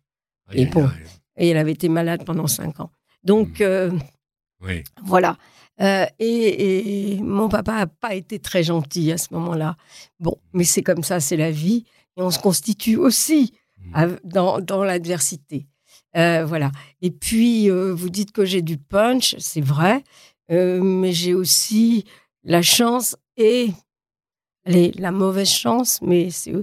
et, 0.51 0.66
bon, 0.66 0.89
et 1.38 1.49
elle 1.49 1.58
avait 1.58 1.72
été 1.72 1.89
malade 1.89 2.24
pendant 2.26 2.47
5 2.47 2.80
ans. 2.80 2.91
Donc, 3.24 3.60
hmm. 3.60 3.64
euh, 3.64 3.91
oui. 4.62 4.84
voilà. 5.03 5.38
et, 5.80 7.14
et, 7.14 7.22
mon 7.22 7.49
papa 7.49 7.74
n'a 7.74 7.88
pas 7.88 8.14
été 8.16 8.39
très 8.39 8.64
gentil 8.64 9.12
à 9.12 9.18
ce 9.18 9.34
moment-là. 9.34 9.78
Bon, 10.20 10.38
mais 10.53 10.64
c'est 10.64 10.84
comme 10.84 11.03
ça, 11.03 11.20
c'est 11.20 11.38
la 11.38 11.51
vie 11.51 11.86
et 12.18 12.22
on 12.22 12.32
se 12.32 12.39
constitue 12.39 12.97
aussi 12.97 13.53
mmh. 13.78 14.05
dans, 14.24 14.60
dans 14.60 14.84
l'adversité. 14.84 15.68
Voilà. 16.14 16.72
Et 17.01 17.12
puis, 17.12 17.70
vous 17.70 18.10
dites 18.10 18.32
que 18.32 18.43
j'ai 18.43 18.64
du 18.64 18.78
punch, 18.78 19.36
c'est 19.38 19.62
vrai, 19.62 20.03
euh, 20.52 20.82
mais 20.82 21.12
j'ai 21.12 21.34
aussi 21.34 22.06
la 22.43 22.62
chance 22.62 23.16
et 23.36 23.72
allez, 24.66 24.91
la 24.98 25.12
mauvaise 25.12 25.50
chance, 25.50 26.02
mais 26.02 26.30
c'est 26.30 26.54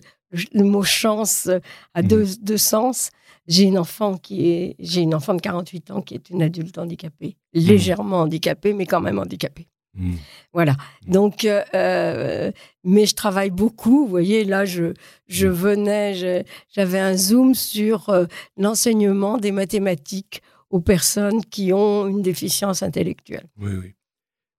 le 0.53 0.64
mot 0.64 0.82
chance 0.82 1.49
a 1.95 2.03
mmh. 2.03 2.07
deux, 2.07 2.26
deux 2.43 2.59
sens. 2.59 3.11
J'ai 3.47 3.64
une 3.64 3.78
enfant 3.78 4.16
qui 4.16 4.49
est, 4.51 4.76
j'ai 4.78 5.03
une 5.03 5.14
enfant 5.14 5.35
de 5.35 5.41
48 5.41 5.91
ans 5.91 6.03
qui 6.03 6.14
est 6.14 6.30
une 6.30 6.43
adulte 6.43 6.78
handicapée, 6.78 7.37
mmh. 7.55 7.59
légèrement 7.59 8.20
handicapée, 8.22 8.72
mais 8.72 8.87
quand 8.87 9.01
même 9.01 9.18
handicapée. 9.18 9.68
Mmh. 9.97 10.14
Voilà. 10.53 10.76
Donc, 11.07 11.45
euh, 11.45 12.51
mais 12.82 13.07
je 13.07 13.14
travaille 13.14 13.51
beaucoup. 13.51 14.05
Vous 14.05 14.11
voyez, 14.11 14.45
là, 14.45 14.64
je, 14.64 14.93
je 15.28 15.47
venais, 15.47 16.45
j'avais 16.74 16.99
un 16.99 17.16
zoom 17.16 17.55
sur 17.55 18.09
euh, 18.09 18.24
l'enseignement 18.57 19.39
des 19.39 19.53
mathématiques 19.53 20.43
aux 20.74 20.80
personnes 20.80 21.44
qui 21.44 21.72
ont 21.72 22.08
une 22.08 22.20
déficience 22.20 22.82
intellectuelle. 22.82 23.48
Oui, 23.58 23.74
oui. 23.80 23.94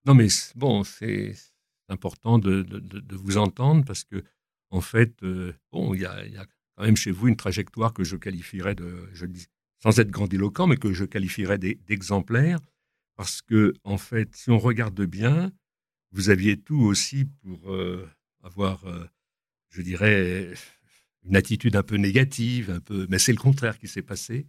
Non, 0.06 0.14
mais 0.14 0.28
bon, 0.54 0.82
c'est 0.82 1.34
important 1.90 2.38
de, 2.38 2.62
de, 2.62 3.16
vous 3.16 3.36
entendre 3.36 3.84
parce 3.84 4.02
que, 4.02 4.24
en 4.70 4.80
fait, 4.80 5.12
bon, 5.70 5.92
il 5.92 6.00
y 6.00 6.06
a, 6.06 6.46
quand 6.74 6.84
même 6.84 6.96
chez 6.96 7.10
vous 7.10 7.28
une 7.28 7.36
trajectoire 7.36 7.92
que 7.92 8.02
je 8.02 8.16
qualifierais 8.16 8.74
de, 8.74 9.10
je 9.12 9.26
dis, 9.26 9.44
sans 9.82 10.00
être 10.00 10.10
grandiloquent, 10.10 10.66
mais 10.66 10.78
que 10.78 10.94
je 10.94 11.04
qualifierais 11.04 11.58
d'exemplaire. 11.58 12.60
Parce 13.16 13.42
que, 13.42 13.74
en 13.84 13.98
fait, 13.98 14.34
si 14.34 14.50
on 14.50 14.58
regarde 14.58 15.02
bien, 15.02 15.52
vous 16.12 16.30
aviez 16.30 16.58
tout 16.58 16.80
aussi 16.80 17.26
pour 17.42 17.74
euh, 17.74 18.08
avoir, 18.42 18.86
euh, 18.86 19.04
je 19.68 19.82
dirais, 19.82 20.54
une 21.24 21.36
attitude 21.36 21.76
un 21.76 21.82
peu 21.82 21.96
négative, 21.96 22.70
un 22.70 22.80
peu, 22.80 23.06
mais 23.10 23.18
c'est 23.18 23.32
le 23.32 23.38
contraire 23.38 23.78
qui 23.78 23.86
s'est 23.86 24.00
passé. 24.00 24.46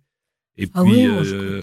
Et 0.57 0.67
ah 0.73 0.83
puis, 0.83 1.05
euh, 1.07 1.61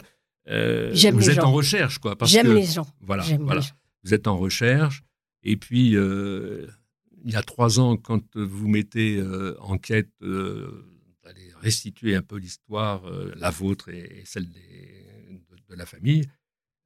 vous 1.12 1.30
êtes 1.30 1.38
en 1.38 1.52
recherche, 1.52 1.98
quoi. 1.98 2.16
J'aime 2.22 2.54
les 2.54 2.64
gens. 2.64 2.86
Voilà, 3.00 3.24
voilà. 3.40 3.62
Vous 4.02 4.14
êtes 4.14 4.26
en 4.26 4.36
recherche. 4.36 5.02
Et 5.42 5.56
puis, 5.56 5.90
il 5.90 7.30
y 7.30 7.36
a 7.36 7.42
trois 7.42 7.80
ans, 7.80 7.96
quand 7.96 8.36
vous 8.36 8.68
mettez 8.68 9.22
en 9.60 9.78
quête 9.78 10.10
d'aller 10.20 11.52
restituer 11.60 12.14
un 12.14 12.22
peu 12.22 12.36
l'histoire, 12.36 13.02
la 13.36 13.50
vôtre 13.50 13.88
et, 13.88 14.22
celle 14.24 14.48
de, 14.48 15.74
la 15.76 15.86
famille, 15.86 16.24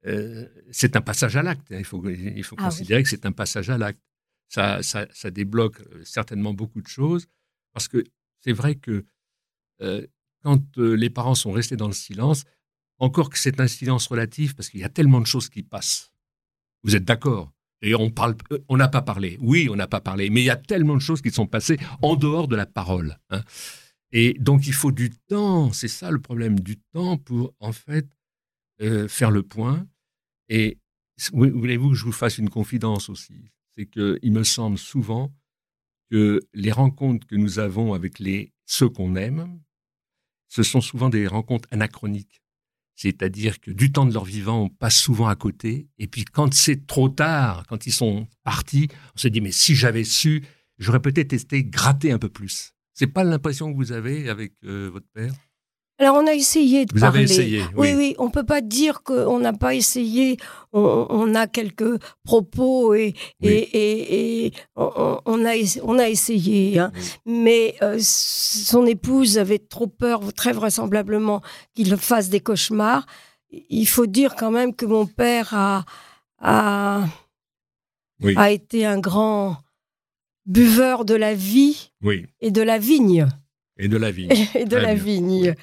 euh, 0.05 0.47
c'est 0.71 0.95
un 0.95 1.01
passage 1.01 1.35
à 1.35 1.43
l'acte. 1.43 1.71
Hein. 1.71 1.77
Il 1.79 1.85
faut, 1.85 2.07
il 2.09 2.43
faut 2.43 2.55
ah 2.59 2.65
considérer 2.65 3.03
que 3.03 3.09
c'est 3.09 3.25
un 3.25 3.31
passage 3.31 3.69
à 3.69 3.77
l'acte. 3.77 4.01
Ça, 4.47 4.81
ça, 4.81 5.07
ça, 5.11 5.29
débloque 5.29 5.81
euh, 5.81 6.03
certainement 6.03 6.53
beaucoup 6.53 6.81
de 6.81 6.87
choses 6.87 7.27
parce 7.71 7.87
que 7.87 8.03
c'est 8.39 8.53
vrai 8.53 8.75
que 8.75 9.05
euh, 9.81 10.07
quand 10.43 10.77
les 10.77 11.09
parents 11.09 11.35
sont 11.35 11.51
restés 11.51 11.75
dans 11.75 11.87
le 11.87 11.93
silence, 11.93 12.45
encore 12.99 13.29
que 13.29 13.39
c'est 13.39 13.59
un 13.59 13.67
silence 13.67 14.07
relatif 14.07 14.55
parce 14.55 14.69
qu'il 14.69 14.81
y 14.81 14.83
a 14.83 14.89
tellement 14.89 15.21
de 15.21 15.25
choses 15.25 15.49
qui 15.49 15.63
passent. 15.63 16.11
Vous 16.83 16.95
êtes 16.95 17.05
d'accord? 17.05 17.51
Et 17.81 17.95
on 17.95 18.09
parle, 18.09 18.35
euh, 18.51 18.59
on 18.67 18.77
n'a 18.77 18.89
pas 18.89 19.01
parlé. 19.01 19.37
Oui, 19.41 19.69
on 19.69 19.75
n'a 19.75 19.87
pas 19.87 20.01
parlé, 20.01 20.29
mais 20.29 20.41
il 20.41 20.45
y 20.45 20.49
a 20.49 20.57
tellement 20.57 20.95
de 20.95 21.01
choses 21.01 21.21
qui 21.21 21.31
sont 21.31 21.47
passées 21.47 21.77
en 22.01 22.15
dehors 22.15 22.47
de 22.47 22.55
la 22.55 22.65
parole. 22.65 23.17
Hein. 23.29 23.43
Et 24.11 24.33
donc 24.39 24.67
il 24.67 24.73
faut 24.73 24.91
du 24.91 25.11
temps. 25.11 25.71
C'est 25.71 25.87
ça 25.87 26.11
le 26.11 26.19
problème, 26.19 26.59
du 26.59 26.77
temps 26.77 27.17
pour 27.17 27.53
en 27.59 27.71
fait 27.71 28.07
euh, 28.81 29.07
faire 29.07 29.31
le 29.31 29.43
point. 29.43 29.87
Et 30.49 30.77
voulez-vous 31.31 31.89
que 31.89 31.95
je 31.95 32.05
vous 32.05 32.11
fasse 32.11 32.37
une 32.37 32.49
confidence 32.49 33.09
aussi? 33.09 33.51
C'est 33.77 33.85
que 33.85 34.19
il 34.21 34.33
me 34.33 34.43
semble 34.43 34.77
souvent 34.77 35.33
que 36.11 36.41
les 36.53 36.71
rencontres 36.71 37.27
que 37.27 37.35
nous 37.35 37.59
avons 37.59 37.93
avec 37.93 38.19
les 38.19 38.51
ceux 38.65 38.89
qu'on 38.89 39.15
aime, 39.15 39.59
ce 40.49 40.63
sont 40.63 40.81
souvent 40.81 41.09
des 41.09 41.27
rencontres 41.27 41.69
anachroniques. 41.71 42.41
C'est-à-dire 42.95 43.61
que 43.61 43.71
du 43.71 43.93
temps 43.93 44.05
de 44.05 44.13
leur 44.13 44.25
vivant, 44.25 44.63
on 44.63 44.69
passe 44.69 44.97
souvent 44.97 45.27
à 45.27 45.35
côté. 45.35 45.87
Et 45.99 46.07
puis 46.07 46.25
quand 46.25 46.53
c'est 46.53 46.85
trop 46.85 47.07
tard, 47.07 47.65
quand 47.69 47.85
ils 47.87 47.93
sont 47.93 48.27
partis, 48.43 48.89
on 49.15 49.19
se 49.19 49.29
dit, 49.29 49.39
mais 49.39 49.53
si 49.53 49.73
j'avais 49.73 50.03
su, 50.03 50.43
j'aurais 50.77 51.01
peut-être 51.01 51.31
été 51.31 51.63
gratté 51.63 52.11
un 52.11 52.19
peu 52.19 52.27
plus. 52.27 52.73
C'est 52.93 53.07
pas 53.07 53.23
l'impression 53.23 53.71
que 53.71 53.77
vous 53.77 53.93
avez 53.93 54.27
avec 54.27 54.53
euh, 54.65 54.89
votre 54.91 55.07
père? 55.13 55.33
Alors, 56.01 56.15
on 56.15 56.27
a 56.27 56.33
essayé 56.33 56.85
de 56.85 56.93
Vous 56.93 57.01
parler. 57.01 57.23
avez 57.23 57.31
essayé, 57.31 57.61
oui. 57.75 57.93
oui, 57.93 58.15
On 58.19 58.29
peut 58.29 58.45
pas 58.45 58.61
dire 58.61 59.03
qu'on 59.03 59.37
n'a 59.39 59.51
pas 59.51 59.75
essayé. 59.75 60.37
On, 60.71 61.35
a 61.35 61.45
quelques 61.45 62.01
propos 62.23 62.93
et, 62.93 63.13
et, 63.41 64.45
et, 64.45 64.53
on, 64.77 65.45
a, 65.45 65.53
on 65.83 65.99
a 65.99 66.07
essayé. 66.07 66.79
Hein. 66.79 66.93
Mais 67.25 67.75
euh, 67.81 67.97
son 67.99 68.85
épouse 68.85 69.37
avait 69.37 69.59
trop 69.59 69.87
peur, 69.87 70.21
très 70.33 70.53
vraisemblablement, 70.53 71.41
qu'il 71.75 71.93
fasse 71.97 72.29
des 72.29 72.39
cauchemars. 72.39 73.05
Il 73.51 73.87
faut 73.87 74.05
dire 74.05 74.35
quand 74.37 74.51
même 74.51 74.73
que 74.73 74.85
mon 74.85 75.05
père 75.05 75.49
a, 75.53 75.83
a, 76.39 77.03
a 78.37 78.51
été 78.51 78.85
un 78.85 78.99
grand 78.99 79.57
buveur 80.45 81.03
de 81.03 81.15
la 81.15 81.33
vie 81.33 81.91
et 82.39 82.51
de 82.51 82.61
la 82.61 82.77
vigne. 82.77 83.27
Et 83.79 83.87
de 83.87 83.97
la 83.97 84.11
vigne. 84.11 84.29
Et 84.55 84.65
de 84.65 84.75
la 84.75 84.93
vigne. 84.93 85.55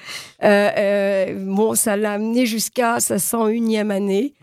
Euh, 0.43 0.69
euh, 0.77 1.45
bon, 1.45 1.75
ça 1.75 1.95
l'a 1.95 2.13
amené 2.13 2.47
jusqu'à 2.47 2.99
sa 2.99 3.17
101e 3.17 3.91
année. 3.91 4.33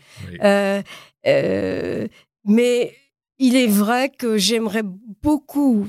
Euh, 0.43 2.09
mais 2.45 2.95
il 3.39 3.57
est 3.57 3.67
vrai 3.67 4.11
que 4.11 4.39
j'aimerais 4.39 4.85
beaucoup, 4.85 5.87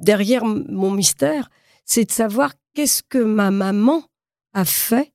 derrière 0.00 0.44
mon 0.44 0.90
mystère, 0.90 1.50
c'est 1.84 2.04
de 2.04 2.12
savoir 2.12 2.52
qu'est-ce 2.74 3.02
que 3.08 3.18
ma 3.18 3.52
maman 3.52 4.02
a 4.52 4.64
fait 4.64 5.12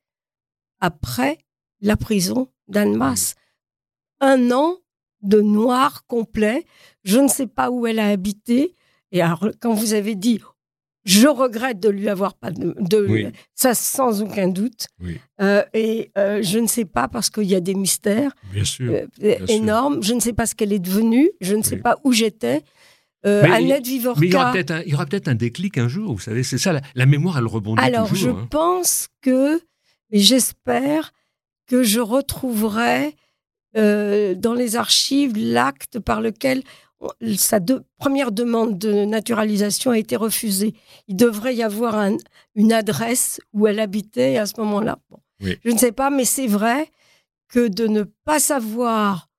après 0.80 1.38
la 1.82 1.98
prison 1.98 2.48
d'Annemasse. 2.70 3.36
Un 4.22 4.52
an 4.52 4.78
de 5.22 5.42
noir 5.42 6.06
complet. 6.08 6.66
Je 7.04 7.20
ne 7.20 7.28
sais 7.28 7.48
pas 7.48 7.72
où 7.72 7.88
elle 7.88 8.00
a 8.00 8.08
habité. 8.08 8.76
Et 9.12 9.22
alors, 9.22 9.50
quand 9.60 9.74
vous 9.74 9.94
avez 9.94 10.16
dit 10.16 10.40
je 11.04 11.28
regrette 11.28 11.80
de 11.80 11.90
lui 11.90 12.10
avoir 12.10 12.36
pas 12.36 12.52
de, 12.52 13.32
ça 13.56 13.74
sans 13.74 14.22
aucun 14.22 14.48
doute. 14.48 14.88
Euh, 15.42 15.64
et 15.74 16.12
euh, 16.18 16.42
je 16.44 16.60
ne 16.60 16.68
sais 16.68 16.86
pas 16.86 17.08
parce 17.08 17.30
qu'il 17.30 17.46
y 17.46 17.56
a 17.56 17.60
des 17.60 17.74
mystères 17.74 18.32
euh, 18.82 19.08
énormes. 19.48 20.04
Je 20.04 20.14
ne 20.14 20.20
sais 20.20 20.34
pas 20.34 20.46
ce 20.46 20.54
qu'elle 20.54 20.74
est 20.74 20.80
devenue. 20.80 21.32
Je 21.42 21.56
ne 21.56 21.64
sais 21.64 21.78
pas 21.78 21.98
où 22.04 22.12
j'étais. 22.12 22.64
Annette 23.24 23.86
Vivorca. 23.86 24.20
Mais 24.20 24.28
il 24.28 24.34
y 24.34 24.94
aura 24.94 25.06
peut-être 25.06 25.28
un, 25.28 25.36
déclic 25.36 25.78
un 25.78 25.88
jour. 25.88 26.14
Vous 26.14 26.20
savez, 26.20 26.44
c'est 26.44 26.58
ça. 26.58 26.80
La, 26.96 27.06
mémoire, 27.06 27.38
elle 27.38 27.48
rebondit 27.48 27.82
Alors, 27.82 28.08
toujours. 28.08 28.30
Alors, 28.30 28.40
je 28.40 28.44
hein. 28.44 28.48
pense 28.50 29.08
que, 29.22 29.60
et 30.12 30.20
j'espère 30.20 31.14
que 31.68 31.84
je 31.84 32.00
retrouverai 32.00 33.16
dans 33.74 34.54
les 34.56 34.76
archives 34.76 35.38
l'acte 35.38 36.00
par 36.00 36.22
lequel 36.22 36.62
sa 37.36 37.60
première 37.98 38.32
demande 38.32 38.78
de 38.78 39.06
naturalisation 39.06 39.92
a 39.92 39.98
été 39.98 40.16
refusée. 40.16 40.74
Il 41.08 41.16
devrait 41.16 41.56
y 41.56 41.64
avoir 41.64 41.96
une 42.56 42.74
adresse 42.74 43.40
où 43.54 43.68
elle 43.68 43.80
habitait 43.80 44.38
à 44.38 44.46
ce 44.46 44.60
moment-là. 44.60 45.00
Je 45.40 45.72
ne 45.72 45.78
sais 45.78 45.92
pas, 45.92 46.10
mais 46.10 46.26
c'est 46.26 46.48
vrai 46.48 46.90
que 47.48 47.68
de 47.68 47.88
ne 47.88 48.04
pas 48.04 48.40
savoir 48.40 49.30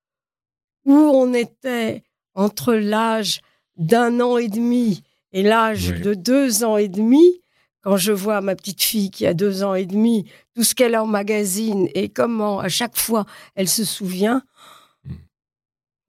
où 0.85 0.93
on 0.93 1.33
était 1.33 2.03
entre 2.35 2.75
l'âge 2.75 3.41
d'un 3.77 4.21
an 4.21 4.37
et 4.37 4.49
demi 4.49 5.03
et 5.33 5.43
l'âge 5.43 5.95
de 6.01 6.15
deux 6.15 6.65
ans 6.65 6.77
et 6.77 6.89
demi, 6.89 7.41
quand 7.81 7.97
je 7.97 8.13
vois 8.13 8.41
ma 8.41 8.55
petite 8.55 8.83
fille 8.83 9.11
qui 9.11 9.27
a 9.27 9.35
deux 9.35 9.63
ans 9.63 9.75
et 9.75 9.87
demi, 9.87 10.31
tout 10.55 10.63
ce 10.63 10.75
qu'elle 10.75 10.95
a 10.95 11.03
en 11.03 11.07
magazine 11.07 11.89
et 11.95 12.09
comment 12.09 12.61
à 12.61 12.69
chaque 12.69 12.97
fois 12.97 13.25
elle 13.55 13.69
se 13.69 13.85
souvient. 13.85 14.43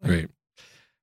Oui. 0.04 0.28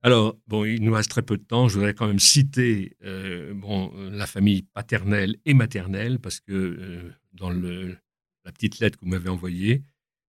Alors, 0.02 0.38
bon, 0.46 0.64
il 0.64 0.82
nous 0.82 0.94
reste 0.94 1.10
très 1.10 1.22
peu 1.22 1.36
de 1.36 1.42
temps. 1.42 1.68
Je 1.68 1.74
voudrais 1.74 1.94
quand 1.94 2.06
même 2.06 2.18
citer 2.18 2.96
euh, 3.04 3.52
bon, 3.52 3.92
la 4.10 4.26
famille 4.26 4.62
paternelle 4.62 5.36
et 5.44 5.52
maternelle, 5.52 6.18
parce 6.18 6.40
que 6.40 6.52
euh, 6.52 7.12
dans 7.32 7.50
la 7.50 8.52
petite 8.52 8.78
lettre 8.78 8.98
que 8.98 9.04
vous 9.04 9.10
m'avez 9.10 9.28
envoyée, 9.28 9.82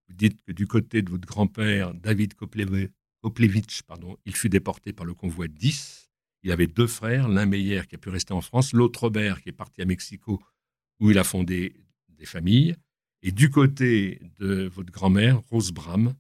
vous 0.10 0.16
dites 0.16 0.42
que 0.44 0.52
du 0.52 0.68
côté 0.68 1.02
de 1.02 1.10
votre 1.10 1.26
grand-père, 1.26 1.94
David 1.94 2.34
Koplevich, 2.34 3.84
pardon, 3.84 4.18
il 4.26 4.36
fut 4.36 4.50
déporté 4.50 4.92
par 4.92 5.06
le 5.06 5.14
convoi 5.14 5.48
10. 5.48 6.12
Il 6.44 6.52
avait 6.52 6.68
deux 6.68 6.88
frères, 6.88 7.30
l'un 7.30 7.46
meilleur 7.46 7.88
qui 7.88 7.96
a 7.96 7.98
pu 7.98 8.10
rester 8.10 8.34
en 8.34 8.42
France, 8.42 8.74
l'autre 8.74 9.02
Robert 9.02 9.42
qui 9.42 9.50
est 9.50 9.54
parti 9.54 9.82
à 9.82 9.86
Mexico, 9.86 10.42
où 11.00 11.12
il 11.12 11.18
a 11.18 11.24
fondé 11.24 11.76
des 12.10 12.26
familles. 12.26 12.76
Et 13.22 13.32
du 13.32 13.50
côté 13.50 14.20
de 14.40 14.68
votre 14.68 14.92
grand-mère, 14.92 15.42
Rose 15.50 15.72
Bram, 15.72 16.14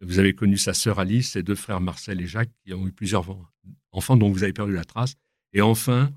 vous 0.00 0.18
avez 0.18 0.34
connu 0.34 0.56
sa 0.56 0.74
sœur 0.74 0.98
Alice, 0.98 1.32
ses 1.32 1.42
deux 1.42 1.54
frères 1.54 1.80
Marcel 1.80 2.20
et 2.20 2.26
Jacques, 2.26 2.50
qui 2.64 2.72
ont 2.72 2.86
eu 2.86 2.92
plusieurs 2.92 3.26
enfants 3.92 4.16
dont 4.16 4.30
vous 4.30 4.42
avez 4.42 4.52
perdu 4.52 4.72
la 4.72 4.84
trace. 4.84 5.14
Et 5.52 5.60
enfin, 5.60 6.10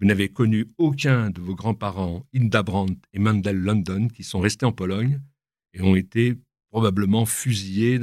vous 0.00 0.06
n'avez 0.06 0.28
connu 0.28 0.66
aucun 0.78 1.30
de 1.30 1.40
vos 1.40 1.54
grands-parents, 1.54 2.26
Inda 2.34 2.62
Brandt 2.62 3.00
et 3.12 3.18
Mandel 3.18 3.58
London, 3.58 4.08
qui 4.08 4.24
sont 4.24 4.40
restés 4.40 4.66
en 4.66 4.72
Pologne 4.72 5.20
et 5.72 5.82
ont 5.82 5.96
été 5.96 6.36
probablement 6.70 7.26
fusillés 7.26 8.00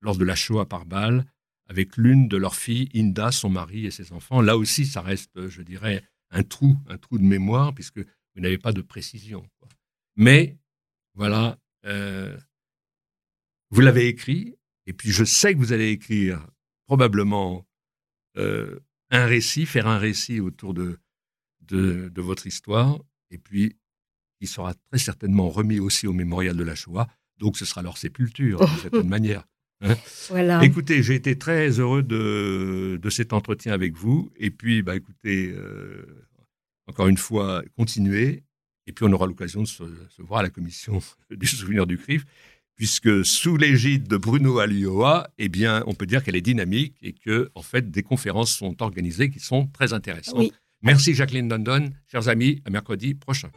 lors 0.00 0.16
de 0.16 0.24
la 0.24 0.34
Shoah 0.34 0.66
par 0.66 0.86
balle 0.86 1.24
avec 1.68 1.96
l'une 1.96 2.28
de 2.28 2.36
leurs 2.36 2.54
filles, 2.54 2.88
Inda, 2.94 3.30
son 3.30 3.50
mari 3.50 3.86
et 3.86 3.90
ses 3.90 4.12
enfants. 4.12 4.40
Là 4.40 4.56
aussi, 4.56 4.86
ça 4.86 5.02
reste, 5.02 5.48
je 5.48 5.62
dirais, 5.62 6.02
un 6.30 6.42
trou, 6.42 6.78
un 6.88 6.96
trou 6.96 7.18
de 7.18 7.24
mémoire, 7.24 7.74
puisque 7.74 7.98
vous 7.98 8.40
n'avez 8.40 8.58
pas 8.58 8.72
de 8.72 8.80
précision. 8.80 9.46
Mais, 10.16 10.56
voilà, 11.14 11.58
euh, 11.84 12.36
vous 13.70 13.82
l'avez 13.82 14.08
écrit, 14.08 14.54
et 14.88 14.94
puis 14.94 15.10
je 15.10 15.22
sais 15.22 15.52
que 15.52 15.58
vous 15.58 15.74
allez 15.74 15.90
écrire 15.90 16.44
probablement 16.86 17.66
euh, 18.38 18.80
un 19.10 19.26
récit, 19.26 19.66
faire 19.66 19.86
un 19.86 19.98
récit 19.98 20.40
autour 20.40 20.72
de, 20.72 20.98
de, 21.60 22.20
votre 22.22 22.46
histoire, 22.46 22.98
et 23.30 23.36
puis 23.36 23.76
il 24.40 24.48
sera 24.48 24.72
très 24.90 24.98
certainement 24.98 25.50
remis 25.50 25.78
aussi 25.78 26.06
au 26.06 26.14
mémorial 26.14 26.56
de 26.56 26.64
la 26.64 26.74
Shoah. 26.74 27.06
Donc 27.36 27.58
ce 27.58 27.66
sera 27.66 27.82
leur 27.82 27.98
sépulture, 27.98 28.60
d'une 28.66 28.78
certaine 28.78 29.08
manière. 29.16 29.44
Hein. 29.82 29.94
voilà. 30.30 30.64
Écoutez, 30.64 31.02
j'ai 31.02 31.16
été 31.16 31.36
très 31.36 31.68
heureux 31.78 32.02
de, 32.02 32.98
de, 33.00 33.10
cet 33.10 33.34
entretien 33.34 33.74
avec 33.74 33.94
vous. 33.94 34.32
Et 34.36 34.50
puis, 34.50 34.80
bah, 34.82 34.96
écoutez, 34.96 35.52
euh, 35.52 36.26
encore 36.86 37.08
une 37.08 37.18
fois, 37.18 37.62
continuez. 37.76 38.42
Et 38.86 38.92
puis, 38.92 39.04
on 39.04 39.12
aura 39.12 39.26
l'occasion 39.26 39.60
de 39.62 39.68
se, 39.68 39.84
se, 40.08 40.22
voir 40.22 40.40
à 40.40 40.44
la 40.44 40.50
commission 40.50 41.00
du 41.30 41.46
souvenir 41.46 41.86
du 41.86 41.98
CRIF 41.98 42.24
puisque 42.78 43.24
sous 43.26 43.56
l'égide 43.56 44.08
de 44.08 44.16
Bruno 44.16 44.60
Alioa, 44.60 45.28
eh 45.36 45.48
bien, 45.48 45.82
on 45.86 45.94
peut 45.94 46.06
dire 46.06 46.22
qu'elle 46.22 46.36
est 46.36 46.40
dynamique 46.40 46.94
et 47.02 47.12
que, 47.12 47.50
en 47.54 47.62
fait, 47.62 47.90
des 47.90 48.02
conférences 48.02 48.52
sont 48.52 48.80
organisées 48.82 49.30
qui 49.30 49.40
sont 49.40 49.66
très 49.66 49.92
intéressantes. 49.92 50.52
Merci 50.80 51.12
Jacqueline 51.12 51.48
Dondon. 51.48 51.90
Chers 52.10 52.28
amis, 52.28 52.62
à 52.64 52.70
mercredi 52.70 53.14
prochain. 53.14 53.48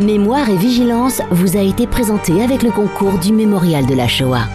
Mémoire 0.00 0.50
et 0.50 0.56
vigilance 0.56 1.22
vous 1.30 1.56
a 1.56 1.62
été 1.62 1.86
présenté 1.86 2.42
avec 2.42 2.62
le 2.62 2.72
concours 2.72 3.20
du 3.20 3.32
Mémorial 3.32 3.86
de 3.86 3.94
la 3.94 4.08
Shoah. 4.08 4.48